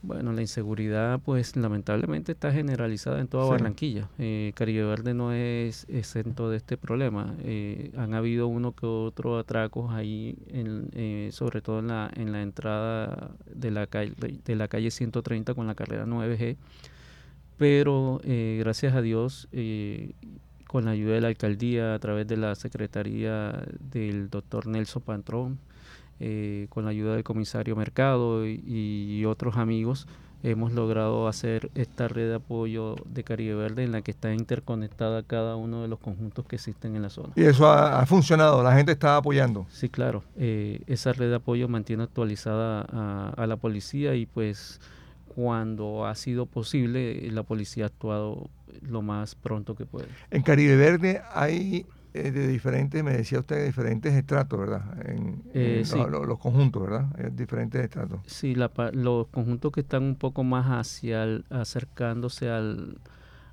Bueno, 0.03 0.33
la 0.33 0.41
inseguridad, 0.41 1.19
pues 1.19 1.55
lamentablemente 1.55 2.31
está 2.31 2.51
generalizada 2.51 3.19
en 3.19 3.27
toda 3.27 3.45
Barranquilla. 3.45 4.09
Eh, 4.17 4.51
Caribe 4.55 4.83
Verde 4.83 5.13
no 5.13 5.31
es 5.31 5.85
exento 5.89 6.49
de 6.49 6.57
este 6.57 6.75
problema. 6.75 7.35
Eh, 7.43 7.91
han 7.95 8.15
habido 8.15 8.47
uno 8.47 8.71
que 8.71 8.87
otro 8.87 9.37
atracos 9.37 9.93
ahí, 9.93 10.39
en, 10.47 10.89
eh, 10.93 11.29
sobre 11.31 11.61
todo 11.61 11.79
en 11.79 11.87
la, 11.87 12.09
en 12.15 12.31
la 12.31 12.41
entrada 12.41 13.29
de 13.45 13.69
la, 13.69 13.85
calle, 13.85 14.13
de 14.17 14.55
la 14.55 14.67
calle 14.67 14.89
130 14.89 15.53
con 15.53 15.67
la 15.67 15.75
carrera 15.75 16.07
9G. 16.07 16.57
Pero 17.57 18.21
eh, 18.23 18.57
gracias 18.59 18.95
a 18.95 19.03
Dios, 19.03 19.47
con 20.65 20.85
la 20.85 20.91
ayuda 20.91 21.13
de 21.13 21.21
la 21.21 21.27
alcaldía, 21.27 21.93
a 21.93 21.99
través 21.99 22.25
de 22.25 22.37
la 22.37 22.55
secretaría 22.55 23.67
del 23.79 24.31
doctor 24.31 24.65
Nelson 24.65 25.03
Pantrón, 25.03 25.59
eh, 26.23 26.67
con 26.69 26.85
la 26.85 26.91
ayuda 26.91 27.15
del 27.15 27.23
comisario 27.23 27.75
Mercado 27.75 28.45
y, 28.45 29.25
otros 29.25 29.57
amigos, 29.57 30.07
hemos 30.43 30.71
logrado 30.71 31.27
hacer 31.27 31.71
esta 31.73 32.07
red 32.07 32.29
de 32.29 32.35
apoyo 32.35 32.95
de 33.05 33.23
Caribe 33.23 33.55
Verde 33.55 33.83
en 33.83 33.91
la 33.91 34.03
que 34.03 34.11
está 34.11 34.31
interconectada 34.31 35.23
cada 35.23 35.55
uno 35.55 35.81
de 35.81 35.87
los 35.87 35.97
conjuntos 35.97 36.45
que 36.45 36.57
existen 36.57 36.95
en 36.95 37.01
la 37.01 37.09
zona. 37.09 37.33
Y 37.35 37.41
eso 37.41 37.67
ha, 37.67 38.05
funcionado, 38.05 38.61
la 38.61 38.75
gente 38.75 38.91
está 38.91 39.17
apoyando. 39.17 39.65
Sí, 39.71 39.89
claro. 39.89 40.23
Eh, 40.37 40.81
esa 40.85 41.11
red 41.11 41.29
de 41.29 41.37
apoyo 41.37 41.67
mantiene 41.67 42.03
actualizada 42.03 42.81
a, 43.35 43.47
la 43.47 43.55
policía 43.57 44.13
y 44.13 44.27
pues 44.27 44.79
cuando 45.33 46.05
ha 46.05 46.13
sido 46.13 46.45
posible, 46.45 47.31
la 47.31 47.41
policía 47.41 47.85
ha 47.85 47.87
actuado 47.87 48.47
lo 48.83 49.01
más 49.01 49.33
pronto 49.33 49.73
que 49.73 49.87
puede. 49.87 50.07
En 50.29 50.43
Caribe 50.43 50.75
Verde 50.75 51.23
hay 51.33 51.87
de 52.13 52.47
diferentes, 52.47 53.03
me 53.03 53.13
decía 53.13 53.39
usted, 53.39 53.65
diferentes 53.65 54.13
estratos, 54.13 54.59
¿verdad? 54.59 54.83
En, 55.07 55.43
eh, 55.53 55.83
los 56.11 56.39
conjuntos, 56.39 56.81
¿verdad? 56.81 57.07
Eh, 57.17 57.31
diferentes 57.33 57.81
estratos. 57.81 58.19
Sí, 58.25 58.55
la, 58.55 58.71
los 58.93 59.27
conjuntos 59.27 59.71
que 59.71 59.81
están 59.81 60.03
un 60.03 60.15
poco 60.15 60.43
más 60.43 60.65
hacia 60.67 61.41
acercándose 61.49 62.49
al, 62.49 62.97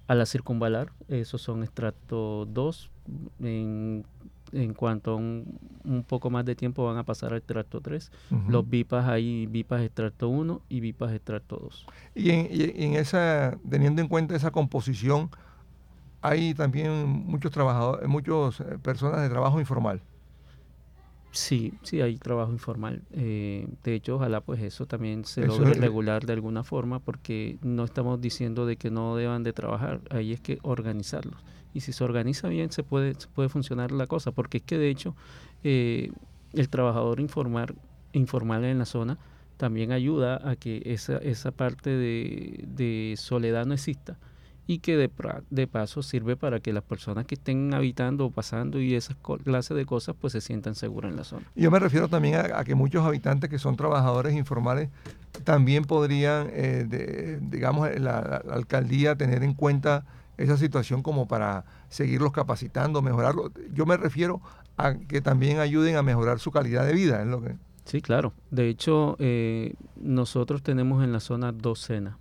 a 0.08 0.14
la 0.14 0.26
circunvalar, 0.26 0.92
esos 1.08 1.40
son 1.40 1.62
estrato 1.62 2.46
2. 2.46 2.90
En, 3.40 4.04
en 4.52 4.74
cuanto 4.74 5.12
a 5.12 5.16
un, 5.16 5.58
un, 5.84 6.02
poco 6.02 6.30
más 6.30 6.44
de 6.44 6.54
tiempo 6.54 6.84
van 6.84 6.96
a 6.96 7.04
pasar 7.04 7.32
al 7.32 7.38
estrato 7.38 7.80
3. 7.80 8.10
Los 8.48 8.68
VIPAS 8.68 9.06
hay 9.06 9.46
VIPAS 9.46 9.82
estrato 9.82 10.28
1 10.28 10.62
y 10.68 10.80
VIPAS 10.80 11.12
estrato 11.12 11.56
2. 11.56 11.86
Y 12.14 12.30
en, 12.30 12.48
y 12.50 12.84
en 12.84 12.94
esa, 12.94 13.58
teniendo 13.68 14.02
en 14.02 14.08
cuenta 14.08 14.34
esa 14.34 14.50
composición, 14.50 15.30
hay 16.28 16.54
también 16.54 17.06
muchos 17.06 17.50
trabajadores, 17.50 18.08
muchas 18.08 18.60
eh, 18.60 18.78
personas 18.82 19.22
de 19.22 19.28
trabajo 19.28 19.60
informal. 19.60 20.00
Sí, 21.30 21.74
sí, 21.82 22.00
hay 22.00 22.16
trabajo 22.16 22.52
informal. 22.52 23.02
Eh, 23.12 23.68
de 23.84 23.94
hecho, 23.94 24.16
ojalá 24.16 24.40
pues 24.40 24.62
eso 24.62 24.86
también 24.86 25.24
se 25.24 25.46
logre 25.46 25.74
regular 25.74 26.24
de 26.24 26.32
alguna 26.32 26.64
forma 26.64 27.00
porque 27.00 27.58
no 27.62 27.84
estamos 27.84 28.20
diciendo 28.20 28.66
de 28.66 28.76
que 28.76 28.90
no 28.90 29.14
deban 29.14 29.42
de 29.42 29.52
trabajar, 29.52 30.00
ahí 30.10 30.32
es 30.32 30.40
que 30.40 30.58
organizarlos. 30.62 31.44
Y 31.74 31.80
si 31.80 31.92
se 31.92 32.02
organiza 32.02 32.48
bien 32.48 32.72
se 32.72 32.82
puede, 32.82 33.14
puede 33.34 33.48
funcionar 33.48 33.92
la 33.92 34.06
cosa, 34.06 34.32
porque 34.32 34.58
es 34.58 34.64
que 34.64 34.78
de 34.78 34.88
hecho 34.88 35.14
eh, 35.64 36.10
el 36.54 36.68
trabajador 36.70 37.20
informal, 37.20 37.74
informal 38.12 38.64
en 38.64 38.78
la 38.78 38.86
zona 38.86 39.18
también 39.58 39.92
ayuda 39.92 40.40
a 40.48 40.56
que 40.56 40.82
esa, 40.86 41.18
esa 41.18 41.50
parte 41.50 41.90
de, 41.90 42.64
de 42.68 43.14
soledad 43.18 43.66
no 43.66 43.74
exista 43.74 44.18
y 44.68 44.80
que 44.80 44.98
de, 44.98 45.10
de, 45.48 45.66
paso 45.66 46.02
sirve 46.02 46.36
para 46.36 46.60
que 46.60 46.74
las 46.74 46.84
personas 46.84 47.24
que 47.24 47.36
estén 47.36 47.72
habitando 47.72 48.26
o 48.26 48.30
pasando 48.30 48.78
y 48.78 48.94
esas 48.94 49.16
clases 49.42 49.74
de 49.74 49.86
cosas 49.86 50.14
pues 50.20 50.34
se 50.34 50.42
sientan 50.42 50.74
seguras 50.74 51.10
en 51.10 51.16
la 51.16 51.24
zona. 51.24 51.46
Yo 51.56 51.70
me 51.70 51.78
refiero 51.78 52.06
también 52.08 52.34
a, 52.36 52.62
que 52.64 52.74
muchos 52.74 53.02
habitantes 53.02 53.48
que 53.48 53.58
son 53.58 53.76
trabajadores 53.76 54.36
informales 54.36 54.90
también 55.44 55.84
podrían, 55.84 56.48
eh, 56.50 57.38
digamos, 57.40 57.88
la, 57.98 58.18
alcaldía 58.50 59.16
tener 59.16 59.42
en 59.42 59.54
cuenta 59.54 60.04
esa 60.36 60.58
situación 60.58 61.02
como 61.02 61.26
para 61.26 61.64
seguirlos 61.88 62.32
capacitando, 62.32 63.00
mejorarlo. 63.00 63.50
Yo 63.72 63.86
me 63.86 63.96
refiero 63.96 64.42
a 64.76 64.96
que 64.96 65.22
también 65.22 65.60
ayuden 65.60 65.96
a 65.96 66.02
mejorar 66.02 66.40
su 66.40 66.50
calidad 66.50 66.86
de 66.86 66.92
vida, 66.92 67.22
es 67.22 67.26
lo 67.26 67.40
que... 67.40 67.56
Sí, 67.86 68.02
claro. 68.02 68.34
De 68.50 68.68
hecho, 68.68 69.16
eh, 69.18 69.72
nosotros 69.96 70.62
tenemos 70.62 71.02
en 71.02 71.10
la 71.10 71.20
zona 71.20 71.52
dos 71.52 71.80
cenas 71.80 72.16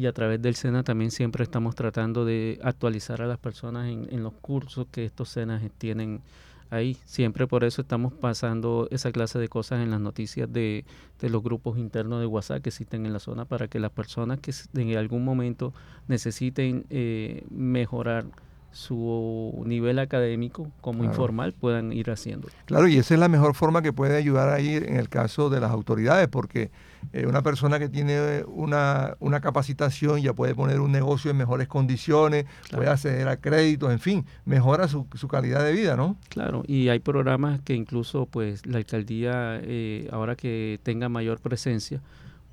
y 0.00 0.06
a 0.06 0.14
través 0.14 0.40
del 0.40 0.54
SENA 0.54 0.82
también 0.82 1.10
siempre 1.10 1.44
estamos 1.44 1.74
tratando 1.74 2.24
de 2.24 2.58
actualizar 2.62 3.20
a 3.20 3.26
las 3.26 3.38
personas 3.38 3.86
en, 3.90 4.22
los 4.22 4.32
cursos 4.32 4.86
que 4.90 5.04
estos 5.04 5.28
SENAs 5.28 5.62
tienen 5.76 6.22
ahí. 6.70 6.96
Siempre 7.04 7.46
por 7.46 7.64
eso 7.64 7.82
estamos 7.82 8.14
pasando 8.14 8.88
esa 8.90 9.12
clase 9.12 9.38
de 9.38 9.48
cosas 9.48 9.80
en 9.80 9.90
las 9.90 10.00
noticias 10.00 10.50
de, 10.50 10.86
los 11.20 11.42
grupos 11.42 11.76
internos 11.76 12.18
de 12.18 12.24
WhatsApp 12.24 12.62
que 12.62 12.70
existen 12.70 13.04
en 13.04 13.12
la 13.12 13.18
zona 13.18 13.44
para 13.44 13.68
que 13.68 13.78
las 13.78 13.90
personas 13.90 14.40
que 14.40 14.52
en 14.72 14.96
algún 14.96 15.22
momento 15.22 15.74
necesiten 16.08 16.86
eh, 16.88 17.44
mejorar 17.50 18.24
su 18.72 19.62
nivel 19.66 19.98
académico 19.98 20.70
como 20.80 21.04
informal 21.04 21.52
puedan 21.52 21.92
ir 21.92 22.10
haciendo. 22.10 22.48
Claro, 22.66 22.86
y 22.88 22.98
esa 22.98 23.14
es 23.14 23.20
la 23.20 23.28
mejor 23.28 23.54
forma 23.54 23.82
que 23.82 23.92
puede 23.92 24.16
ayudar 24.16 24.48
ahí 24.48 24.74
en 24.74 24.96
el 24.96 25.08
caso 25.08 25.50
de 25.50 25.60
las 25.60 25.70
autoridades, 25.70 26.28
porque 26.28 26.70
eh, 27.12 27.26
una 27.26 27.42
persona 27.42 27.78
que 27.78 27.88
tiene 27.88 28.44
una, 28.46 29.16
una, 29.18 29.40
capacitación 29.40 30.20
ya 30.20 30.34
puede 30.34 30.54
poner 30.54 30.80
un 30.80 30.92
negocio 30.92 31.30
en 31.30 31.36
mejores 31.38 31.66
condiciones, 31.66 32.44
puede 32.70 32.88
acceder 32.88 33.26
a 33.28 33.38
créditos, 33.38 33.90
en 33.90 33.98
fin, 33.98 34.26
mejora 34.44 34.86
su, 34.86 35.06
su, 35.14 35.26
calidad 35.26 35.64
de 35.64 35.72
vida, 35.72 35.96
¿no? 35.96 36.16
Claro, 36.28 36.62
y 36.66 36.88
hay 36.88 37.00
programas 37.00 37.60
que 37.62 37.74
incluso 37.74 38.26
pues 38.26 38.66
la 38.66 38.78
alcaldía, 38.78 39.60
eh, 39.62 40.08
ahora 40.12 40.36
que 40.36 40.78
tenga 40.82 41.08
mayor 41.08 41.40
presencia, 41.40 42.00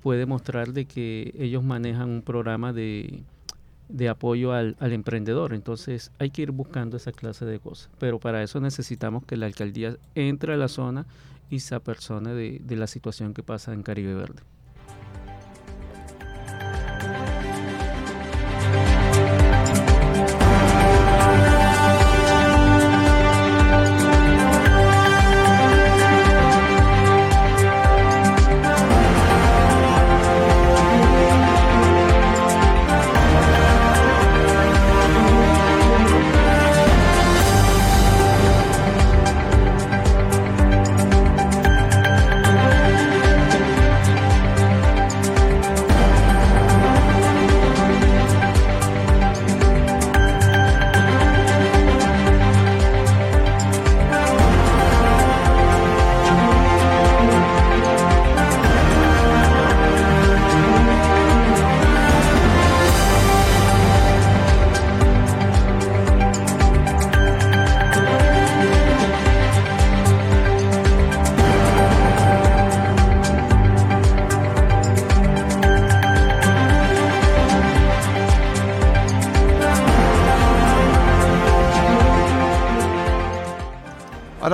puede 0.02 0.26
mostrar 0.26 0.72
de 0.72 0.86
que 0.86 1.34
ellos 1.38 1.62
manejan 1.62 2.08
un 2.08 2.22
programa 2.22 2.72
de 2.72 3.22
de 3.88 4.08
apoyo 4.08 4.52
al, 4.52 4.76
al, 4.80 4.92
emprendedor. 4.92 5.54
Entonces 5.54 6.12
hay 6.18 6.30
que 6.30 6.42
ir 6.42 6.50
buscando 6.50 6.96
esa 6.96 7.12
clase 7.12 7.44
de 7.44 7.58
cosas. 7.58 7.90
Pero 7.98 8.18
para 8.18 8.42
eso 8.42 8.60
necesitamos 8.60 9.24
que 9.24 9.36
la 9.36 9.46
alcaldía 9.46 9.96
entre 10.14 10.54
a 10.54 10.56
la 10.56 10.68
zona 10.68 11.06
y 11.50 11.60
se 11.60 11.74
apersone 11.74 12.34
de, 12.34 12.60
de 12.62 12.76
la 12.76 12.86
situación 12.86 13.34
que 13.34 13.42
pasa 13.42 13.72
en 13.72 13.82
Caribe 13.82 14.14
Verde. 14.14 14.42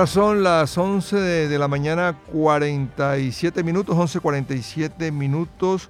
Son 0.07 0.43
las 0.43 0.77
11 0.77 1.15
de, 1.17 1.57
la 1.57 1.67
mañana, 1.67 2.15
47 2.31 3.63
minutos, 3.63 3.95
11.47 3.95 5.11
minutos. 5.11 5.89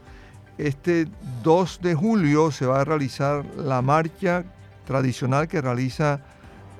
Este 0.57 1.07
2 1.43 1.79
de 1.81 1.95
julio 1.95 2.49
se 2.51 2.65
va 2.65 2.81
a 2.81 2.85
realizar 2.85 3.43
la 3.57 3.81
marcha 3.81 4.45
tradicional 4.85 5.47
que 5.49 5.59
realiza 5.59 6.21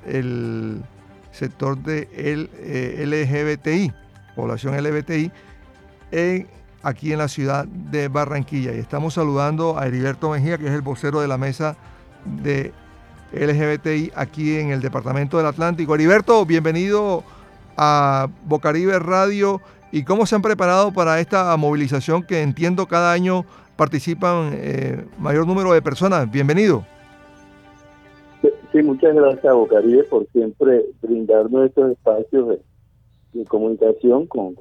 el 0.06 0.82
sector 1.32 1.78
de 1.78 2.08
el, 2.16 2.50
eh, 2.54 3.04
LGBTI, 3.06 3.92
población 4.36 4.78
LGBTI, 4.78 5.32
aquí 6.84 7.12
en 7.12 7.18
la 7.18 7.28
ciudad 7.28 7.66
de 7.66 8.08
Barranquilla. 8.08 8.74
Y 8.74 8.80
estamos 8.80 9.16
saludando 9.16 9.78
a 9.78 9.88
Heriberto 9.88 10.30
Mejía, 10.30 10.58
que 10.58 10.68
es 10.68 10.74
el 10.74 10.82
vocero 10.82 11.20
de 11.20 11.28
la 11.28 11.38
mesa 11.38 11.76
de 12.24 12.72
LGBTI 13.32 14.12
aquí 14.16 14.58
en 14.58 14.72
el 14.72 14.82
Departamento 14.82 15.38
del 15.38 15.46
Atlántico. 15.48 15.96
Heriberto, 15.96 16.46
bienvenido 16.46 17.24
a 17.78 18.28
Bocaribe 18.46 19.00
Radio 19.00 19.62
y 19.92 20.04
cómo 20.04 20.26
se 20.26 20.36
han 20.36 20.42
preparado 20.42 20.92
para 20.92 21.20
esta 21.20 21.56
movilización 21.58 22.24
que 22.24 22.42
entiendo 22.42 22.86
cada 22.86 23.12
año 23.12 23.46
participan 23.76 24.52
eh, 24.54 25.06
mayor 25.20 25.48
número 25.48 25.74
de 25.74 25.82
personas. 25.82 26.30
Bienvenido. 26.32 26.86
Sí, 28.72 28.84
muchas 28.84 29.16
gracias 29.16 29.46
a 29.46 29.54
Bocaribe 29.54 30.04
por 30.04 30.28
siempre 30.34 30.86
brindarnos 31.02 31.68
estos 31.68 31.92
espacios 31.92 32.50
de, 32.50 33.46
comunicación 33.46 34.28
con, 34.28 34.56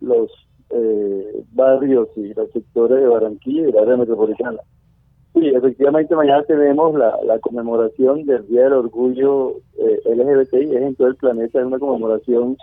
los 0.00 0.30
eh, 0.70 1.44
barrios 1.52 2.08
y 2.16 2.34
los 2.34 2.50
sectores 2.52 3.00
de 3.00 3.06
Barranquilla 3.06 3.68
y 3.68 3.72
la 3.72 3.82
área 3.82 3.96
metropolitana. 3.96 4.58
Sí, 5.34 5.48
efectivamente 5.48 6.14
mañana 6.14 6.44
tenemos 6.44 6.94
la, 6.96 7.38
conmemoración 7.40 8.24
del 8.24 8.46
Día 8.46 8.64
del 8.64 8.74
Orgullo 8.74 9.56
eh, 9.78 10.00
LGBTI, 10.06 10.76
es 10.76 10.82
en 10.82 10.94
todo 10.94 11.08
el 11.08 11.16
planeta, 11.16 11.58
es 11.58 11.66
una 11.66 11.80
conmemoración 11.80 12.56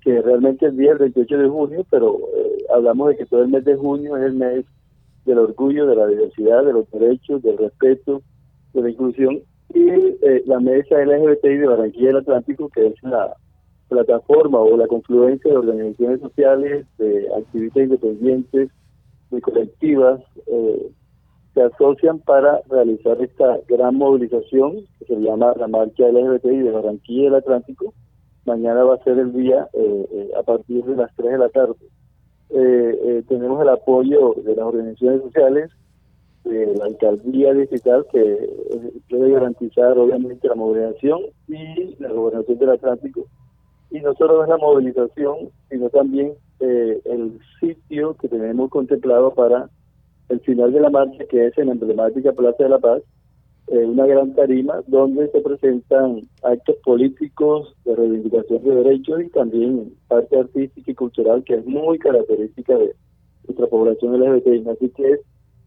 que 0.00 0.22
realmente 0.22 0.64
es 0.64 0.72
el 0.72 0.78
día 0.78 0.90
del 0.90 1.12
28 1.12 1.38
de 1.38 1.48
junio, 1.48 1.86
pero 1.90 2.18
eh, 2.34 2.64
hablamos 2.74 3.08
de 3.08 3.16
que 3.16 3.26
todo 3.26 3.42
el 3.42 3.48
mes 3.48 3.62
de 3.64 3.76
junio 3.76 4.16
es 4.16 4.24
el 4.24 4.34
mes 4.34 4.64
del 5.26 5.38
orgullo, 5.38 5.86
de 5.86 5.96
la 5.96 6.06
diversidad, 6.06 6.64
de 6.64 6.72
los 6.72 6.90
derechos, 6.90 7.42
del 7.42 7.58
respeto, 7.58 8.22
de 8.72 8.82
la 8.82 8.90
inclusión. 8.90 9.40
Y 9.74 9.90
eh, 9.90 10.42
la 10.46 10.60
mesa 10.60 11.04
LGBTI 11.04 11.56
de 11.58 11.66
Barranquilla 11.66 12.06
del 12.06 12.16
Atlántico, 12.16 12.70
que 12.70 12.86
es 12.86 12.94
la 13.02 13.36
plataforma 13.88 14.60
o 14.60 14.76
la 14.78 14.86
confluencia 14.86 15.50
de 15.50 15.58
organizaciones 15.58 16.20
sociales, 16.20 16.86
de 16.96 17.28
activistas 17.36 17.82
independientes, 17.82 18.70
de 19.30 19.40
colectivas, 19.42 20.20
eh, 20.46 20.90
se 21.58 21.64
asocian 21.64 22.20
para 22.20 22.60
realizar 22.68 23.20
esta 23.20 23.58
gran 23.66 23.96
movilización 23.96 24.86
que 25.00 25.06
se 25.06 25.16
llama 25.16 25.54
la 25.56 25.66
Marcha 25.66 26.08
LGBTI 26.08 26.58
de 26.58 26.70
Barranquilla 26.70 27.24
del 27.24 27.34
Atlántico, 27.34 27.94
Mañana 28.48 28.82
va 28.82 28.94
a 28.94 29.04
ser 29.04 29.18
el 29.18 29.34
día 29.34 29.68
eh, 29.74 30.08
eh, 30.10 30.30
a 30.38 30.42
partir 30.42 30.82
de 30.82 30.96
las 30.96 31.14
3 31.16 31.32
de 31.32 31.38
la 31.38 31.50
tarde. 31.50 31.74
Eh, 32.48 33.22
tenemos 33.28 33.60
el 33.60 33.68
apoyo 33.68 34.34
de 34.42 34.56
las 34.56 34.64
organizaciones 34.64 35.20
sociales, 35.20 35.70
de 36.44 36.74
la 36.76 36.86
alcaldía 36.86 37.52
digital 37.52 38.06
que 38.10 38.48
puede 39.10 39.32
garantizar 39.32 39.98
obviamente 39.98 40.48
la 40.48 40.54
movilización 40.54 41.20
y 41.46 41.94
la 41.98 42.10
gobernación 42.10 42.58
del 42.58 42.70
Atlántico. 42.70 43.26
Y 43.90 44.00
no 44.00 44.14
solo 44.14 44.42
es 44.42 44.48
la 44.48 44.56
movilización, 44.56 45.50
sino 45.68 45.90
también 45.90 46.32
el 46.60 47.38
sitio 47.60 48.14
que 48.14 48.28
tenemos 48.28 48.70
contemplado 48.70 49.34
para 49.34 49.68
el 50.28 50.40
final 50.40 50.72
de 50.72 50.80
la 50.80 50.90
marcha, 50.90 51.24
que 51.30 51.46
es 51.46 51.58
en 51.58 51.66
la 51.66 51.72
emblemática 51.72 52.32
Plaza 52.32 52.64
de 52.64 52.68
la 52.68 52.78
Paz, 52.78 53.02
eh, 53.68 53.84
una 53.84 54.06
gran 54.06 54.34
tarima 54.34 54.80
donde 54.86 55.30
se 55.30 55.40
presentan 55.40 56.22
actos 56.42 56.76
políticos 56.84 57.74
de 57.84 57.96
reivindicación 57.96 58.64
de 58.64 58.74
derechos 58.76 59.20
y 59.22 59.28
también 59.28 59.92
parte 60.08 60.38
artística 60.38 60.90
y 60.90 60.94
cultural 60.94 61.44
que 61.44 61.54
es 61.54 61.66
muy 61.66 61.98
característica 61.98 62.78
de 62.78 62.94
nuestra 63.46 63.66
población 63.66 64.18
LGBT. 64.18 64.68
Así 64.68 64.88
que 64.90 65.12
es 65.12 65.20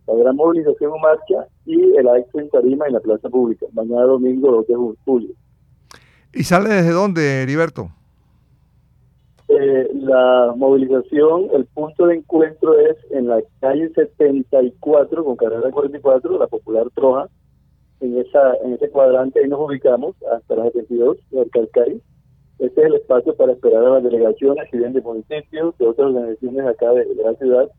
la 0.07 0.15
gran 0.15 0.35
movilización 0.35 0.93
en 0.95 1.01
marcha 1.01 1.47
y 1.65 1.95
el 1.95 2.07
acto 2.07 2.39
en 2.39 2.49
tarima 2.49 2.87
en 2.87 2.93
la 2.93 2.99
plaza 3.01 3.29
pública, 3.29 3.67
mañana 3.73 4.03
domingo 4.03 4.51
2 4.51 4.67
de 4.67 4.75
julio. 5.05 5.29
¿Y 6.33 6.43
sale 6.43 6.69
desde 6.69 6.91
dónde, 6.91 7.43
Heriberto? 7.43 7.91
Eh, 9.53 9.89
la 9.95 10.53
movilización, 10.55 11.49
el 11.53 11.65
punto 11.65 12.07
de 12.07 12.15
encuentro 12.15 12.79
es 12.79 12.95
en 13.11 13.27
la 13.27 13.41
calle 13.59 13.89
74 13.89 15.25
con 15.25 15.35
carrera 15.35 15.69
44, 15.69 16.39
la 16.39 16.47
popular 16.47 16.89
Troja, 16.95 17.27
en 17.99 18.17
esa 18.17 18.53
en 18.63 18.73
ese 18.75 18.89
cuadrante 18.89 19.41
ahí 19.41 19.49
nos 19.49 19.59
ubicamos 19.59 20.15
hasta 20.31 20.55
las 20.55 20.71
72 20.71 21.17
de 21.31 21.49
Calcari. 21.49 22.01
Este 22.59 22.79
es 22.79 22.87
el 22.87 22.95
espacio 22.95 23.35
para 23.35 23.51
esperar 23.51 23.83
a 23.83 23.89
las 23.89 24.03
delegaciones 24.03 24.69
que 24.71 24.77
vienen 24.77 24.93
de 24.93 25.01
municipios, 25.01 25.77
de 25.77 25.85
otras 25.85 26.07
organizaciones 26.07 26.67
acá 26.67 26.93
de, 26.93 27.13
la 27.15 27.33
ciudad 27.33 27.69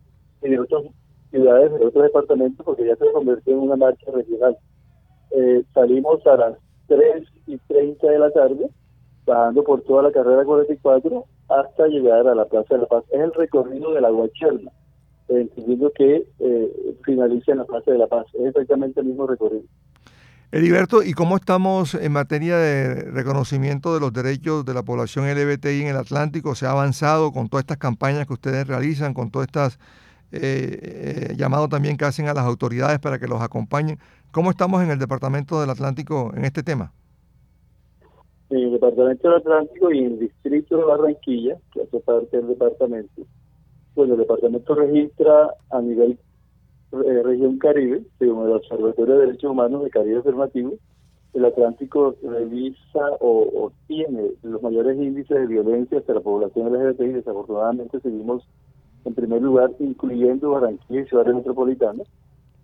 y 0.42 0.50
de 0.50 0.60
otras 0.60 0.82
ciudades, 1.30 1.72
de 1.72 1.86
otros 1.86 2.04
departamentos, 2.04 2.66
porque 2.66 2.84
ya 2.84 2.96
se 2.96 3.10
convirtió 3.12 3.54
en 3.54 3.60
una 3.60 3.76
marcha 3.76 4.10
regional. 4.12 4.58
Eh, 5.30 5.62
salimos 5.72 6.26
a 6.26 6.36
las 6.36 6.58
3 6.88 7.24
y 7.46 7.56
30 7.56 8.06
de 8.06 8.18
la 8.18 8.30
tarde, 8.30 8.68
bajando 9.24 9.64
por 9.64 9.80
toda 9.84 10.02
la 10.02 10.12
carrera 10.12 10.44
44 10.44 11.24
hasta 11.60 11.86
llegar 11.86 12.26
a 12.26 12.34
la 12.34 12.44
Plaza 12.46 12.74
de 12.74 12.80
la 12.82 12.86
Paz. 12.86 13.04
Es 13.10 13.20
el 13.20 13.32
recorrido 13.34 13.92
de 13.92 14.00
la 14.00 14.10
Guacherna, 14.10 14.70
entendiendo 15.28 15.90
que 15.92 16.26
eh, 16.38 16.96
finaliza 17.04 17.52
en 17.52 17.58
la 17.58 17.64
Plaza 17.64 17.90
de 17.90 17.98
la 17.98 18.06
Paz. 18.06 18.26
Es 18.34 18.46
exactamente 18.46 19.00
el 19.00 19.06
mismo 19.06 19.26
recorrido. 19.26 19.64
Heriberto, 20.54 21.02
¿y 21.02 21.14
cómo 21.14 21.36
estamos 21.36 21.94
en 21.94 22.12
materia 22.12 22.58
de 22.58 23.10
reconocimiento 23.10 23.94
de 23.94 24.00
los 24.00 24.12
derechos 24.12 24.66
de 24.66 24.74
la 24.74 24.82
población 24.82 25.26
LGBTI 25.26 25.80
en 25.80 25.88
el 25.88 25.96
Atlántico? 25.96 26.54
¿Se 26.54 26.66
ha 26.66 26.72
avanzado 26.72 27.32
con 27.32 27.48
todas 27.48 27.62
estas 27.62 27.78
campañas 27.78 28.26
que 28.26 28.34
ustedes 28.34 28.66
realizan, 28.66 29.14
con 29.14 29.30
todas 29.30 29.48
estas 29.48 29.78
eh, 30.30 31.30
eh, 31.30 31.34
llamados 31.38 31.70
también 31.70 31.96
que 31.96 32.04
hacen 32.04 32.28
a 32.28 32.34
las 32.34 32.44
autoridades 32.44 32.98
para 32.98 33.18
que 33.18 33.28
los 33.28 33.40
acompañen? 33.40 33.98
¿Cómo 34.30 34.50
estamos 34.50 34.82
en 34.82 34.90
el 34.90 34.98
Departamento 34.98 35.58
del 35.58 35.70
Atlántico 35.70 36.32
en 36.36 36.44
este 36.44 36.62
tema? 36.62 36.92
En 38.52 38.58
el 38.58 38.72
Departamento 38.72 39.28
del 39.28 39.38
Atlántico 39.38 39.90
y 39.90 40.00
en 40.00 40.04
el 40.04 40.18
Distrito 40.18 40.76
de 40.76 40.84
Barranquilla, 40.84 41.56
que 41.72 41.84
hace 41.84 42.00
parte 42.00 42.36
del 42.36 42.48
departamento, 42.48 43.22
bueno, 43.94 44.12
el 44.12 44.20
departamento 44.20 44.74
registra 44.74 45.54
a 45.70 45.80
nivel 45.80 46.18
eh, 46.92 47.22
región 47.24 47.56
Caribe, 47.56 48.02
según 48.18 48.44
el 48.48 48.52
Observatorio 48.52 49.14
de 49.14 49.26
Derechos 49.26 49.50
Humanos 49.50 49.82
de 49.84 49.88
Caribe 49.88 50.18
Afirmativo, 50.18 50.74
el 51.32 51.46
Atlántico 51.46 52.14
revisa 52.22 53.00
o, 53.20 53.72
tiene 53.86 54.32
los 54.42 54.62
mayores 54.62 54.98
índices 54.98 55.34
de 55.34 55.46
violencia 55.46 56.00
hacia 56.00 56.12
la 56.12 56.20
población 56.20 56.74
LGBTI 56.74 57.04
y 57.04 57.12
desafortunadamente 57.12 58.00
seguimos 58.00 58.46
en 59.06 59.14
primer 59.14 59.40
lugar, 59.40 59.70
incluyendo 59.78 60.50
Barranquilla 60.50 61.00
y 61.00 61.06
ciudades 61.06 61.36
metropolitanas. 61.36 62.06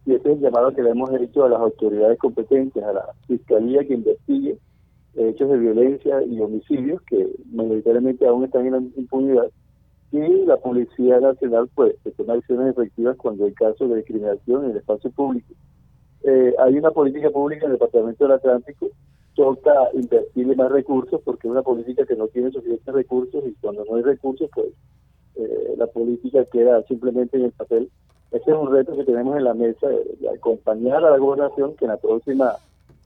Y 0.05 0.13
este 0.13 0.33
es 0.33 0.37
el 0.37 0.43
llamado 0.43 0.71
que 0.75 0.83
le 0.83 0.91
hemos 0.91 1.11
hecho 1.15 1.45
a 1.45 1.49
las 1.49 1.61
autoridades 1.61 2.19
competentes, 2.19 2.85
a 2.85 2.93
la 2.93 3.07
Fiscalía 3.27 3.87
que 3.87 3.95
investigue 3.95 4.59
hechos 5.15 5.51
de 5.51 5.59
violencia 5.59 6.23
y 6.23 6.41
homicidios 6.41 7.03
que 7.03 7.27
mayoritariamente 7.51 8.27
aún 8.27 8.45
están 8.45 8.67
en 8.67 8.73
la 8.73 8.79
impunidad 8.97 9.51
y 10.11 10.45
la 10.47 10.57
Policía 10.57 11.21
Nacional 11.21 11.69
pues 11.75 11.95
toma 12.17 12.35
acciones 12.35 12.71
efectivas 12.71 13.17
cuando 13.17 13.45
hay 13.45 13.53
casos 13.53 13.91
de 13.91 13.97
discriminación 13.97 14.65
en 14.65 14.71
el 14.71 14.77
espacio 14.79 15.11
público. 15.11 15.55
Eh, 16.25 16.55
hay 16.59 16.79
una 16.79 16.91
política 16.91 17.31
pública 17.31 17.67
en 17.67 17.73
el 17.73 17.79
Departamento 17.79 18.25
del 18.25 18.33
Atlántico, 18.35 18.89
toca 19.35 19.73
invertirle 19.93 20.57
más 20.57 20.73
recursos 20.73 21.21
porque 21.25 21.47
es 21.47 21.53
una 21.53 21.63
política 21.63 22.07
que 22.07 22.17
no 22.17 22.27
tiene 22.29 22.51
suficientes 22.51 22.95
recursos 22.95 23.45
y 23.47 23.53
cuando 23.61 23.85
no 23.85 23.97
hay 23.97 24.03
recursos 24.03 24.49
pues 24.55 24.69
eh, 25.37 25.75
la 25.77 25.87
política 25.87 26.45
queda 26.47 26.83
simplemente 26.85 27.37
en 27.37 27.45
el 27.45 27.53
papel. 27.53 27.91
Ese 28.31 28.51
es 28.51 28.57
un 28.57 28.71
reto 28.73 28.97
que 28.97 29.05
tenemos 29.05 29.37
en 29.37 29.45
la 29.45 29.55
mesa, 29.55 29.89
de 29.89 30.29
acompañar 30.29 31.05
a 31.05 31.11
la 31.11 31.19
gobernación 31.19 31.77
que 31.77 31.85
en 31.85 31.93
la 31.93 31.97
próxima 31.97 32.57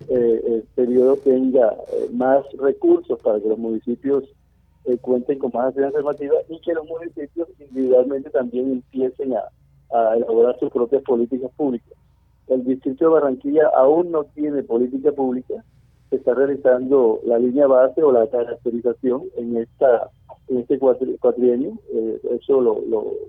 eh, 0.08 0.64
periodo 0.74 1.16
tenga 1.16 1.74
más 2.12 2.44
recursos 2.58 3.18
para 3.20 3.40
que 3.40 3.48
los 3.48 3.58
municipios 3.58 4.24
eh, 4.84 4.98
cuenten 4.98 5.38
con 5.38 5.52
más 5.54 5.68
acción 5.68 5.84
afirmativa 5.84 6.34
y 6.48 6.58
que 6.58 6.74
los 6.74 6.84
municipios 6.86 7.48
individualmente 7.60 8.30
también 8.30 8.72
empiecen 8.72 9.32
a, 9.34 9.44
elaborar 10.16 10.58
sus 10.58 10.72
propias 10.72 11.02
políticas 11.02 11.50
públicas. 11.54 11.92
El 12.48 12.64
distrito 12.64 13.04
de 13.04 13.10
Barranquilla 13.10 13.68
aún 13.76 14.10
no 14.10 14.24
tiene 14.24 14.62
política 14.62 15.12
pública, 15.12 15.62
se 16.08 16.16
está 16.16 16.34
realizando 16.34 17.20
la 17.26 17.38
línea 17.38 17.66
base 17.66 18.02
o 18.02 18.10
la 18.10 18.26
caracterización 18.26 19.24
en 19.36 19.58
esta 19.58 20.10
en 20.48 20.58
este 20.58 20.78
cuatrienio, 20.78 21.78
eh, 21.94 22.20
eso 22.40 22.60
lo, 22.60 22.82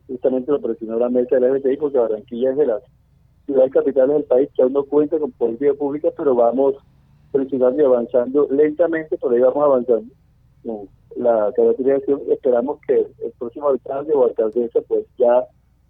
justamente 0.07 0.51
lo 0.51 0.61
presionó 0.61 0.97
la 0.97 1.09
mesa 1.09 1.35
de 1.35 1.41
la 1.41 1.59
FTI 1.59 1.77
porque 1.77 1.99
Barranquilla 1.99 2.51
es 2.51 2.57
de 2.57 2.65
las 2.65 2.83
ciudades 3.45 3.71
capitales 3.71 4.15
del 4.15 4.23
país 4.25 4.49
que 4.55 4.61
aún 4.61 4.73
no 4.73 4.83
cuenta 4.83 5.19
con 5.19 5.31
política 5.31 5.73
pública, 5.73 6.09
pero 6.15 6.35
vamos 6.35 6.75
presionando 7.31 7.81
y 7.81 7.85
avanzando 7.85 8.47
lentamente, 8.51 9.17
por 9.17 9.33
ahí 9.33 9.39
vamos 9.39 9.63
avanzando 9.63 10.13
la 11.15 11.51
caracterización, 11.55 12.21
esperamos 12.29 12.79
que 12.87 12.95
el 12.95 13.31
próximo 13.37 13.69
alcalde 13.69 14.13
o 14.13 14.25
alcaldesa 14.25 14.81
pues 14.87 15.05
ya 15.17 15.45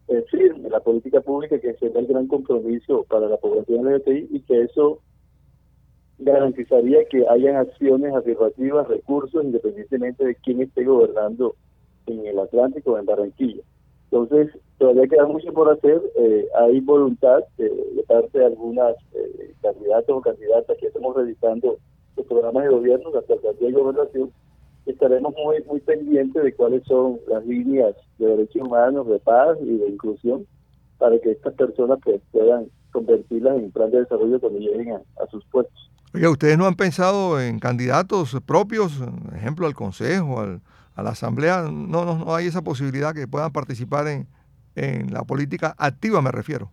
eh, 0.08 0.24
firme 0.30 0.70
la 0.70 0.80
política 0.80 1.22
pública 1.22 1.60
que 1.60 1.74
será 1.76 2.00
el 2.00 2.08
gran 2.08 2.28
compromiso 2.28 3.06
para 3.10 3.28
la 3.28 3.38
población 3.38 3.86
LGTBI 3.86 4.28
y 4.32 4.42
que 4.42 4.62
eso 4.62 5.00
garantizaría 6.20 7.06
que 7.06 7.26
hayan 7.28 7.56
acciones 7.58 8.14
afirmativas, 8.14 8.88
recursos, 8.88 9.44
independientemente 9.44 10.26
de 10.26 10.36
quién 10.36 10.62
esté 10.62 10.84
gobernando 10.84 11.56
en 12.08 12.26
el 12.26 12.40
Atlántico 12.40 12.94
o 12.94 12.98
en 12.98 13.06
Barranquilla. 13.06 13.64
Entonces, 14.14 14.56
todavía 14.78 15.08
queda 15.08 15.26
mucho 15.26 15.52
por 15.54 15.72
hacer. 15.72 16.00
Eh, 16.18 16.46
hay 16.56 16.80
voluntad 16.82 17.40
de 17.58 17.72
parte 18.08 18.38
de 18.38 18.46
algunas 18.46 18.96
eh, 19.16 19.56
candidatos 19.60 20.18
o 20.18 20.22
candidatas 20.22 20.78
que 20.78 20.86
estamos 20.86 21.16
realizando 21.16 21.78
los 22.16 22.28
programas 22.28 22.64
de 22.64 22.70
gobierno, 22.70 23.10
la 23.12 23.22
alcaldía 23.22 23.70
de 23.70 23.72
gobernación, 23.72 24.32
estaremos 24.86 25.34
muy 25.44 25.64
muy 25.64 25.80
pendientes 25.80 26.44
de 26.44 26.54
cuáles 26.54 26.84
son 26.84 27.20
las 27.28 27.44
líneas 27.44 27.96
de 28.20 28.28
derechos 28.28 28.62
humanos, 28.62 29.08
de 29.08 29.18
paz 29.18 29.58
y 29.64 29.78
de 29.78 29.90
inclusión 29.90 30.46
para 31.00 31.18
que 31.18 31.32
estas 31.32 31.56
personas 31.56 31.98
pues, 32.04 32.22
puedan 32.32 32.68
convertirlas 32.92 33.58
en 33.58 33.72
plan 33.72 33.90
de 33.90 34.02
desarrollo 34.02 34.40
cuando 34.40 34.60
lleguen 34.60 34.92
a, 34.92 35.26
sus 35.32 35.44
puestos. 35.46 35.92
Oiga, 36.14 36.30
¿ustedes 36.30 36.56
no 36.56 36.68
han 36.68 36.76
pensado 36.76 37.42
en 37.42 37.58
candidatos 37.58 38.38
propios, 38.46 39.00
por 39.00 39.36
ejemplo, 39.36 39.66
al 39.66 39.74
Consejo, 39.74 40.40
al, 40.40 40.62
a 40.96 41.04
la 41.04 41.12
Asamblea? 41.12 41.64
No, 41.64 42.06
no, 42.06 42.18
no 42.18 42.36
hay 42.36 42.48
esa 42.48 42.62
posibilidad 42.62 43.14
que 43.14 43.28
puedan 43.28 43.52
participar 43.52 44.08
en, 44.08 44.28
en 44.76 45.14
la 45.14 45.24
política 45.24 45.76
activa, 45.78 46.22
me 46.22 46.32
refiero. 46.32 46.72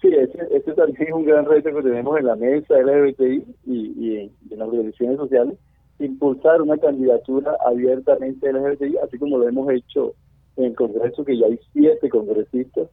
Sí, 0.00 0.08
ese, 0.12 0.72
también 0.74 1.08
es 1.08 1.14
un 1.14 1.24
gran 1.24 1.46
reto 1.46 1.74
que 1.74 1.82
tenemos 1.82 2.18
en 2.18 2.26
la 2.26 2.36
mesa 2.36 2.74
LGBTI 2.78 3.44
y, 3.64 3.94
y, 3.96 4.16
en, 4.18 4.30
y 4.48 4.52
en 4.52 4.58
las 4.58 4.68
organizaciones 4.68 5.16
sociales, 5.16 5.58
impulsar 5.98 6.60
una 6.60 6.76
candidatura 6.76 7.56
abiertamente 7.66 8.52
LGBTI, 8.52 8.98
así 8.98 9.18
como 9.18 9.38
lo 9.38 9.48
hemos 9.48 9.70
hecho 9.70 10.14
en 10.56 10.64
el 10.64 10.74
Congreso, 10.74 11.24
que 11.24 11.38
ya 11.38 11.46
hay 11.46 11.58
siete 11.72 12.08
congresistas 12.08 12.88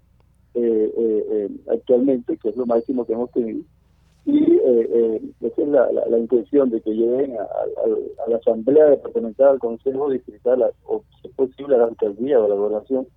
eh, 0.53 0.93
eh, 0.97 1.25
eh, 1.31 1.49
actualmente, 1.71 2.37
que 2.37 2.49
es 2.49 2.55
lo 2.55 2.65
máximo 2.65 3.05
que 3.05 3.13
hemos 3.13 3.31
tenido. 3.31 3.63
Y 4.25 4.59
esa 5.41 5.61
es 5.61 5.67
la, 5.67 6.17
intención 6.17 6.69
de 6.69 6.81
que 6.81 6.91
lleguen 6.91 7.35
a, 7.37 8.27
la 8.27 8.37
Asamblea 8.37 8.85
Departamental, 8.85 9.49
al 9.49 9.59
Consejo 9.59 10.09
Distrital, 10.09 10.71
o 10.85 11.03
si 11.21 11.27
es 11.27 11.33
posible 11.33 11.75
a 11.75 11.79
la 11.79 11.85
alcaldía 11.85 12.39
o 12.39 12.45
a 12.45 12.49
la 12.49 12.55
gobernación, 12.55 13.07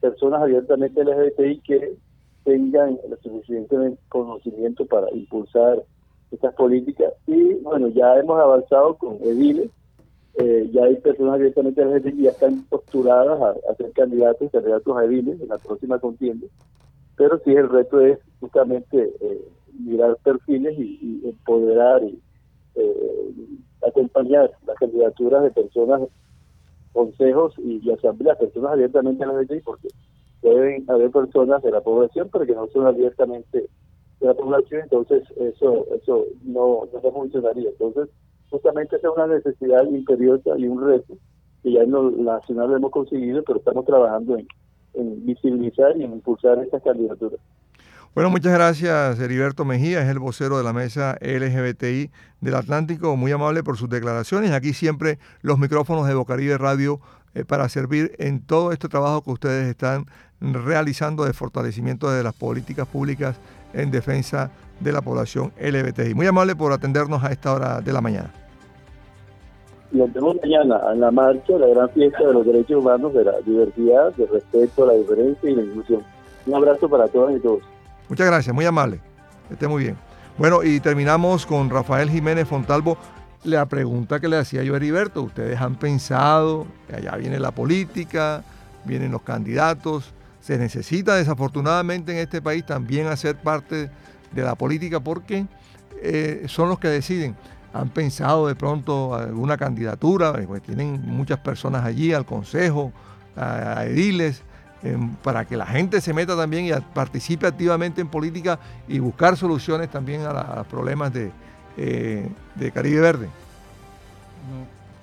personas 0.00 0.42
abiertamente 0.42 1.02
LGBTI 1.02 1.60
que 1.60 1.96
tengan 2.44 2.98
el 3.08 3.18
suficiente 3.22 3.96
conocimiento 4.10 4.84
para 4.84 5.10
impulsar 5.12 5.82
estas 6.30 6.54
políticas. 6.54 7.14
Y 7.26 7.54
bueno, 7.54 7.88
ya 7.88 8.18
hemos 8.18 8.38
avanzado 8.38 8.96
con 8.96 9.16
ediles 9.22 9.70
eh, 10.36 10.68
ya 10.72 10.84
hay 10.84 10.96
personas 10.96 11.38
directamente 11.38 11.84
de 11.84 12.02
que 12.02 12.22
ya 12.22 12.30
están 12.30 12.64
postuladas 12.64 13.40
a, 13.40 13.74
ser 13.76 13.92
candidatos 13.92 14.48
y 14.48 14.50
candidatos 14.50 14.96
a 14.96 15.04
ediles 15.04 15.40
en 15.40 15.48
la 15.48 15.58
próxima 15.58 15.98
contienda. 16.00 16.46
Pero 17.16 17.38
sí, 17.44 17.52
el 17.52 17.68
reto 17.68 18.00
es 18.00 18.18
justamente 18.40 19.12
eh, 19.20 19.48
mirar 19.78 20.16
perfiles 20.22 20.78
y, 20.78 21.22
empoderar 21.24 22.02
y 22.02 22.18
eh, 22.76 23.34
acompañar 23.86 24.50
las 24.66 24.76
candidaturas 24.78 25.42
de 25.44 25.50
personas, 25.50 26.02
consejos 26.92 27.54
y, 27.58 27.90
asambleas, 27.90 28.38
personas 28.38 28.72
abiertamente 28.72 29.26
LGTBI, 29.26 29.60
porque 29.60 29.88
deben 30.42 30.88
haber 30.90 31.10
personas 31.10 31.62
de 31.62 31.70
la 31.70 31.80
población, 31.80 32.28
pero 32.32 32.46
que 32.46 32.54
no 32.54 32.66
son 32.68 32.86
abiertamente 32.86 33.68
de 34.20 34.26
la 34.26 34.34
población, 34.34 34.82
entonces 34.82 35.22
eso 35.36 35.86
eso 35.94 36.24
no, 36.44 36.82
no 36.92 37.12
funcionaría. 37.12 37.70
Entonces, 37.70 38.08
justamente 38.50 38.96
esa 38.96 39.08
es 39.08 39.14
una 39.14 39.26
necesidad 39.26 39.84
imperiosa 39.84 40.56
y 40.58 40.68
un 40.68 40.86
reto 40.86 41.14
que 41.64 41.72
ya 41.72 41.80
en 41.80 41.90
lo 41.90 42.10
nacional 42.10 42.70
lo 42.70 42.76
hemos 42.76 42.90
conseguido, 42.92 43.42
pero 43.42 43.58
estamos 43.58 43.86
trabajando 43.86 44.36
en, 44.36 44.46
visibilizar 45.24 45.96
y 45.96 46.04
en 46.04 46.12
impulsar 46.12 46.58
estas 46.58 46.82
candidaturas. 46.82 47.40
Bueno, 48.14 48.30
muchas 48.30 48.52
gracias, 48.52 49.18
Heriberto 49.18 49.64
Mejía, 49.64 50.00
es 50.00 50.08
el 50.08 50.20
vocero 50.20 50.56
de 50.56 50.62
la 50.62 50.72
mesa 50.72 51.18
LGBTI 51.20 52.12
del 52.40 52.54
Atlántico, 52.54 53.16
muy 53.16 53.32
amable 53.32 53.64
por 53.64 53.76
sus 53.76 53.88
declaraciones. 53.88 54.52
Aquí 54.52 54.72
siempre 54.72 55.18
los 55.42 55.58
micrófonos 55.58 56.06
de 56.06 56.14
Bocaribe 56.14 56.56
Radio 56.56 57.00
eh, 57.34 57.44
para 57.44 57.68
servir 57.68 58.14
en 58.18 58.40
todo 58.40 58.70
este 58.70 58.88
trabajo 58.88 59.22
que 59.22 59.32
ustedes 59.32 59.68
están 59.68 60.06
realizando 60.40 61.24
de 61.24 61.32
fortalecimiento 61.32 62.08
de 62.08 62.22
las 62.22 62.34
políticas 62.34 62.86
públicas 62.86 63.36
en 63.72 63.90
defensa 63.90 64.52
de 64.78 64.92
la 64.92 65.02
población 65.02 65.52
LGBTI. 65.60 66.14
Muy 66.14 66.28
amable 66.28 66.54
por 66.54 66.72
atendernos 66.72 67.24
a 67.24 67.32
esta 67.32 67.52
hora 67.52 67.80
de 67.80 67.92
la 67.92 68.00
mañana 68.00 68.32
nos 69.94 70.12
vemos 70.12 70.36
mañana 70.42 70.80
en 70.92 71.00
la 71.00 71.10
marcha, 71.12 71.56
la 71.56 71.68
gran 71.68 71.88
fiesta 71.90 72.26
de 72.26 72.32
los 72.32 72.44
derechos 72.44 72.78
humanos, 72.78 73.14
de 73.14 73.24
la 73.24 73.40
diversidad, 73.46 74.12
del 74.14 74.28
respeto 74.28 74.82
a 74.82 74.86
la 74.88 74.92
diferencia 74.94 75.50
y 75.50 75.54
la 75.54 75.62
inclusión. 75.62 76.02
Un 76.46 76.54
abrazo 76.56 76.88
para 76.88 77.06
todas 77.06 77.36
y 77.36 77.40
todos. 77.40 77.62
Muchas 78.08 78.26
gracias, 78.26 78.54
muy 78.54 78.64
amable. 78.64 79.00
esté 79.50 79.68
muy 79.68 79.84
bien. 79.84 79.96
Bueno, 80.38 80.62
y 80.62 80.80
terminamos 80.80 81.46
con 81.46 81.70
Rafael 81.70 82.10
Jiménez 82.10 82.48
Fontalvo. 82.48 82.98
La 83.44 83.66
pregunta 83.66 84.20
que 84.20 84.28
le 84.28 84.38
hacía 84.38 84.62
yo 84.62 84.74
a 84.74 84.76
Heriberto, 84.76 85.22
¿ustedes 85.22 85.60
han 85.60 85.76
pensado 85.76 86.66
que 86.88 86.96
allá 86.96 87.16
viene 87.16 87.38
la 87.38 87.50
política, 87.50 88.42
vienen 88.84 89.12
los 89.12 89.22
candidatos? 89.22 90.12
Se 90.40 90.58
necesita 90.58 91.16
desafortunadamente 91.16 92.12
en 92.12 92.18
este 92.18 92.40
país 92.40 92.64
también 92.64 93.06
hacer 93.06 93.36
parte 93.36 93.90
de 94.32 94.42
la 94.42 94.54
política 94.54 95.00
porque 95.00 95.46
eh, 96.02 96.44
son 96.48 96.68
los 96.68 96.78
que 96.78 96.88
deciden 96.88 97.36
han 97.74 97.88
pensado 97.88 98.46
de 98.46 98.54
pronto 98.54 99.14
alguna 99.14 99.56
candidatura, 99.56 100.32
pues 100.46 100.62
tienen 100.62 101.02
muchas 101.04 101.40
personas 101.40 101.84
allí 101.84 102.12
al 102.12 102.24
consejo, 102.24 102.92
a, 103.36 103.84
ediles, 103.84 104.42
para 105.22 105.44
que 105.44 105.56
la 105.56 105.66
gente 105.66 106.00
se 106.00 106.12
meta 106.12 106.36
también 106.36 106.66
y 106.66 106.72
participe 106.94 107.46
activamente 107.46 108.00
en 108.00 108.08
política 108.08 108.58
y 108.86 108.98
buscar 108.98 109.36
soluciones 109.36 109.90
también 109.90 110.22
a, 110.22 110.54
los 110.56 110.66
problemas 110.66 111.12
de, 111.12 111.30
eh, 111.76 112.28
de, 112.54 112.70
Caribe 112.70 113.00
Verde. 113.00 113.28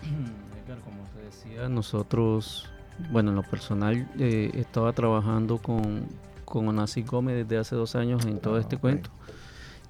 Edgar, 0.65 0.79
como 0.79 1.03
te 1.15 1.23
decía, 1.23 1.67
nosotros, 1.69 2.69
bueno, 3.11 3.31
en 3.31 3.35
lo 3.35 3.43
personal 3.43 4.07
eh, 4.19 4.51
estaba 4.53 4.93
trabajando 4.93 5.57
con, 5.57 6.05
con 6.45 6.67
Onasi 6.67 7.01
Gómez 7.03 7.35
desde 7.35 7.57
hace 7.57 7.75
dos 7.75 7.95
años 7.95 8.25
en 8.25 8.39
todo 8.39 8.55
ah, 8.55 8.59
este 8.59 8.77
cuento 8.77 9.09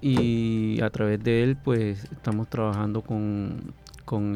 y 0.02 0.82
a 0.82 0.90
través 0.90 1.22
de 1.22 1.44
él 1.44 1.56
pues 1.56 2.04
estamos 2.12 2.48
trabajando 2.48 3.02
con, 3.02 3.72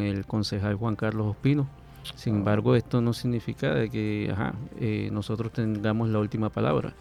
el 0.00 0.24
concejal 0.24 0.76
Juan 0.76 0.96
Carlos 0.96 1.26
Ospino. 1.26 1.68
Sin 2.14 2.34
ah. 2.34 2.38
embargo, 2.38 2.76
esto 2.76 3.00
no 3.00 3.12
significa 3.12 3.74
de 3.74 3.90
que 3.90 4.34
eh, 4.80 5.08
nosotros 5.12 5.52
tengamos 5.52 6.08
la 6.08 6.18
última 6.18 6.50
palabra. 6.50 6.94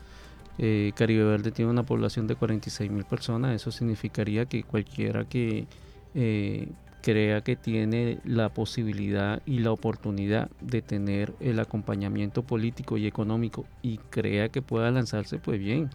Eh, 0.57 0.93
Caribe 0.95 1.25
Verde 1.25 1.51
tiene 1.51 1.71
una 1.71 1.83
población 1.83 2.27
de 2.27 2.35
46 2.35 2.89
mil 2.89 3.03
personas, 3.03 3.53
eso 3.53 3.71
significaría 3.71 4.45
que 4.45 4.63
cualquiera 4.63 5.25
que 5.25 5.67
eh, 6.13 6.69
crea 7.01 7.41
que 7.41 7.57
tiene 7.57 8.19
la 8.23 8.49
posibilidad 8.49 9.41
y 9.45 9.59
la 9.59 9.71
oportunidad 9.71 10.49
de 10.61 10.81
tener 10.81 11.33
el 11.41 11.59
acompañamiento 11.59 12.43
político 12.43 12.97
y 12.97 13.05
económico 13.05 13.65
y 13.81 13.97
crea 13.97 14.49
que 14.49 14.61
pueda 14.61 14.89
lanzarse, 14.91 15.39
pues 15.39 15.59
bien 15.59 15.89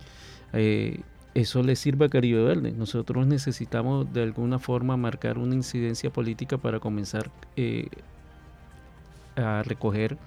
eso 1.34 1.62
le 1.62 1.76
sirve 1.76 2.06
a 2.06 2.08
Caribe 2.08 2.42
Verde. 2.42 2.72
Nosotros 2.72 3.26
necesitamos 3.26 4.12
de 4.12 4.22
alguna 4.22 4.58
forma 4.58 4.96
marcar 4.96 5.38
una 5.38 5.54
incidencia 5.54 6.10
política 6.10 6.58
para 6.58 6.80
comenzar 6.80 7.30
eh, 7.56 7.88
a 9.42 9.62
recoger 9.62 10.18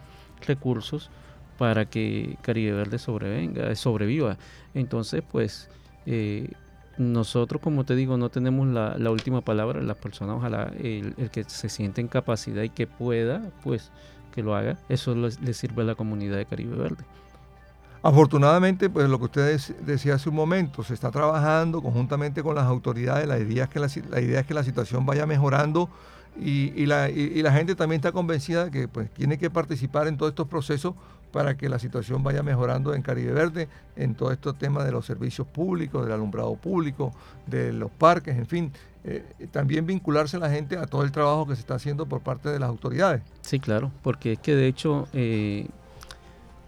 recursos 0.46 1.10
para 1.58 1.86
que 1.86 2.38
Caribe 2.42 2.74
Verde 2.74 3.00
sobrevenga, 3.00 3.74
sobreviva. 3.76 4.38
Entonces, 4.74 5.24
pues, 5.30 5.70
eh, 6.06 6.52
nosotros, 6.98 7.62
como 7.62 7.86
te 7.86 7.96
digo, 7.96 8.18
no 8.18 8.30
tenemos 8.30 8.68
la, 8.68 9.12
última 9.12 9.42
palabra. 9.42 9.82
Las 9.82 9.98
personas, 9.98 10.38
ojalá, 10.38 10.72
el, 10.80 11.16
que 11.32 11.44
se 11.44 11.70
siente 11.70 12.02
en 12.02 12.08
capacidad 12.08 12.64
y 12.64 12.70
que 12.70 12.88
pueda, 12.88 13.42
pues, 13.64 13.92
que 14.34 14.44
lo 14.44 14.56
haga. 14.56 14.78
Eso 14.90 15.16
le 15.16 15.54
sirve 15.54 15.84
a 15.84 15.86
la 15.86 15.96
comunidad 15.96 16.38
de 16.38 16.46
Caribe 16.46 16.76
Verde. 16.76 17.04
Afortunadamente, 18.06 18.90
pues 18.90 19.10
lo 19.10 19.18
que 19.18 19.26
usted 19.26 19.62
decía 19.86 20.16
hace 20.16 20.28
un 20.28 20.36
momento, 20.36 20.84
se 20.84 20.94
está 20.94 21.10
trabajando 21.10 21.82
conjuntamente 21.82 22.44
con 22.44 22.54
las 22.54 22.66
autoridades, 22.66 23.26
la, 23.26 23.40
idea 23.40 23.64
es 23.64 24.46
que 24.46 24.54
la 24.54 24.64
situación 24.64 25.06
vaya 25.06 25.26
mejorando 25.26 25.90
y, 26.40 26.86
la, 26.86 27.08
gente 27.52 27.76
también 27.76 28.00
está 28.00 28.12
convencida 28.12 28.66
de 28.66 28.72
que 28.72 28.88
pues, 28.88 29.10
tiene 29.12 29.38
que 29.38 29.50
participar 29.50 30.08
en 30.08 30.18
todos 30.18 30.32
estos 30.32 30.48
procesos 30.48 30.96
para 31.32 31.58
que 31.58 31.68
la 31.68 31.80
situación 31.80 32.24
vaya 32.24 32.44
mejorando 32.44 32.94
en 32.94 33.02
Caribe 33.02 33.34
Verde, 33.34 33.68
en 33.96 34.14
todo 34.14 34.32
estos 34.32 34.58
temas 34.58 34.86
de 34.86 34.92
los 34.92 35.06
servicios 35.06 35.48
públicos, 35.48 36.04
del 36.04 36.14
alumbrado 36.14 36.56
público, 36.56 37.12
de 37.48 37.74
los 37.74 37.92
parques, 37.92 38.38
en 38.38 38.46
fin. 38.46 38.72
Eh, 39.04 39.26
también 39.52 39.86
vincularse 39.86 40.38
la 40.38 40.50
gente 40.50 40.78
a 40.78 40.86
todo 40.86 41.04
el 41.04 41.12
trabajo 41.12 41.48
que 41.48 41.56
se 41.56 41.62
está 41.62 41.76
haciendo 41.76 42.06
por 42.06 42.22
parte 42.22 42.50
de 42.50 42.60
las 42.60 42.70
autoridades. 42.70 43.22
Sí, 43.42 43.60
claro, 43.60 43.92
porque 44.02 44.34
es 44.34 44.40
que 44.40 44.56
de 44.56 44.68
hecho 44.68 45.08
eh, 45.12 45.68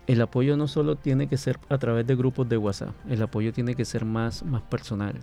el 0.07 0.21
apoyo 0.21 0.57
no 0.57 0.67
solo 0.67 0.95
tiene 0.95 1.27
que 1.27 1.37
ser 1.37 1.59
a 1.69 1.77
través 1.77 2.05
de 2.05 2.15
grupos 2.15 2.49
de 2.49 2.57
WhatsApp, 2.57 2.93
el 3.09 3.21
apoyo 3.21 3.53
tiene 3.53 3.75
que 3.75 3.85
ser 3.85 4.03
más, 4.03 4.43
más 4.43 4.63
personal. 4.63 5.15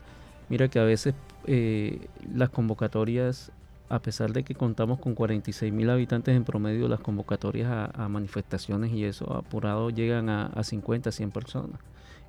Mira 0.48 0.68
que 0.68 0.78
a 0.78 0.84
veces 0.84 1.14
eh, 1.46 2.06
las 2.32 2.50
convocatorias, 2.50 3.50
a 3.92 4.00
pesar 4.00 4.32
de 4.32 4.42
que 4.42 4.54
contamos 4.54 4.98
con 4.98 5.14
46 5.14 5.72
mil 5.72 5.90
habitantes 5.90 6.34
en 6.34 6.44
promedio, 6.44 6.88
las 6.88 7.00
convocatorias 7.00 7.90
a, 7.92 8.08
manifestaciones 8.08 8.92
y 8.92 9.04
eso 9.04 9.32
apurado 9.34 9.90
llegan 9.90 10.28
a, 10.28 10.46
a 10.46 10.64
50, 10.64 11.12
100 11.12 11.30
personas. 11.30 11.80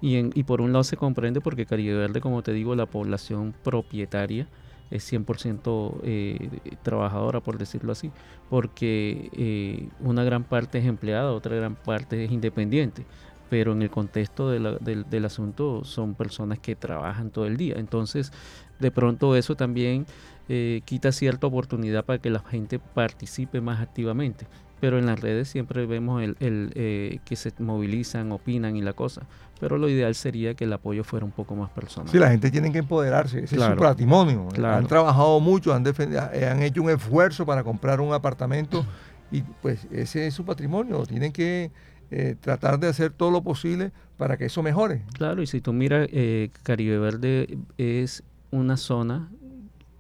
Y, 0.01 0.17
en, 0.17 0.31
y 0.35 0.43
por 0.43 0.59
un 0.59 0.73
lado 0.73 0.83
se 0.83 0.97
comprende 0.97 1.39
porque 1.39 1.65
Caribe 1.65 1.95
Verde, 1.95 2.19
como 2.19 2.43
te 2.43 2.51
digo, 2.51 2.75
la 2.75 2.85
población 2.85 3.53
propietaria, 3.63 4.47
es 4.91 5.11
100% 5.11 6.01
eh, 6.03 6.49
trabajadora, 6.83 7.39
por 7.39 7.57
decirlo 7.57 7.93
así, 7.93 8.11
porque 8.49 9.29
eh, 9.33 9.87
una 10.01 10.23
gran 10.23 10.43
parte 10.43 10.79
es 10.79 10.85
empleada, 10.85 11.31
otra 11.31 11.55
gran 11.55 11.75
parte 11.75 12.25
es 12.25 12.31
independiente. 12.31 13.05
pero 13.49 13.73
en 13.73 13.83
el 13.83 13.89
contexto 13.91 14.49
del, 14.49 15.25
asunto 15.25 15.83
son 15.83 16.15
personas 16.15 16.59
que 16.59 16.75
trabajan 16.75 17.29
todo 17.29 17.45
el 17.45 17.55
día. 17.55 17.75
Entonces, 17.77 18.31
de 18.79 18.89
pronto 18.91 19.35
eso 19.35 19.55
también 19.55 20.05
eh, 20.49 20.81
quita 20.85 21.11
cierta 21.11 21.47
oportunidad 21.47 22.05
para 22.05 22.19
que 22.19 22.29
la 22.29 22.39
gente 22.39 22.79
participe 22.79 23.61
más 23.61 23.81
activamente. 23.81 24.47
Pero 24.79 24.99
en 24.99 25.05
las 25.05 25.21
redes 25.21 25.47
siempre 25.47 25.85
vemos 25.85 26.21
el, 26.21 26.35
eh, 26.41 27.19
que 27.23 27.37
se 27.37 27.53
movilizan, 27.59 28.33
opinan 28.33 28.75
y 28.75 28.81
la 28.81 28.91
cosa. 28.91 29.21
Pero 29.61 29.77
lo 29.77 29.87
ideal 29.87 30.13
sería 30.13 30.55
que 30.55 30.65
el 30.65 30.73
apoyo 30.73 31.05
fuera 31.05 31.25
un 31.25 31.31
poco 31.31 31.55
más 31.55 31.69
personal. 31.69 32.11
Sí, 32.11 32.19
la 32.19 32.29
gente 32.29 32.51
tiene 32.51 32.69
que 32.69 32.79
empoderarse, 32.79 33.45
ese 33.45 33.55
es 33.55 33.63
su 33.63 33.75
patrimonio. 33.77 34.49
Han 34.61 34.87
trabajado 34.87 35.39
mucho, 35.39 35.73
han, 35.73 35.85
han 35.87 36.61
hecho 36.61 36.81
un 36.81 36.89
esfuerzo 36.89 37.45
para 37.45 37.63
comprar 37.63 38.01
un 38.01 38.13
apartamento 38.13 38.85
y 39.31 39.41
pues 39.61 39.87
ese 39.91 40.27
es 40.27 40.33
su 40.33 40.43
patrimonio. 40.43 41.05
Tienen 41.05 41.31
que 41.31 41.71
eh, 42.11 42.35
tratar 42.39 42.79
de 42.79 42.87
hacer 42.87 43.11
todo 43.11 43.31
lo 43.31 43.41
posible 43.41 43.91
para 44.17 44.37
que 44.37 44.45
eso 44.45 44.61
mejore. 44.61 45.01
Claro, 45.13 45.41
y 45.41 45.47
si 45.47 45.61
tú 45.61 45.73
miras, 45.73 46.07
eh, 46.11 46.51
Caribe 46.61 46.99
Verde 46.99 47.57
es 47.79 48.23
una 48.51 48.77
zona 48.77 49.31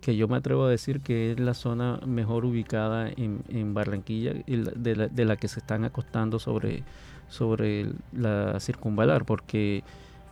que 0.03 0.17
yo 0.17 0.27
me 0.27 0.35
atrevo 0.35 0.65
a 0.65 0.69
decir 0.69 0.99
que 0.99 1.31
es 1.31 1.39
la 1.39 1.53
zona 1.53 2.01
mejor 2.05 2.43
ubicada 2.43 3.09
en, 3.09 3.73
Barranquilla 3.73 4.33
y 4.45 4.57
de, 4.57 4.95
la, 4.97 5.07
de 5.07 5.25
la 5.25 5.37
que 5.37 5.47
se 5.47 5.61
están 5.61 5.85
acostando 5.85 6.39
sobre, 6.39 6.83
sobre 7.29 7.87
la 8.11 8.59
circunvalar, 8.59 9.23
porque 9.23 9.81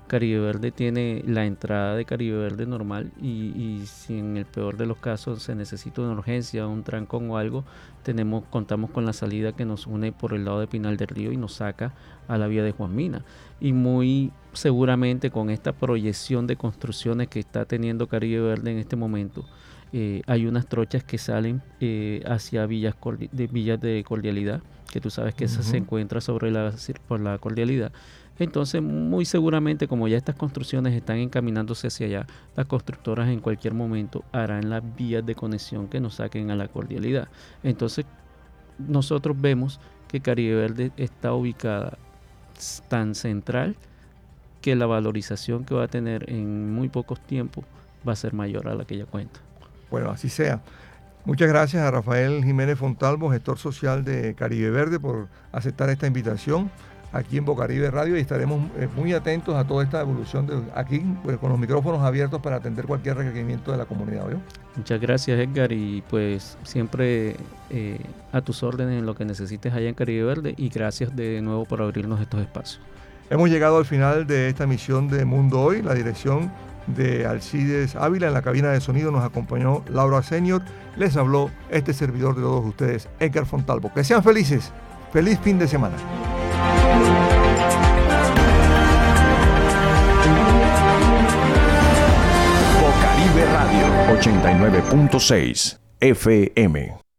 Caribe 0.08 0.42
Verde 0.42 0.72
tiene 0.72 1.24
la 1.26 1.46
entrada 1.46 1.96
de 1.96 2.04
Caribe 2.04 2.38
Verde 2.38 2.66
normal 2.66 3.14
y, 3.22 3.84
si 3.86 4.20
en 4.20 4.36
el 4.36 4.46
peor 4.46 4.76
de 4.76 4.86
los 4.86 4.98
casos 4.98 5.42
se 5.42 5.56
necesita 5.56 6.02
una 6.02 6.12
urgencia, 6.12 6.68
un 6.68 6.84
trancón 6.84 7.32
o 7.32 7.38
algo, 7.38 7.64
tenemos, 8.04 8.44
contamos 8.50 8.92
con 8.92 9.06
la 9.06 9.14
salida 9.14 9.54
que 9.54 9.64
nos 9.64 9.88
une 9.88 10.12
por 10.12 10.34
el 10.34 10.44
lado 10.44 10.60
de 10.60 10.68
Pinal 10.68 10.98
del 10.98 11.08
Río 11.08 11.32
y 11.32 11.38
nos 11.38 11.54
saca 11.54 11.94
a 12.28 12.38
la 12.38 12.48
vía 12.48 12.62
de 12.62 12.74
Juan 12.74 12.94
Mina. 12.94 13.24
Y 13.62 13.72
muy 13.72 14.34
seguramente 14.54 15.32
con 15.32 15.50
esta 15.50 15.74
proyección 15.74 16.48
de 16.48 16.56
construcciones 16.56 17.28
que 17.28 17.40
está 17.40 17.66
teniendo 17.66 18.08
Caribe 18.08 18.42
Verde 18.42 18.72
en 18.72 18.78
este 18.78 18.96
momento, 18.96 19.46
eh, 19.94 20.22
hay 20.28 20.46
unas 20.46 20.68
trochas 20.68 21.04
que 21.04 21.18
salen 21.18 21.62
eh, 21.80 22.22
hacia 22.26 22.66
villas 22.66 22.96
de, 23.32 23.48
villas 23.48 23.80
de 23.82 24.04
cordialidad, 24.08 24.62
que 24.92 25.02
tú 25.02 25.10
sabes 25.10 25.36
que 25.36 25.46
esa 25.46 25.64
se 25.64 25.78
encuentra 25.78 26.22
sobre 26.22 26.52
la, 26.52 26.74
por 27.08 27.20
la 27.20 27.38
cordialidad 27.38 27.92
entonces, 28.44 28.82
muy 28.82 29.26
seguramente, 29.26 29.88
como 29.88 30.08
ya 30.08 30.18
estas 30.18 30.36
construcciones 30.36 30.96
están 30.96 31.18
encaminándose 31.18 31.88
hacia 31.88 32.08
allá, 32.08 32.28
las 32.56 32.66
constructoras 32.66 33.30
en 33.30 33.40
cualquier 33.40 33.76
momento 33.76 34.24
harán 34.32 34.72
las 34.72 34.82
vías 34.96 35.24
de 35.24 35.36
conexión 35.36 35.88
que 35.88 36.00
nos 36.00 36.16
saquen 36.16 36.50
a 36.50 36.56
la 36.56 36.68
cordialidad. 36.68 37.28
Entonces, 37.62 38.06
nosotros 38.80 39.40
vemos 39.40 39.80
que 40.08 40.22
Caribe 40.22 40.56
Verde 40.56 40.92
está 40.98 41.34
ubicada 41.34 42.00
tan 42.90 43.14
central 43.14 43.76
que 44.62 44.76
la 44.76 44.86
valorización 44.86 45.66
que 45.66 45.74
va 45.74 45.84
a 45.84 45.88
tener 45.88 46.30
en 46.30 46.74
muy 46.74 46.90
pocos 46.90 47.20
tiempos 47.20 47.66
va 48.08 48.14
a 48.14 48.16
ser 48.16 48.34
mayor 48.34 48.68
a 48.68 48.76
la 48.76 48.86
que 48.86 48.98
ya 48.98 49.06
cuenta. 49.06 49.40
Bueno, 49.90 50.10
así 50.10 50.30
sea. 50.30 50.62
Muchas 51.26 51.50
gracias 51.50 51.84
a 51.84 51.92
Rafael 51.92 52.44
Jiménez 52.44 52.80
Fontalvo, 52.80 53.30
gestor 53.30 53.60
social 53.60 54.04
de 54.04 54.34
Caribe 54.34 54.72
Verde, 54.72 55.00
por 55.00 55.28
aceptar 55.52 55.90
esta 55.90 56.08
invitación 56.08 56.72
aquí 57.14 57.38
en 57.38 57.46
Bocaribe 57.46 57.92
Radio 57.92 58.18
y 58.18 58.22
estaremos 58.22 58.72
eh, 58.78 58.88
muy 58.96 59.14
atentos 59.14 59.56
a 59.56 59.66
toda 59.66 59.84
esta 59.84 60.02
evolución 60.02 60.48
de 60.48 60.62
aquí 60.76 61.04
pues, 61.24 61.38
con 61.38 61.50
los 61.50 61.60
micrófonos 61.60 62.02
abiertos 62.02 62.42
para 62.42 62.56
atender 62.56 62.86
cualquier 62.86 63.18
requerimiento 63.18 63.72
de 63.72 63.78
la 63.78 63.86
comunidad. 63.86 64.26
Muchas 64.76 65.02
gracias 65.02 65.40
Edgar 65.40 65.72
y 65.72 66.04
pues 66.10 66.58
siempre 66.64 67.36
eh, 67.70 68.00
a 68.32 68.42
tus 68.42 68.64
órdenes 68.64 69.00
en 69.00 69.06
lo 69.06 69.16
que 69.16 69.26
necesites 69.26 69.74
allá 69.74 69.90
en 69.90 69.96
Caribe 69.96 70.24
Verde 70.24 70.54
y 70.58 70.70
gracias 70.70 71.16
de 71.16 71.42
nuevo 71.42 71.66
por 71.66 71.82
abrirnos 71.82 72.22
estos 72.22 72.42
espacios. 72.42 72.82
Hemos 73.32 73.50
llegado 73.50 73.78
al 73.78 73.86
final 73.86 74.28
de 74.28 74.50
esta 74.50 74.68
misión 74.68 75.08
de 75.08 75.24
Mundo 75.24 75.62
Hoy, 75.62 75.82
la 75.82 75.94
dirección 75.94 76.52
de 76.86 77.26
Alcides 77.26 77.96
Ávila 77.96 78.28
en 78.28 78.34
la 78.34 78.42
cabina 78.42 78.72
de 78.72 78.82
sonido 78.82 79.10
nos 79.10 79.24
acompañó 79.24 79.86
Laura 79.88 80.22
Senior, 80.22 80.62
les 80.98 81.16
habló 81.16 81.50
este 81.70 81.94
servidor 81.94 82.36
de 82.36 82.42
todos 82.42 82.66
ustedes, 82.66 83.08
Edgar 83.22 83.46
Fontalvo. 83.46 83.94
Que 83.94 84.04
sean 84.04 84.22
felices, 84.22 84.74
feliz 85.14 85.40
fin 85.40 85.58
de 85.58 85.70
semana. 85.70 85.96
Caribe 93.02 93.46
Radio 93.46 94.20
89.6 94.20 95.80
FM 96.02 97.11